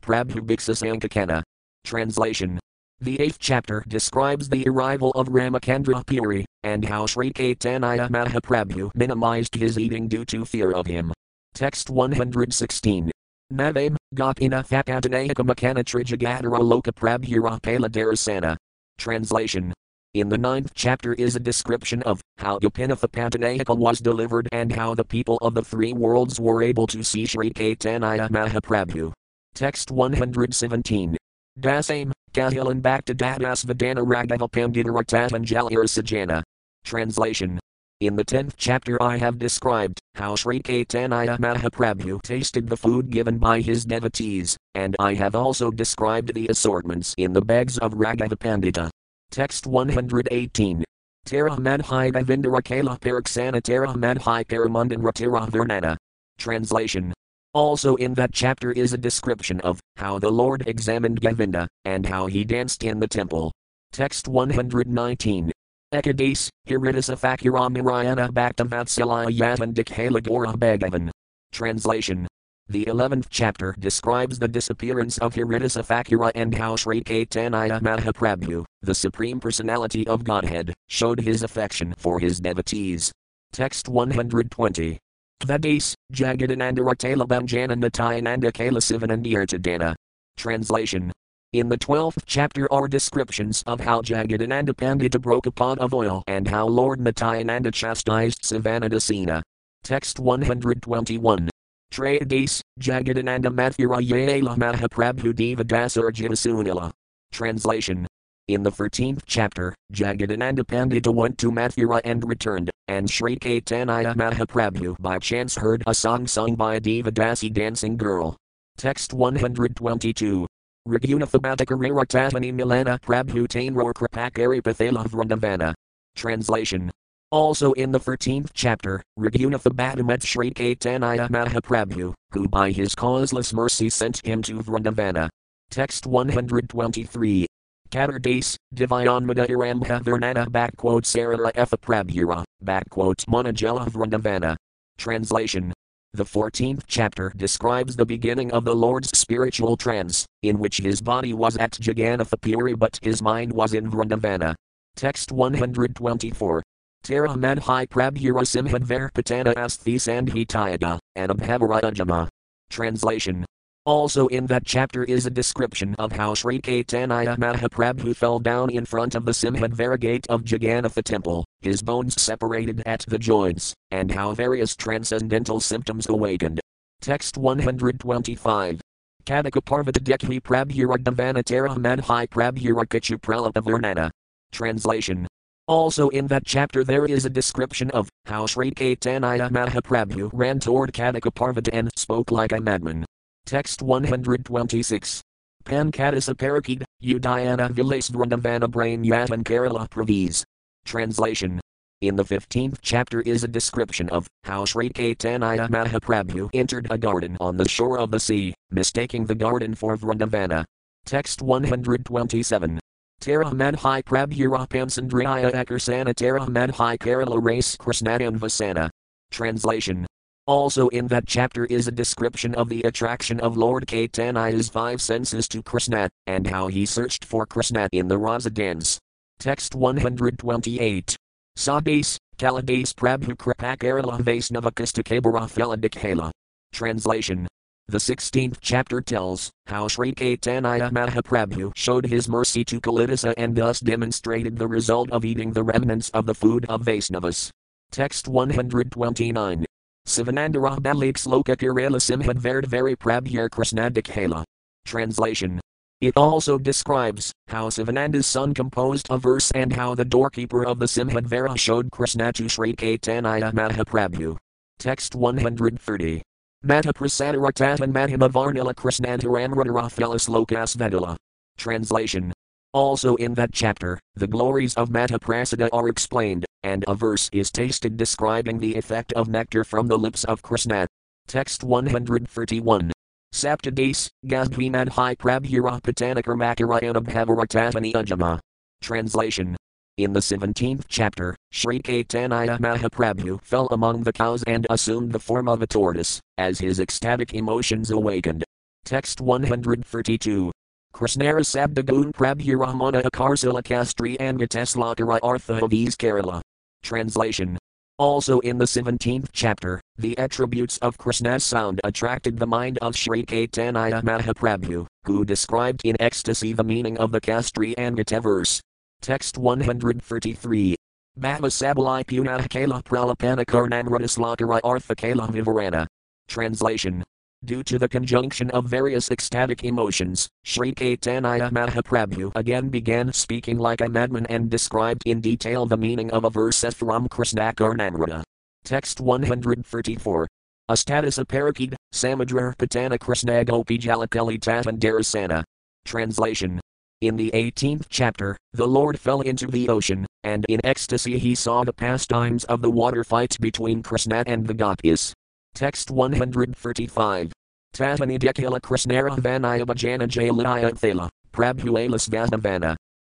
Prabhu 0.00 0.40
Bhiksasankakana. 0.40 1.42
Translation 1.84 2.58
the 3.02 3.18
eighth 3.20 3.38
chapter 3.38 3.82
describes 3.88 4.48
the 4.48 4.66
arrival 4.68 5.10
of 5.12 5.28
Ramacandra 5.28 6.04
Puri, 6.04 6.44
and 6.62 6.84
how 6.84 7.06
Sri 7.06 7.32
Caitanya 7.32 8.10
Mahaprabhu 8.10 8.90
minimized 8.94 9.54
his 9.54 9.78
eating 9.78 10.06
due 10.06 10.26
to 10.26 10.44
fear 10.44 10.70
of 10.70 10.86
him. 10.86 11.10
Text 11.54 11.88
116. 11.88 13.10
Navame, 13.52 13.96
Gopina 14.14 14.64
Thakadanayaka 14.64 15.44
Makana 15.44 15.82
Trijagadara 15.84 16.60
Loka 16.60 16.92
Prabhura 16.92 17.60
Paladarasana. 17.60 18.56
Translation 18.96 19.72
in 20.14 20.28
the 20.28 20.38
ninth 20.38 20.72
chapter 20.74 21.14
is 21.14 21.36
a 21.36 21.40
description 21.40 22.02
of 22.02 22.20
how 22.38 22.58
Gopinatha 22.58 23.08
Patanayaka 23.08 23.76
was 23.76 24.00
delivered 24.00 24.48
and 24.52 24.72
how 24.72 24.94
the 24.94 25.04
people 25.04 25.36
of 25.38 25.54
the 25.54 25.62
three 25.62 25.92
worlds 25.92 26.40
were 26.40 26.62
able 26.62 26.86
to 26.88 27.02
see 27.02 27.26
Sri 27.26 27.50
Caitanya 27.50 28.28
Mahaprabhu. 28.28 29.12
Text 29.54 29.90
117. 29.90 31.16
Dasame, 31.58 32.12
Kahilan 32.32 32.80
Bhakta 32.80 33.14
Dadas 33.14 33.64
Vidana 33.64 34.04
Raghava 34.04 34.50
Panditaratanjalir 34.50 35.84
Sajana. 35.86 36.42
Translation 36.84 37.59
In 38.00 38.16
the 38.16 38.24
tenth 38.24 38.54
chapter, 38.56 39.02
I 39.02 39.18
have 39.18 39.38
described 39.38 40.00
how 40.14 40.34
Sri 40.34 40.62
Caitanya 40.62 41.38
Mahaprabhu 41.38 42.22
tasted 42.22 42.66
the 42.66 42.76
food 42.78 43.10
given 43.10 43.36
by 43.36 43.60
his 43.60 43.84
devotees, 43.84 44.56
and 44.74 44.96
I 44.98 45.12
have 45.12 45.34
also 45.34 45.70
described 45.70 46.32
the 46.32 46.48
assortments 46.48 47.14
in 47.18 47.34
the 47.34 47.42
bags 47.42 47.76
of 47.76 47.92
Raghava 47.92 48.38
Pandita. 48.38 48.88
Text 49.30 49.66
118. 49.66 50.82
Tara 51.26 51.50
Madhai 51.56 52.10
Govindara 52.10 52.64
Kala 52.64 52.98
Paraksana 52.98 53.62
Tara 53.62 53.88
Madhai 53.88 54.46
Paramundan 54.46 55.02
Ratira 55.02 55.46
Vernana. 55.50 55.98
Translation 56.38 57.12
also 57.52 57.96
in 57.96 58.14
that 58.14 58.32
chapter 58.32 58.72
is 58.72 58.94
a 58.94 58.98
description 58.98 59.60
of 59.60 59.78
how 59.96 60.18
the 60.18 60.30
Lord 60.30 60.66
examined 60.66 61.20
Govinda, 61.20 61.68
and 61.84 62.06
how 62.06 62.26
he 62.26 62.44
danced 62.44 62.82
in 62.82 62.98
the 62.98 63.08
temple. 63.08 63.52
Text 63.92 64.26
119. 64.26 65.52
Ekadis, 65.92 66.48
Hiridasa 66.68 67.18
Fakiramirayana 67.18 68.30
Bhaktavatsala 68.30 69.26
Yatandikhalagora 69.36 70.54
Bhagavan. 70.54 71.10
Translation 71.50 72.28
The 72.68 72.86
eleventh 72.86 73.26
chapter 73.28 73.74
describes 73.76 74.38
the 74.38 74.46
disappearance 74.46 75.18
of 75.18 75.34
Haridasa 75.34 75.84
Thakura 75.84 76.30
and 76.36 76.54
how 76.54 76.76
Sri 76.76 77.02
Caitanya 77.02 77.80
Mahaprabhu, 77.80 78.64
the 78.82 78.94
Supreme 78.94 79.40
Personality 79.40 80.06
of 80.06 80.22
Godhead, 80.22 80.74
showed 80.88 81.18
his 81.18 81.42
affection 81.42 81.92
for 81.98 82.20
his 82.20 82.38
devotees. 82.38 83.10
Text 83.52 83.88
120. 83.88 84.96
Tvadis, 85.40 85.94
Jagadananda 86.12 86.78
Ratala 86.78 87.26
Bhamjana 87.26 87.74
Natayananda 87.74 88.52
Kalasivanandiyartadana. 88.52 89.96
Translation 90.36 91.10
in 91.52 91.68
the 91.68 91.76
twelfth 91.76 92.22
chapter 92.26 92.72
are 92.72 92.86
descriptions 92.86 93.64
of 93.66 93.80
how 93.80 94.00
Jagadananda 94.02 94.70
Pandita 94.70 95.20
broke 95.20 95.46
a 95.46 95.50
pot 95.50 95.78
of 95.78 95.92
oil 95.92 96.22
and 96.28 96.46
how 96.46 96.66
Lord 96.66 97.00
Nityananda 97.00 97.72
chastised 97.72 98.42
Sivananda 98.42 99.02
Sena. 99.02 99.42
Text 99.82 100.20
121. 100.20 101.50
Trayadis, 101.92 102.60
Jagadananda 102.78 103.46
Mathura 103.46 104.00
Yayala 104.00 104.56
Mahaprabhu 104.56 105.32
Devadasar 105.32 106.12
Jivasunila. 106.12 106.92
Translation 107.32 108.06
in 108.46 108.62
the 108.62 108.70
13th 108.70 109.22
chapter, 109.26 109.74
Jagadananda 109.92 110.60
Pandita 110.60 111.12
went 111.12 111.36
to 111.38 111.50
Mathura 111.50 112.00
and 112.04 112.28
returned, 112.28 112.70
and 112.86 113.10
Sri 113.10 113.36
Caitanya 113.36 114.14
Mahaprabhu 114.14 114.96
by 115.00 115.18
chance 115.18 115.56
heard 115.56 115.82
a 115.86 115.94
song 115.94 116.28
sung 116.28 116.54
by 116.54 116.76
a 116.76 116.80
Devadasi 116.80 117.52
dancing 117.52 117.96
girl. 117.96 118.36
Text 118.76 119.12
122. 119.12 120.46
Raghunathabhatakarira 120.88 122.06
Tatani 122.06 122.52
Milana 122.54 122.98
Prabhu 123.00 123.46
Tainror 123.46 123.92
Kripakari 123.92 124.62
Pathala 124.62 125.06
Vrindavana. 125.06 125.74
Translation 126.16 126.90
also 127.30 127.72
in 127.72 127.92
the 127.92 128.00
13th 128.00 128.50
chapter, 128.54 129.02
Raghunathabhata 129.18 130.04
met 130.04 130.22
Sri 130.22 130.50
Caitanya 130.50 131.28
Mahaprabhu, 131.28 132.14
who 132.32 132.48
by 132.48 132.72
his 132.72 132.94
causeless 132.94 133.52
mercy 133.52 133.88
sent 133.88 134.24
him 134.24 134.42
to 134.42 134.54
Vrindavana. 134.54 135.28
Text 135.70 136.06
123. 136.06 137.46
Katardase, 137.90 138.56
Divyanmada 138.74 139.48
Irambha 139.48 140.02
Vernana 140.02 140.46
backquote 140.46 141.04
Sarala 141.04 141.52
Efa 141.52 141.76
Prabhura, 141.78 142.44
backquote 142.64 143.26
Monajela 143.26 143.88
Vrindavana. 143.88 144.56
Translation 144.96 145.72
The 146.12 146.24
14th 146.24 146.82
chapter 146.88 147.32
describes 147.36 147.94
the 147.94 148.04
beginning 148.04 148.50
of 148.50 148.64
the 148.64 148.74
Lord's 148.74 149.16
spiritual 149.16 149.76
trance, 149.76 150.26
in 150.42 150.58
which 150.58 150.78
his 150.78 151.00
body 151.00 151.32
was 151.32 151.56
at 151.56 151.70
Jagannatha 151.70 152.76
but 152.76 152.98
his 153.00 153.22
mind 153.22 153.52
was 153.52 153.74
in 153.74 153.88
Vrindavana. 153.88 154.56
Text 154.96 155.30
124. 155.30 156.62
Tara 157.04 157.28
Madhai 157.28 157.86
Prabhura 157.86 158.42
Simhadvar 158.42 159.12
Patana 159.12 159.54
Asthi 159.54 159.94
Sandhi 159.94 160.44
Tyaga, 160.44 160.98
Anabhavarajama. 161.16 162.26
Translation 162.70 163.44
also 163.84 164.26
in 164.28 164.46
that 164.46 164.64
chapter 164.64 165.04
is 165.04 165.26
a 165.26 165.30
description 165.30 165.94
of 165.98 166.12
how 166.12 166.34
Sri 166.34 166.60
Caitanya 166.60 167.36
Mahaprabhu 167.36 168.14
fell 168.14 168.38
down 168.38 168.70
in 168.70 168.84
front 168.84 169.14
of 169.14 169.24
the 169.24 169.32
Simhadvara 169.32 169.98
gate 169.98 170.26
of 170.28 170.44
Jagannatha 170.44 171.02
temple, 171.02 171.44
his 171.60 171.82
bones 171.82 172.20
separated 172.20 172.82
at 172.86 173.04
the 173.08 173.18
joints, 173.18 173.74
and 173.90 174.10
how 174.10 174.32
various 174.32 174.76
transcendental 174.76 175.60
symptoms 175.60 176.08
awakened. 176.08 176.60
Text 177.00 177.38
125. 177.38 178.80
Kadaka 179.24 179.62
Parvata 179.62 180.00
Dekhi 180.00 180.40
Prabhuradhavanatara 180.40 181.76
Madhai 181.76 182.28
Prabhurakachu 182.28 183.18
Pralapa 183.20 183.62
Vernana. 183.62 184.10
Translation 184.52 185.26
also 185.68 186.08
in 186.08 186.26
that 186.26 186.42
chapter 186.44 186.82
there 186.82 187.06
is 187.06 187.24
a 187.24 187.30
description 187.30 187.90
of 187.92 188.08
how 188.26 188.44
Sri 188.44 188.72
Caitanya 188.72 189.48
Mahaprabhu 189.50 190.28
ran 190.32 190.58
toward 190.58 190.92
Parvata 190.92 191.70
and 191.72 191.90
spoke 191.96 192.32
like 192.32 192.50
a 192.50 192.60
madman. 192.60 193.04
Text 193.46 193.82
126. 193.82 195.22
Pankadasa 195.64 196.34
Parakid, 196.34 196.84
Udayana 197.02 197.68
Vilasvrandavana 197.70 198.70
Brain 198.70 199.04
Yatan 199.04 199.42
Kerala 199.42 199.88
Pravis. 199.88 200.44
Translation 200.84 201.60
in 202.00 202.16
the 202.16 202.24
15th 202.24 202.78
chapter 202.80 203.20
is 203.20 203.44
a 203.44 203.48
description 203.48 204.08
of 204.08 204.26
how 204.44 204.64
Sri 204.64 204.88
Caitanya 204.88 205.68
Mahaprabhu 205.68 206.48
entered 206.54 206.86
a 206.90 206.96
garden 206.96 207.36
on 207.40 207.58
the 207.58 207.68
shore 207.68 207.98
of 207.98 208.10
the 208.10 208.20
sea, 208.20 208.54
mistaking 208.70 209.26
the 209.26 209.34
garden 209.34 209.74
for 209.74 209.96
Vrindavana. 209.98 210.64
Text 211.04 211.42
127. 211.42 212.80
Tara 213.20 213.46
Madhai 213.46 214.02
Prabhura 214.02 214.66
Pamsandriya 214.66 215.52
Akarsana 215.52 216.14
Tara 216.14 216.40
Madhai 216.46 216.96
Kerala 216.96 217.42
Race 217.42 217.76
Krishnadam 217.76 218.38
Vasana. 218.38 218.88
Translation 219.30 220.06
also 220.50 220.88
in 220.88 221.06
that 221.06 221.26
chapter 221.26 221.64
is 221.66 221.86
a 221.86 221.92
description 221.92 222.56
of 222.56 222.68
the 222.68 222.82
attraction 222.82 223.38
of 223.38 223.56
Lord 223.56 223.86
Caitanya's 223.86 224.68
five 224.68 225.00
senses 225.00 225.46
to 225.48 225.62
Krishna, 225.62 226.10
and 226.26 226.44
how 226.44 226.66
he 226.66 226.84
searched 226.84 227.24
for 227.24 227.46
Krishna 227.46 227.88
in 227.92 228.08
the 228.08 228.18
Rasa 228.18 228.50
dance. 228.50 228.98
Text 229.38 229.76
128. 229.76 231.16
Sadis, 231.56 232.18
Kaladas 232.36 232.92
Prabhu 232.94 233.36
Kripakarala 233.36 234.20
Vaisnavakastakabara 234.20 235.48
Feladikhala. 235.48 236.32
Translation 236.72 237.46
the 237.88 237.98
16th 237.98 238.58
chapter 238.60 239.00
tells 239.00 239.50
how 239.66 239.88
Sri 239.88 240.12
Caitanya 240.12 240.92
Mahaprabhu 240.92 241.72
showed 241.74 242.06
his 242.06 242.28
mercy 242.28 242.64
to 242.66 242.80
Kalidasa 242.80 243.34
and 243.36 243.56
thus 243.56 243.80
demonstrated 243.80 244.56
the 244.56 244.68
result 244.68 245.10
of 245.10 245.24
eating 245.24 245.52
the 245.52 245.64
remnants 245.64 246.08
of 246.10 246.24
the 246.26 246.34
food 246.34 246.66
of 246.68 246.82
Vaisnavas. 246.82 247.50
Text 247.90 248.28
129. 248.28 249.66
Sivanandara 250.10 250.76
Balik 250.80 251.14
Sloka 251.14 251.56
Kirala 251.56 252.00
Simhadvardvari 252.00 252.96
Prabhyar 252.96 253.48
Krishnadikhala. 253.48 254.42
Translation 254.84 255.60
it 256.00 256.14
also 256.16 256.58
describes 256.58 257.30
how 257.48 257.68
Sivananda's 257.68 258.26
son 258.26 258.54
composed 258.54 259.06
a 259.10 259.18
verse 259.18 259.50
and 259.52 259.70
how 259.72 259.94
the 259.94 260.04
doorkeeper 260.04 260.64
of 260.64 260.78
the 260.78 260.86
Simhadvara 260.86 261.58
showed 261.58 261.90
Krishna 261.90 262.32
to 262.32 262.48
Sri 262.48 262.74
Caitanya 262.74 263.52
Mahaprabhu. 263.52 264.36
Text 264.78 265.14
130. 265.14 266.22
Mata 266.62 266.92
Prasadaratan 266.94 267.92
Mahima 267.92 268.30
Varnila 268.30 268.74
Krishnantaramradara 268.74 269.90
Lokas 270.28 270.74
Vedala. 270.76 271.16
Translation 271.58 272.32
also 272.72 273.16
in 273.16 273.34
that 273.34 273.52
chapter, 273.52 273.98
the 274.14 274.26
glories 274.26 274.74
of 274.74 274.90
Mahaprasada 274.90 275.68
are 275.72 275.88
explained, 275.88 276.44
and 276.62 276.84
a 276.86 276.94
verse 276.94 277.28
is 277.32 277.50
tasted 277.50 277.96
describing 277.96 278.58
the 278.58 278.74
effect 278.74 279.12
of 279.14 279.28
nectar 279.28 279.64
from 279.64 279.88
the 279.88 279.98
lips 279.98 280.24
of 280.24 280.42
Krishna. 280.42 280.86
Text 281.26 281.64
131. 281.64 282.92
Saptadis, 283.32 284.10
Gazbhimadhi 284.26 285.16
Prabhura 285.16 285.80
Patanakarmakarayana 285.80 287.94
Ajama. 287.94 288.40
Translation. 288.80 289.56
In 289.98 290.12
the 290.12 290.20
17th 290.20 290.84
chapter, 290.88 291.36
Sri 291.52 291.80
Caitanya 291.80 292.58
Mahaprabhu 292.58 293.40
fell 293.42 293.68
among 293.70 294.02
the 294.02 294.12
cows 294.12 294.42
and 294.44 294.66
assumed 294.70 295.12
the 295.12 295.18
form 295.18 295.48
of 295.48 295.62
a 295.62 295.66
tortoise, 295.66 296.20
as 296.38 296.58
his 296.58 296.80
ecstatic 296.80 297.34
emotions 297.34 297.90
awakened. 297.90 298.44
Text 298.84 299.20
132. 299.20 300.50
Krishnara 300.94 301.40
Sabdagun 301.40 302.12
Prabhuramana 302.12 303.02
Akarsila 303.02 303.62
Kastri 303.62 304.18
Angateslakara 304.18 305.20
Artha 305.22 305.64
of 305.64 305.72
East 305.72 305.98
Kerala. 305.98 306.40
Translation. 306.82 307.58
Also 307.98 308.40
in 308.40 308.58
the 308.58 308.64
17th 308.64 309.28
chapter, 309.32 309.80
the 309.98 310.16
attributes 310.18 310.78
of 310.78 310.96
Krishna's 310.96 311.44
sound 311.44 311.80
attracted 311.84 312.38
the 312.38 312.46
mind 312.46 312.78
of 312.78 312.96
Sri 312.96 313.24
Caitanya 313.24 314.02
Mahaprabhu, 314.02 314.86
who 315.04 315.24
described 315.24 315.82
in 315.84 315.96
ecstasy 316.00 316.52
the 316.52 316.64
meaning 316.64 316.96
of 316.98 317.12
the 317.12 317.20
Kastri 317.20 317.74
Angate 317.76 318.22
verse. 318.22 318.60
Text 319.00 319.38
133. 319.38 320.76
Bhava 321.18 321.50
Sabalai 321.50 322.04
Punahakala 322.04 322.82
Pralapana 322.82 323.44
Karnamradaslakara 323.44 324.60
Artha 324.64 324.94
Kala 324.94 325.28
Vivarana. 325.28 325.86
Translation. 326.28 327.04
Due 327.42 327.62
to 327.62 327.78
the 327.78 327.88
conjunction 327.88 328.50
of 328.50 328.66
various 328.66 329.10
ecstatic 329.10 329.64
emotions, 329.64 330.28
Sri 330.44 330.74
Caitanya 330.74 331.50
Mahaprabhu 331.50 332.30
again 332.34 332.68
began 332.68 333.14
speaking 333.14 333.58
like 333.58 333.80
a 333.80 333.88
madman 333.88 334.26
and 334.26 334.50
described 334.50 335.02
in 335.06 335.22
detail 335.22 335.64
the 335.64 335.78
meaning 335.78 336.10
of 336.10 336.24
a 336.24 336.30
verse 336.30 336.62
from 336.74 337.08
Krishna 337.08 337.54
Karnamrita. 337.56 338.22
Text 338.62 339.00
134. 339.00 340.28
Astatasa 340.70 341.24
Parakid, 341.24 341.74
Samudra 341.94 342.54
Patana 342.56 343.00
Krishna 343.00 343.42
Gopi 343.42 343.78
Jalakali. 343.78 345.44
Translation. 345.86 346.60
In 347.00 347.16
the 347.16 347.30
18th 347.30 347.86
chapter, 347.88 348.36
the 348.52 348.68
Lord 348.68 349.00
fell 349.00 349.22
into 349.22 349.46
the 349.46 349.70
ocean, 349.70 350.04
and 350.22 350.44
in 350.50 350.60
ecstasy 350.62 351.18
he 351.18 351.34
saw 351.34 351.64
the 351.64 351.72
pastimes 351.72 352.44
of 352.44 352.60
the 352.60 352.70
water 352.70 353.02
fight 353.02 353.38
between 353.40 353.82
Krishna 353.82 354.22
and 354.26 354.46
the 354.46 354.52
gopis. 354.52 355.14
Text 355.54 355.90
135. 355.90 357.32
Tatani 357.74 358.18
Dekila 358.18 358.60
Krishnara 358.60 359.16
Vanaya 359.16 359.64
Bhajana. 359.64 360.10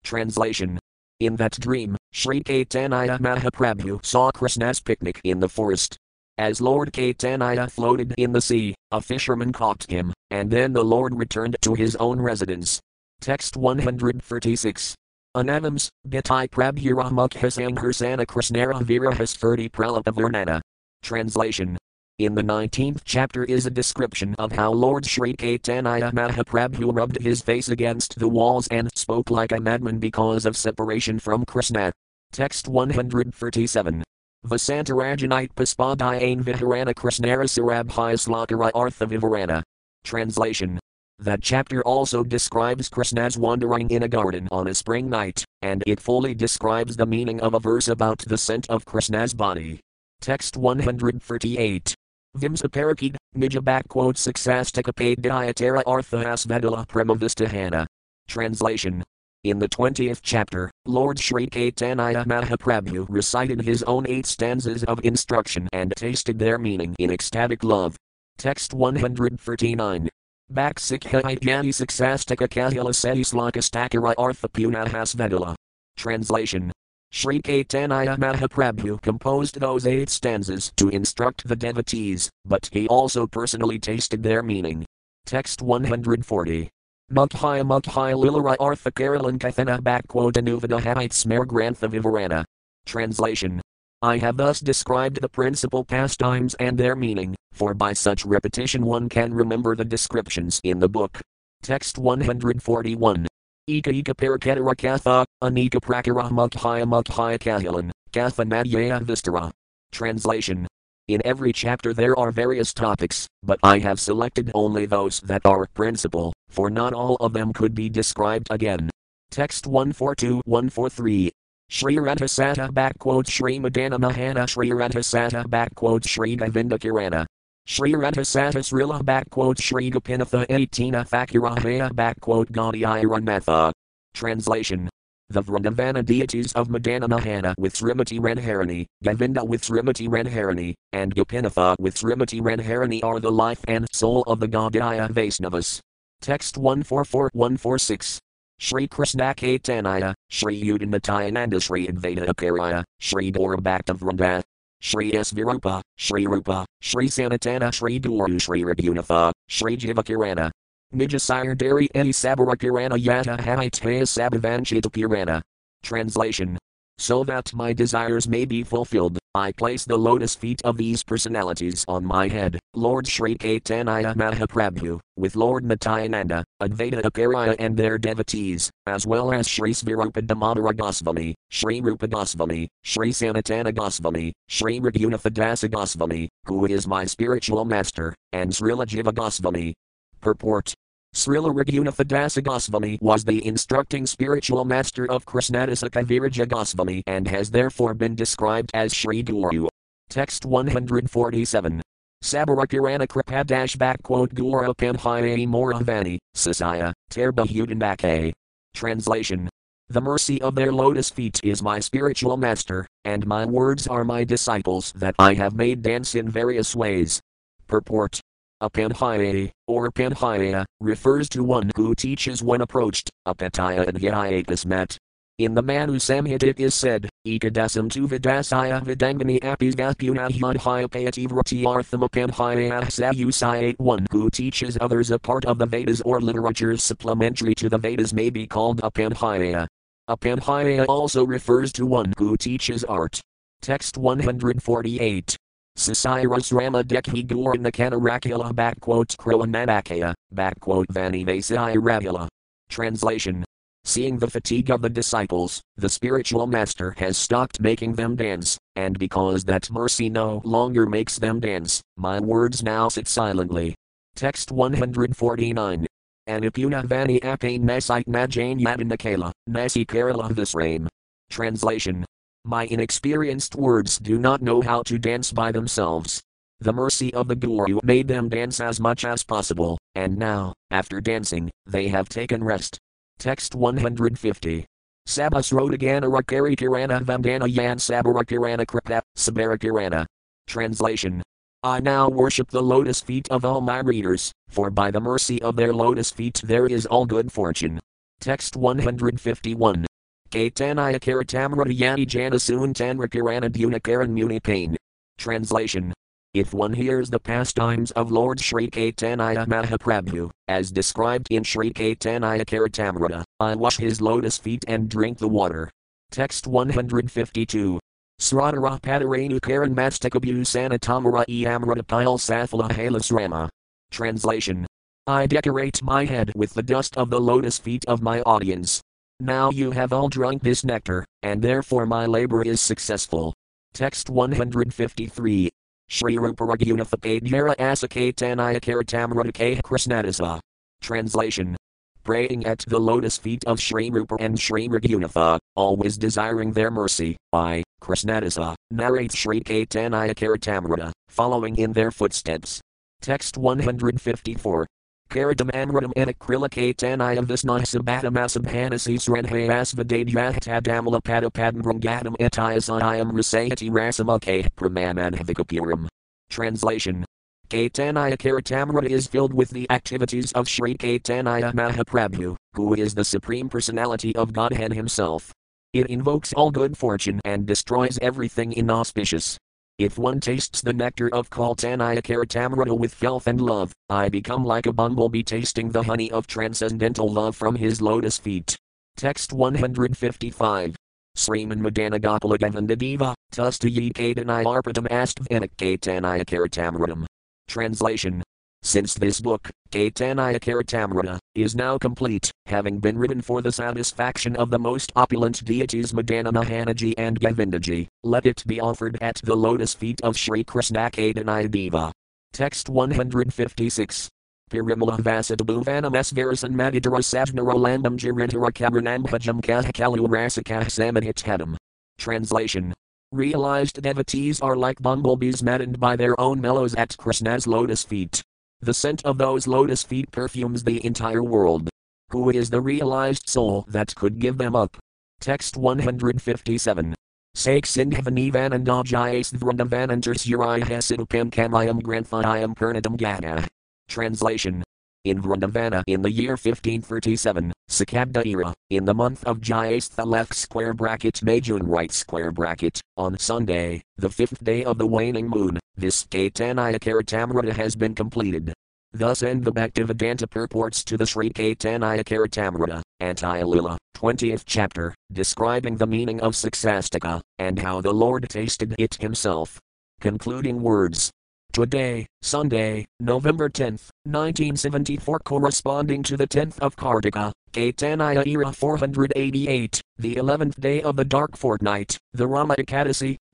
Translation. 0.04 0.78
In 1.20 1.36
that 1.36 1.52
dream, 1.52 1.96
Sri 2.12 2.42
Caitanya 2.42 3.18
Mahaprabhu 3.18 4.04
saw 4.04 4.30
Krishna's 4.30 4.80
picnic 4.80 5.20
in 5.24 5.40
the 5.40 5.48
forest. 5.48 5.96
As 6.38 6.60
Lord 6.60 6.92
Caitanya 6.92 7.70
floated 7.70 8.14
in 8.18 8.32
the 8.32 8.40
sea, 8.40 8.74
a 8.90 9.00
fisherman 9.00 9.52
caught 9.52 9.84
him, 9.88 10.12
and 10.30 10.50
then 10.50 10.72
the 10.72 10.84
Lord 10.84 11.18
returned 11.18 11.56
to 11.62 11.74
his 11.74 11.96
own 11.96 12.20
residence. 12.20 12.80
Text 13.20 13.56
136. 13.56 14.94
Anamams, 15.34 15.88
Gatai 16.08 16.48
Prabhura 16.48 17.10
Mukhasang 17.10 17.76
Hursana 17.76 18.26
Krishnara 18.26 18.80
Virahas 18.82 19.36
Furti 19.36 19.70
Pralapa 19.70 20.12
Varnana. 20.14 20.60
Translation. 21.02 21.78
In 22.18 22.34
the 22.34 22.42
19th 22.42 23.02
chapter 23.04 23.44
is 23.44 23.66
a 23.66 23.70
description 23.70 24.34
of 24.38 24.50
how 24.50 24.72
Lord 24.72 25.04
Sri 25.04 25.34
Caitanya 25.34 26.10
Mahaprabhu 26.14 26.96
rubbed 26.96 27.20
his 27.20 27.42
face 27.42 27.68
against 27.68 28.18
the 28.18 28.26
walls 28.26 28.66
and 28.68 28.88
spoke 28.96 29.30
like 29.30 29.52
a 29.52 29.60
madman 29.60 29.98
because 29.98 30.46
of 30.46 30.56
separation 30.56 31.18
from 31.18 31.44
Krishna. 31.44 31.92
Text 32.32 32.68
137. 32.68 34.02
Vasantarajanite 34.46 35.52
Paspadhyane 35.52 36.42
Viharana 36.42 36.94
Krishnara 36.94 37.44
Sarabhyas 37.44 38.72
Artha 38.74 39.06
Vivarana. 39.06 39.62
Translation. 40.02 40.80
That 41.18 41.42
chapter 41.42 41.82
also 41.82 42.24
describes 42.24 42.88
Krishna's 42.88 43.36
wandering 43.36 43.90
in 43.90 44.04
a 44.04 44.08
garden 44.08 44.48
on 44.50 44.68
a 44.68 44.74
spring 44.74 45.10
night, 45.10 45.44
and 45.60 45.84
it 45.86 46.00
fully 46.00 46.34
describes 46.34 46.96
the 46.96 47.04
meaning 47.04 47.42
of 47.42 47.52
a 47.52 47.60
verse 47.60 47.88
about 47.88 48.20
the 48.20 48.38
scent 48.38 48.70
of 48.70 48.86
Krishna's 48.86 49.34
body. 49.34 49.80
Text 50.22 50.56
138. 50.56 51.94
Vimsaparakid, 52.36 53.16
Nija 53.36 53.60
backquote 53.60 54.16
Succastikapade 54.16 55.20
Diatara 55.20 55.82
Arthas 55.84 56.46
Vedala 56.46 56.86
Premavistahana. 56.86 57.86
Translation. 58.28 59.02
In 59.44 59.58
the 59.58 59.68
20th 59.68 60.20
chapter, 60.22 60.70
Lord 60.86 61.18
Sri 61.18 61.46
Caitanya 61.46 62.24
Mahaprabhu 62.26 63.06
recited 63.08 63.62
his 63.62 63.82
own 63.84 64.06
eight 64.08 64.26
stanzas 64.26 64.84
of 64.84 65.00
instruction 65.04 65.68
and 65.72 65.92
tasted 65.96 66.38
their 66.38 66.58
meaning 66.58 66.94
in 66.98 67.10
ecstatic 67.10 67.62
love. 67.62 67.96
Text 68.38 68.74
139. 68.74 70.08
Baksikhaidhyani 70.52 71.72
Succastika 71.72 72.48
Kahila 72.48 72.92
Setislakastakara 72.92 74.14
Artha 74.18 74.48
Punahas 74.48 75.14
Vedala. 75.14 75.54
Translation. 75.96 76.72
Sri 77.12 77.40
Caitanya 77.40 78.16
Mahaprabhu 78.18 79.00
composed 79.00 79.60
those 79.60 79.86
eight 79.86 80.10
stanzas 80.10 80.72
to 80.76 80.88
instruct 80.88 81.46
the 81.48 81.56
devotees, 81.56 82.30
but 82.44 82.68
he 82.72 82.86
also 82.88 83.26
personally 83.26 83.78
tasted 83.78 84.22
their 84.22 84.42
meaning. 84.42 84.84
Text 85.24 85.62
140. 85.62 86.70
Mukhya 87.12 87.62
Mukhya 87.64 88.14
Lilara 88.14 88.56
Artha 88.58 88.90
Karalan 88.90 89.38
Kathana 89.38 89.80
Anuvada 89.80 90.80
Smar 91.10 91.46
Grantha 91.46 91.88
Vivarana. 91.88 92.44
Translation. 92.84 93.60
I 94.02 94.18
have 94.18 94.36
thus 94.36 94.60
described 94.60 95.20
the 95.20 95.28
principal 95.28 95.84
pastimes 95.84 96.54
and 96.54 96.76
their 96.76 96.94
meaning, 96.94 97.34
for 97.52 97.74
by 97.74 97.92
such 97.92 98.26
repetition 98.26 98.84
one 98.84 99.08
can 99.08 99.32
remember 99.32 99.74
the 99.74 99.84
descriptions 99.84 100.60
in 100.64 100.80
the 100.80 100.88
book. 100.88 101.20
Text 101.62 101.96
141. 101.96 103.26
Ika 103.68 103.90
ika 103.90 104.14
parakatara 104.14 104.76
katha, 104.76 105.24
anika 105.42 105.80
prakara 105.80 106.30
mukhya 106.30 106.86
mukhya 106.86 107.36
kahilan, 107.36 107.90
katha 108.12 108.44
madhyaya 108.46 109.02
vistara. 109.02 109.50
Translation. 109.90 110.68
In 111.08 111.20
every 111.24 111.52
chapter 111.52 111.92
there 111.92 112.16
are 112.16 112.30
various 112.30 112.72
topics, 112.72 113.26
but 113.42 113.58
I 113.64 113.80
have 113.80 113.98
selected 113.98 114.52
only 114.54 114.86
those 114.86 115.18
that 115.22 115.42
are 115.44 115.66
principal, 115.74 116.32
for 116.48 116.70
not 116.70 116.92
all 116.92 117.16
of 117.16 117.32
them 117.32 117.52
could 117.52 117.74
be 117.74 117.88
described 117.88 118.46
again. 118.50 118.88
Text 119.32 119.66
142 119.66 120.42
143. 120.44 121.32
Sri 121.68 121.96
Radhasata 121.96 122.70
backquote 122.70 123.28
Sri 123.28 123.58
Madana 123.58 123.98
Mohana 123.98 124.48
Sri 124.48 124.70
Radhasata 124.70 125.44
backquote 125.46 126.06
Sri 126.06 126.36
Govinda 126.36 126.78
Kirana. 126.78 127.26
Sri 127.68 127.94
Radhasata 127.94 128.62
Srila 128.62 129.02
backquote 129.02 129.60
Sri 129.60 129.90
Gopinatha 129.90 130.46
18 130.48 130.92
Thakirahaya 130.92 131.90
backquote 131.90 132.52
Gaudiya 132.52 133.24
Matha. 133.24 133.72
Translation. 134.14 134.88
The 135.30 135.42
Vrindavana 135.42 136.04
deities 136.04 136.52
of 136.52 136.68
Madana 136.68 137.08
Mohana 137.08 137.54
with 137.58 137.74
Srimati 137.74 138.20
Radharani, 138.20 138.86
Govinda 139.02 139.44
with 139.44 139.62
Srimati 139.62 140.08
Radharani, 140.08 140.74
and 140.92 141.12
Gopinatha 141.12 141.74
with 141.80 141.96
Srimati 141.96 142.40
Radharani 142.40 143.02
are 143.02 143.18
the 143.18 143.32
life 143.32 143.64
and 143.66 143.84
soul 143.92 144.22
of 144.28 144.38
the 144.38 144.46
Gaudiya 144.46 145.10
Vaisnavas. 145.10 145.80
Text 146.20 146.56
144 146.56 147.30
146. 147.32 148.20
Sri 148.60 148.86
Krishna 148.86 149.34
Caitanya, 149.34 150.14
Sri 150.30 150.62
Udinatayananda 150.62 151.60
Sri 151.60 151.88
Advaita 151.88 152.28
Akaraya, 152.28 152.84
Sri 153.00 153.32
Dorabhakta 153.32 153.98
Vrinda, 153.98 154.44
Sri 154.80 155.12
Svarupa, 155.12 155.82
Sri 155.98 156.26
Rupa, 156.26 156.66
Sri 156.80 157.06
Sanatana 157.08 157.74
Sri 157.74 157.98
Guru 157.98 158.38
Sri 158.38 158.62
Raghunatha, 158.62 159.32
Sri 159.48 159.76
Jivakirana. 159.76 160.50
Nijasire 160.94 161.56
Dari 161.56 161.88
Eni 161.88 162.10
Sabarakirana 162.10 162.96
Yata 163.02 163.40
Haitaya 163.40 164.02
Sabavanchita 164.02 164.90
Purana. 164.90 165.42
Translation 165.82 166.58
so 166.98 167.24
that 167.24 167.52
my 167.54 167.72
desires 167.72 168.28
may 168.28 168.44
be 168.44 168.62
fulfilled, 168.62 169.18
I 169.34 169.52
place 169.52 169.84
the 169.84 169.98
lotus 169.98 170.34
feet 170.34 170.62
of 170.64 170.76
these 170.76 171.04
personalities 171.04 171.84
on 171.88 172.04
my 172.04 172.26
head, 172.26 172.58
Lord 172.74 173.06
Sri 173.06 173.36
Caitanya 173.36 174.14
Mahaprabhu, 174.14 174.98
with 175.16 175.36
Lord 175.36 175.64
Nityananda, 175.64 176.42
Advaita 176.62 177.04
Acharya 177.04 177.54
and 177.58 177.76
their 177.76 177.98
devotees, 177.98 178.70
as 178.86 179.06
well 179.06 179.32
as 179.32 179.46
Sri 179.46 179.72
Svarupa 179.72 180.26
Damodara 180.26 180.74
Goswami, 180.74 181.34
Sri 181.50 181.80
Rupa 181.80 182.08
Goswami, 182.08 182.68
Sri 182.82 183.10
Sanatana 183.10 183.74
Goswami, 183.74 184.32
Sri 184.48 184.80
Raghunatha 184.80 185.30
Dasa 185.30 185.70
Goswami, 185.70 186.28
who 186.46 186.64
is 186.64 186.88
my 186.88 187.04
spiritual 187.04 187.64
master, 187.64 188.14
and 188.32 188.50
Srila 188.50 188.86
Jiva 188.86 189.14
Goswami. 189.14 189.74
Purport 190.20 190.74
Srila 191.16 191.50
Raghunatha 191.50 192.44
Goswami 192.44 192.98
was 193.00 193.24
the 193.24 193.44
instructing 193.46 194.04
spiritual 194.04 194.66
master 194.66 195.10
of 195.10 195.24
Krishnadasa 195.24 195.88
Kaviraja 195.88 196.46
Goswami 196.46 197.02
and 197.06 197.26
has 197.26 197.50
therefore 197.50 197.94
been 197.94 198.14
described 198.14 198.70
as 198.74 198.92
Sri 198.92 199.22
Guru. 199.22 199.66
Text 200.10 200.44
147. 200.44 201.80
Sabarakirana 202.22 203.06
Kripadash 203.08 203.78
backquote 203.78 204.34
Gura 204.34 204.74
Penhaya 204.76 205.48
Moravani, 205.48 206.18
Sasaya, 206.36 206.92
Terbahudanbake. 207.10 208.32
Translation 208.74 209.48
The 209.88 210.02
mercy 210.02 210.42
of 210.42 210.54
their 210.54 210.70
lotus 210.70 211.08
feet 211.08 211.40
is 211.42 211.62
my 211.62 211.80
spiritual 211.80 212.36
master, 212.36 212.86
and 213.06 213.26
my 213.26 213.46
words 213.46 213.86
are 213.86 214.04
my 214.04 214.22
disciples 214.22 214.92
that 214.92 215.14
I 215.18 215.32
have 215.32 215.54
made 215.54 215.80
dance 215.80 216.14
in 216.14 216.28
various 216.28 216.76
ways. 216.76 217.22
Purport 217.68 218.20
a 218.60 218.70
panhaya, 218.70 219.50
or 219.66 219.90
panhaya, 219.90 220.64
refers 220.80 221.28
to 221.28 221.44
one 221.44 221.70
who 221.76 221.94
teaches 221.94 222.42
when 222.42 222.62
approached, 222.62 223.10
a 223.26 223.34
apataya 223.34 223.86
and 223.86 224.66
met. 224.66 224.98
In 225.38 225.52
the 225.52 225.60
Manu 225.60 225.96
Samhita 225.96 226.44
it 226.44 226.58
is 226.58 226.74
said, 226.74 227.10
Ekadasam 227.26 227.90
tu 227.90 228.08
vidasaya 228.08 228.82
vidangani 228.82 229.38
apisgapuna 229.40 230.30
hyadhyapayati 230.30 231.28
vratiarthamapanhaya 231.28 232.80
sayusayate 232.84 233.78
one 233.78 234.06
who 234.10 234.30
teaches 234.30 234.78
others 234.80 235.10
a 235.10 235.18
part 235.18 235.44
of 235.44 235.58
the 235.58 235.66
Vedas 235.66 236.00
or 236.06 236.22
literatures 236.22 236.82
supplementary 236.82 237.54
to 237.54 237.68
the 237.68 237.76
Vedas 237.76 238.14
may 238.14 238.30
be 238.30 238.46
called 238.46 238.80
a 238.82 238.90
panhaya. 238.90 239.66
A 240.08 240.16
panhaya 240.16 240.86
also 240.88 241.26
refers 241.26 241.70
to 241.74 241.84
one 241.84 242.14
who 242.16 242.38
teaches 242.38 242.82
art. 242.84 243.20
Text 243.60 243.98
148. 243.98 245.36
Sasiras 245.76 246.54
Rama 246.54 246.82
Dekhi 246.82 247.26
Gurnakanna 247.26 248.00
Rakula 248.00 248.50
backquote 248.52 249.14
Krilananakaya, 249.16 250.14
backquote 250.34 250.86
Vanivasai 250.86 251.76
Rakula. 251.76 252.28
Translation 252.70 253.44
Seeing 253.84 254.18
the 254.18 254.30
fatigue 254.30 254.70
of 254.70 254.80
the 254.80 254.88
disciples, 254.88 255.60
the 255.76 255.90
spiritual 255.90 256.46
master 256.46 256.92
has 256.96 257.18
stopped 257.18 257.60
making 257.60 257.92
them 257.92 258.16
dance, 258.16 258.56
and 258.74 258.98
because 258.98 259.44
that 259.44 259.70
mercy 259.70 260.08
no 260.08 260.40
longer 260.44 260.86
makes 260.86 261.18
them 261.18 261.40
dance, 261.40 261.82
my 261.96 262.20
words 262.20 262.62
now 262.62 262.88
sit 262.88 263.06
silently. 263.06 263.74
Text 264.16 264.50
149. 264.50 265.86
Anipuna 266.26 266.84
Vani 266.86 267.20
Apane 267.20 267.62
Nasite 267.62 268.06
Najain 268.06 268.60
Yadanakala, 268.60 269.30
Nasi 269.46 269.84
Kerala 269.84 270.30
Visrame. 270.32 270.88
Translation 271.28 272.04
My 272.48 272.66
inexperienced 272.66 273.56
words 273.56 273.98
do 273.98 274.18
not 274.18 274.40
know 274.40 274.60
how 274.60 274.84
to 274.84 274.98
dance 275.00 275.32
by 275.32 275.50
themselves. 275.50 276.22
The 276.60 276.72
mercy 276.72 277.12
of 277.12 277.26
the 277.26 277.34
Guru 277.34 277.80
made 277.82 278.06
them 278.06 278.28
dance 278.28 278.60
as 278.60 278.78
much 278.78 279.04
as 279.04 279.24
possible, 279.24 279.78
and 279.96 280.16
now, 280.16 280.54
after 280.70 281.00
dancing, 281.00 281.50
they 281.66 281.88
have 281.88 282.08
taken 282.08 282.44
rest. 282.44 282.78
Text 283.18 283.56
150. 283.56 284.64
Sabasrodagana 285.08 286.04
Rakari 286.04 286.56
Kirana 286.56 287.00
Vandana 287.00 287.52
Yan 287.52 287.78
Sabarakirana 287.78 288.64
Kripa, 288.64 289.02
Sabarakirana. 289.18 290.06
Translation. 290.46 291.24
I 291.64 291.80
now 291.80 292.08
worship 292.08 292.50
the 292.50 292.62
lotus 292.62 293.00
feet 293.00 293.28
of 293.28 293.44
all 293.44 293.60
my 293.60 293.80
readers, 293.80 294.30
for 294.48 294.70
by 294.70 294.92
the 294.92 295.00
mercy 295.00 295.42
of 295.42 295.56
their 295.56 295.74
lotus 295.74 296.12
feet 296.12 296.40
there 296.44 296.66
is 296.66 296.86
all 296.86 297.06
good 297.06 297.32
fortune. 297.32 297.80
Text 298.20 298.56
151. 298.56 299.85
Kaitanaya 300.30 300.98
Karatamrata 301.00 301.76
Yani 301.76 302.06
Janasun 302.06 302.72
Tanrakirana 302.72 303.50
Dunakaran 303.50 304.10
Muni 304.10 304.40
Pain. 304.40 304.76
Translation. 305.18 305.92
If 306.34 306.52
one 306.52 306.74
hears 306.74 307.08
the 307.08 307.18
pastimes 307.18 307.92
of 307.92 308.12
Lord 308.12 308.38
Sri 308.38 308.68
Caitanya 308.68 309.46
Mahaprabhu, 309.46 310.30
as 310.48 310.70
described 310.70 311.28
in 311.30 311.42
Sri 311.44 311.72
Caitanya 311.72 313.24
I 313.40 313.54
wash 313.54 313.78
his 313.78 314.02
lotus 314.02 314.36
feet 314.36 314.64
and 314.68 314.88
drink 314.88 315.16
the 315.16 315.28
water. 315.28 315.70
Text 316.10 316.46
152. 316.46 317.80
Sradhara 318.20 318.80
Padarenu 318.80 319.40
Karan 319.40 319.74
Mastakabu 319.74 320.40
Sanatamara 320.40 321.24
Eamrata 321.26 321.86
Pile 321.86 322.18
Safala 322.18 322.70
Halas 322.70 323.10
Rama. 323.10 323.48
Translation. 323.90 324.66
I 325.06 325.26
decorate 325.26 325.82
my 325.82 326.04
head 326.04 326.32
with 326.34 326.52
the 326.52 326.62
dust 326.62 326.96
of 326.96 327.10
the 327.10 327.20
lotus 327.20 327.58
feet 327.58 327.84
of 327.86 328.02
my 328.02 328.20
audience. 328.22 328.82
Now 329.20 329.50
you 329.50 329.70
have 329.70 329.94
all 329.94 330.08
drunk 330.08 330.42
this 330.42 330.62
nectar, 330.62 331.04
and 331.22 331.40
therefore 331.40 331.86
my 331.86 332.04
labor 332.04 332.42
is 332.42 332.60
successful. 332.60 333.32
Text 333.72 334.10
153. 334.10 335.48
Shri 335.88 336.16
Ruparagunifapadhyara 336.16 337.56
Asakatanaya 337.56 338.60
Karatamradake 338.60 339.62
Krishnadasa. 339.62 340.38
Translation 340.82 341.56
Praying 342.02 342.44
at 342.44 342.58
the 342.68 342.78
lotus 342.78 343.16
feet 343.16 343.42
of 343.46 343.58
Shri 343.58 343.90
Rupa 343.90 344.16
and 344.20 344.38
Shri 344.38 344.68
Raghunatha, 344.68 345.38
always 345.56 345.96
desiring 345.96 346.52
their 346.52 346.70
mercy, 346.70 347.16
I, 347.32 347.64
Krishnadasa, 347.80 348.54
narrate 348.70 349.12
Shri 349.12 349.40
Caitanya 349.40 350.92
following 351.08 351.56
in 351.56 351.72
their 351.72 351.90
footsteps. 351.90 352.60
Text 353.00 353.38
154. 353.38 354.66
Karadam 355.08 355.50
Amradam 355.52 355.94
Anakrilikatanya 355.94 357.24
Visnasabatamasamhanasi 357.24 358.98
Srenhayasvadadyatadamala 358.98 361.00
Padapadambrangadam 361.02 362.16
Etayasayam 362.18 363.12
Rasayati 363.12 363.70
Rasamake 363.70 364.48
Pramanadhikapuram. 364.56 365.86
Translation 366.28 367.04
Caitanya 367.48 368.16
Caritamrita 368.16 368.90
is 368.90 369.06
filled 369.06 369.32
with 369.32 369.50
the 369.50 369.70
activities 369.70 370.32
of 370.32 370.48
Sri 370.48 370.76
Caitanya 370.76 371.54
Mahaprabhu, 371.54 372.34
who 372.54 372.74
is 372.74 372.94
the 372.94 373.04
Supreme 373.04 373.48
Personality 373.48 374.14
of 374.16 374.32
Godhead 374.32 374.72
Himself. 374.72 375.32
It 375.72 375.86
invokes 375.86 376.32
all 376.32 376.50
good 376.50 376.76
fortune 376.76 377.20
and 377.24 377.46
destroys 377.46 377.96
everything 378.02 378.52
inauspicious. 378.52 379.38
If 379.78 379.98
one 379.98 380.20
tastes 380.20 380.62
the 380.62 380.72
nectar 380.72 381.10
of 381.12 381.28
Caitanya 381.28 382.00
Caritamrita 382.00 382.78
with 382.78 382.94
filth 382.94 383.26
and 383.26 383.38
love, 383.38 383.74
I 383.90 384.08
become 384.08 384.42
like 384.42 384.64
a 384.64 384.72
bumblebee 384.72 385.22
tasting 385.22 385.68
the 385.70 385.82
honey 385.82 386.10
of 386.10 386.26
transcendental 386.26 387.12
love 387.12 387.36
from 387.36 387.54
his 387.54 387.82
lotus 387.82 388.16
feet. 388.16 388.56
Text 388.96 389.34
155. 389.34 390.76
Sriman 391.14 391.60
Madana 391.60 392.00
Gopala 392.00 392.38
Govindadeva, 392.38 393.14
Tustayi 393.34 393.92
Kadanai 393.92 394.44
Arpatam 394.44 394.88
Astvanak 394.88 395.50
Katanaya 395.58 396.24
Karatamritam. 396.24 397.04
Translation 397.46 398.22
since 398.66 398.94
this 398.94 399.20
book, 399.20 399.48
Caitanya 399.70 400.40
Caritamrita, 400.40 401.18
is 401.34 401.54
now 401.54 401.78
complete, 401.78 402.32
having 402.46 402.78
been 402.78 402.98
written 402.98 403.22
for 403.22 403.40
the 403.40 403.52
satisfaction 403.52 404.34
of 404.36 404.50
the 404.50 404.58
most 404.58 404.92
opulent 404.96 405.44
deities 405.44 405.92
Madana 405.92 406.32
Mohanaji 406.32 406.94
and 406.98 407.20
Govindaji, 407.20 407.86
let 408.02 408.26
it 408.26 408.42
be 408.46 408.60
offered 408.60 408.98
at 409.00 409.20
the 409.22 409.36
lotus 409.36 409.72
feet 409.72 410.00
of 410.02 410.16
Sri 410.16 410.42
Krishna 410.42 410.90
Caitanya 410.90 411.48
Deva. 411.48 411.92
Text 412.32 412.68
156. 412.68 414.10
Pirimala 414.50 414.98
Vasadabhuvanam 414.98 415.92
Svarasan 415.92 416.54
Madidara 416.54 417.02
Savnarolandam 417.02 417.96
Jirintara 417.96 418.50
Kabranambhajam 418.52 419.40
Kahakalu 419.40 420.06
Rasakah 420.08 420.66
Samadhitadam. 420.66 421.56
Translation 421.98 422.74
Realized 423.12 423.80
devotees 423.80 424.40
are 424.40 424.56
like 424.56 424.82
bumblebees 424.82 425.40
maddened 425.40 425.78
by 425.78 425.94
their 425.94 426.20
own 426.20 426.40
mellows 426.40 426.74
at 426.74 426.96
Krishna's 426.96 427.46
lotus 427.46 427.84
feet. 427.84 428.22
The 428.66 428.74
scent 428.74 429.04
of 429.04 429.16
those 429.16 429.46
lotus 429.46 429.84
feet 429.84 430.10
perfumes 430.10 430.64
the 430.64 430.84
entire 430.84 431.22
world. 431.22 431.70
Who 432.10 432.30
is 432.30 432.50
the 432.50 432.60
realized 432.60 433.28
soul 433.28 433.64
that 433.68 433.94
could 433.94 434.18
give 434.18 434.38
them 434.38 434.56
up? 434.56 434.76
Text 435.20 435.56
157. 435.56 436.92
Sake 437.36 437.64
Sindhavanivandajayas 437.64 439.34
Vrindavanantars 439.34 440.26
Urihasidupam 440.26 441.30
Kamayam 441.30 441.80
Granthayam 441.80 442.56
Purnadam. 442.56 443.46
Translation 443.86 444.64
in 445.06 445.22
Vrindavana 445.22 445.84
in 445.86 446.02
the 446.02 446.10
year 446.10 446.32
1537, 446.32 447.52
Sakabda 447.70 448.26
era, 448.26 448.52
in 448.70 448.84
the 448.84 448.94
month 448.94 449.24
of 449.24 449.40
Jyestha 449.40 450.04
left 450.04 450.34
square 450.34 450.74
bracket 450.74 451.14
Majun 451.22 451.62
right 451.64 451.92
square 451.92 452.32
bracket, 452.32 452.80
on 452.96 453.16
Sunday, 453.18 453.82
the 453.96 454.10
fifth 454.10 454.42
day 454.42 454.64
of 454.64 454.78
the 454.78 454.86
waning 454.86 455.28
moon, 455.28 455.58
this 455.76 456.04
Caitanya 456.06 456.78
Caritamrita 456.78 457.52
has 457.52 457.76
been 457.76 457.94
completed. 457.94 458.52
Thus 458.92 459.22
end 459.22 459.44
the 459.44 459.52
Bhaktivedanta 459.52 460.28
purports 460.28 460.82
to 460.84 460.96
the 460.96 461.06
Sri 461.06 461.30
Caitanya 461.30 462.02
Caritamrita, 462.02 462.82
Antyalila, 463.00 463.76
20th 463.96 464.42
chapter, 464.44 464.94
describing 465.12 465.76
the 465.76 465.86
meaning 465.86 466.20
of 466.20 466.32
Siksastaka, 466.32 467.20
and 467.38 467.58
how 467.58 467.80
the 467.80 467.92
Lord 467.92 468.28
tasted 468.28 468.74
it 468.78 468.96
himself. 468.96 469.60
Concluding 470.00 470.60
words 470.60 471.10
Today, 471.56 472.06
Sunday, 472.20 472.84
November 473.00 473.48
10, 473.48 473.78
1974 474.04 475.20
corresponding 475.20 476.02
to 476.02 476.14
the 476.14 476.26
10th 476.26 476.58
of 476.58 476.76
Kartika, 476.76 477.32
Caitanya 477.50 478.26
era 478.26 478.52
488, 478.52 479.80
the 479.96 480.16
11th 480.16 480.60
day 480.60 480.82
of 480.82 480.96
the 480.96 481.04
dark 481.06 481.34
fortnight, 481.34 481.96
the 482.12 482.26
Rama 482.26 482.56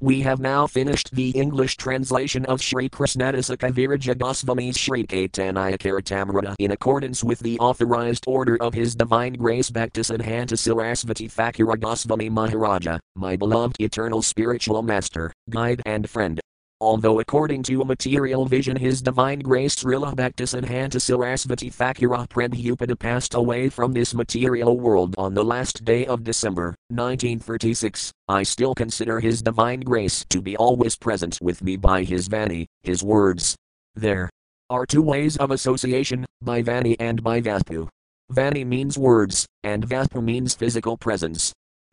we 0.01 0.21
have 0.21 0.39
now 0.39 0.69
finished 0.69 1.13
the 1.13 1.31
English 1.31 1.77
translation 1.77 2.45
of 2.45 2.63
Sri 2.63 2.89
Krishnadasa 2.89 3.57
Kaviraja 3.57 4.17
Goswami's 4.17 4.79
Sri 4.79 5.05
Caitanya 5.05 5.77
Caritamrita 5.77 6.55
in 6.61 6.71
accordance 6.71 7.25
with 7.25 7.41
the 7.41 7.59
authorized 7.59 8.23
order 8.29 8.57
of 8.63 8.73
His 8.73 8.95
Divine 8.95 9.33
Grace 9.33 9.69
Bhaktisiddhanta 9.69 10.55
Sarasvati 10.55 11.29
Thakura 11.29 11.77
Goswami 11.77 12.29
Maharaja, 12.29 13.01
my 13.17 13.35
beloved 13.35 13.81
eternal 13.81 14.23
spiritual 14.23 14.83
master, 14.83 15.33
guide 15.51 15.83
and 15.85 16.09
friend. 16.09 16.41
Although 16.83 17.21
according 17.21 17.63
to 17.65 17.81
a 17.81 17.85
material 17.85 18.45
vision 18.45 18.77
his 18.77 19.01
divine 19.01 19.39
grace 19.39 19.77
Srila 19.77 20.17
Bhaktisiddhanta 20.17 20.99
Sarasvati 20.99 21.73
Thakura 21.73 22.29
Prabhupada 22.29 22.99
passed 22.99 23.35
away 23.35 23.69
from 23.69 23.93
this 23.93 24.13
material 24.13 24.77
world 24.77 25.15
on 25.17 25.33
the 25.33 25.45
last 25.45 25.85
day 25.85 26.05
of 26.07 26.25
December, 26.25 26.75
1936, 26.89 28.11
I 28.27 28.43
still 28.43 28.75
consider 28.75 29.21
his 29.21 29.43
divine 29.43 29.79
grace 29.79 30.25
to 30.31 30.43
be 30.43 30.57
always 30.57 30.97
present 30.97 31.39
with 31.41 31.63
me 31.63 31.77
by 31.77 32.03
his 32.03 32.29
Vani, 32.29 32.67
his 32.83 33.05
words. 33.05 33.55
There 33.95 34.29
are 34.69 34.85
two 34.85 35.03
ways 35.03 35.37
of 35.37 35.53
association, 35.53 36.27
by 36.43 36.65
Vani 36.65 36.97
and 36.99 37.23
by 37.23 37.41
Vastu. 37.41 37.87
Vani 38.33 38.67
means 38.67 38.99
words, 38.99 39.47
and 39.63 39.87
Vastu 39.87 40.21
means 40.21 40.57
physical 40.57 40.97
presence. 40.97 41.53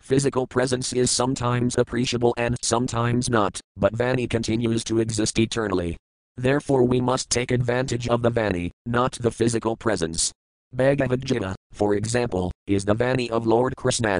Physical 0.10 0.48
presence 0.48 0.92
is 0.92 1.12
sometimes 1.12 1.78
appreciable 1.78 2.34
and 2.36 2.56
sometimes 2.64 3.30
not, 3.30 3.62
but 3.78 3.94
Vani 3.94 4.28
continues 4.28 4.84
to 4.86 4.98
exist 4.98 5.38
eternally. 5.38 5.98
Therefore, 6.36 6.84
we 6.84 7.00
must 7.00 7.30
take 7.30 7.52
advantage 7.52 8.08
of 8.08 8.24
the 8.24 8.32
Vani, 8.32 8.72
not 8.88 9.12
the 9.12 9.30
physical 9.30 9.78
presence. 9.78 10.32
Bhagavad 10.74 11.24
Gita, 11.24 11.54
for 11.74 11.94
example, 11.94 12.52
is 12.66 12.86
the 12.86 12.96
Vani 12.96 13.30
of 13.30 13.46
Lord 13.46 13.76
Krishna, 13.76 14.20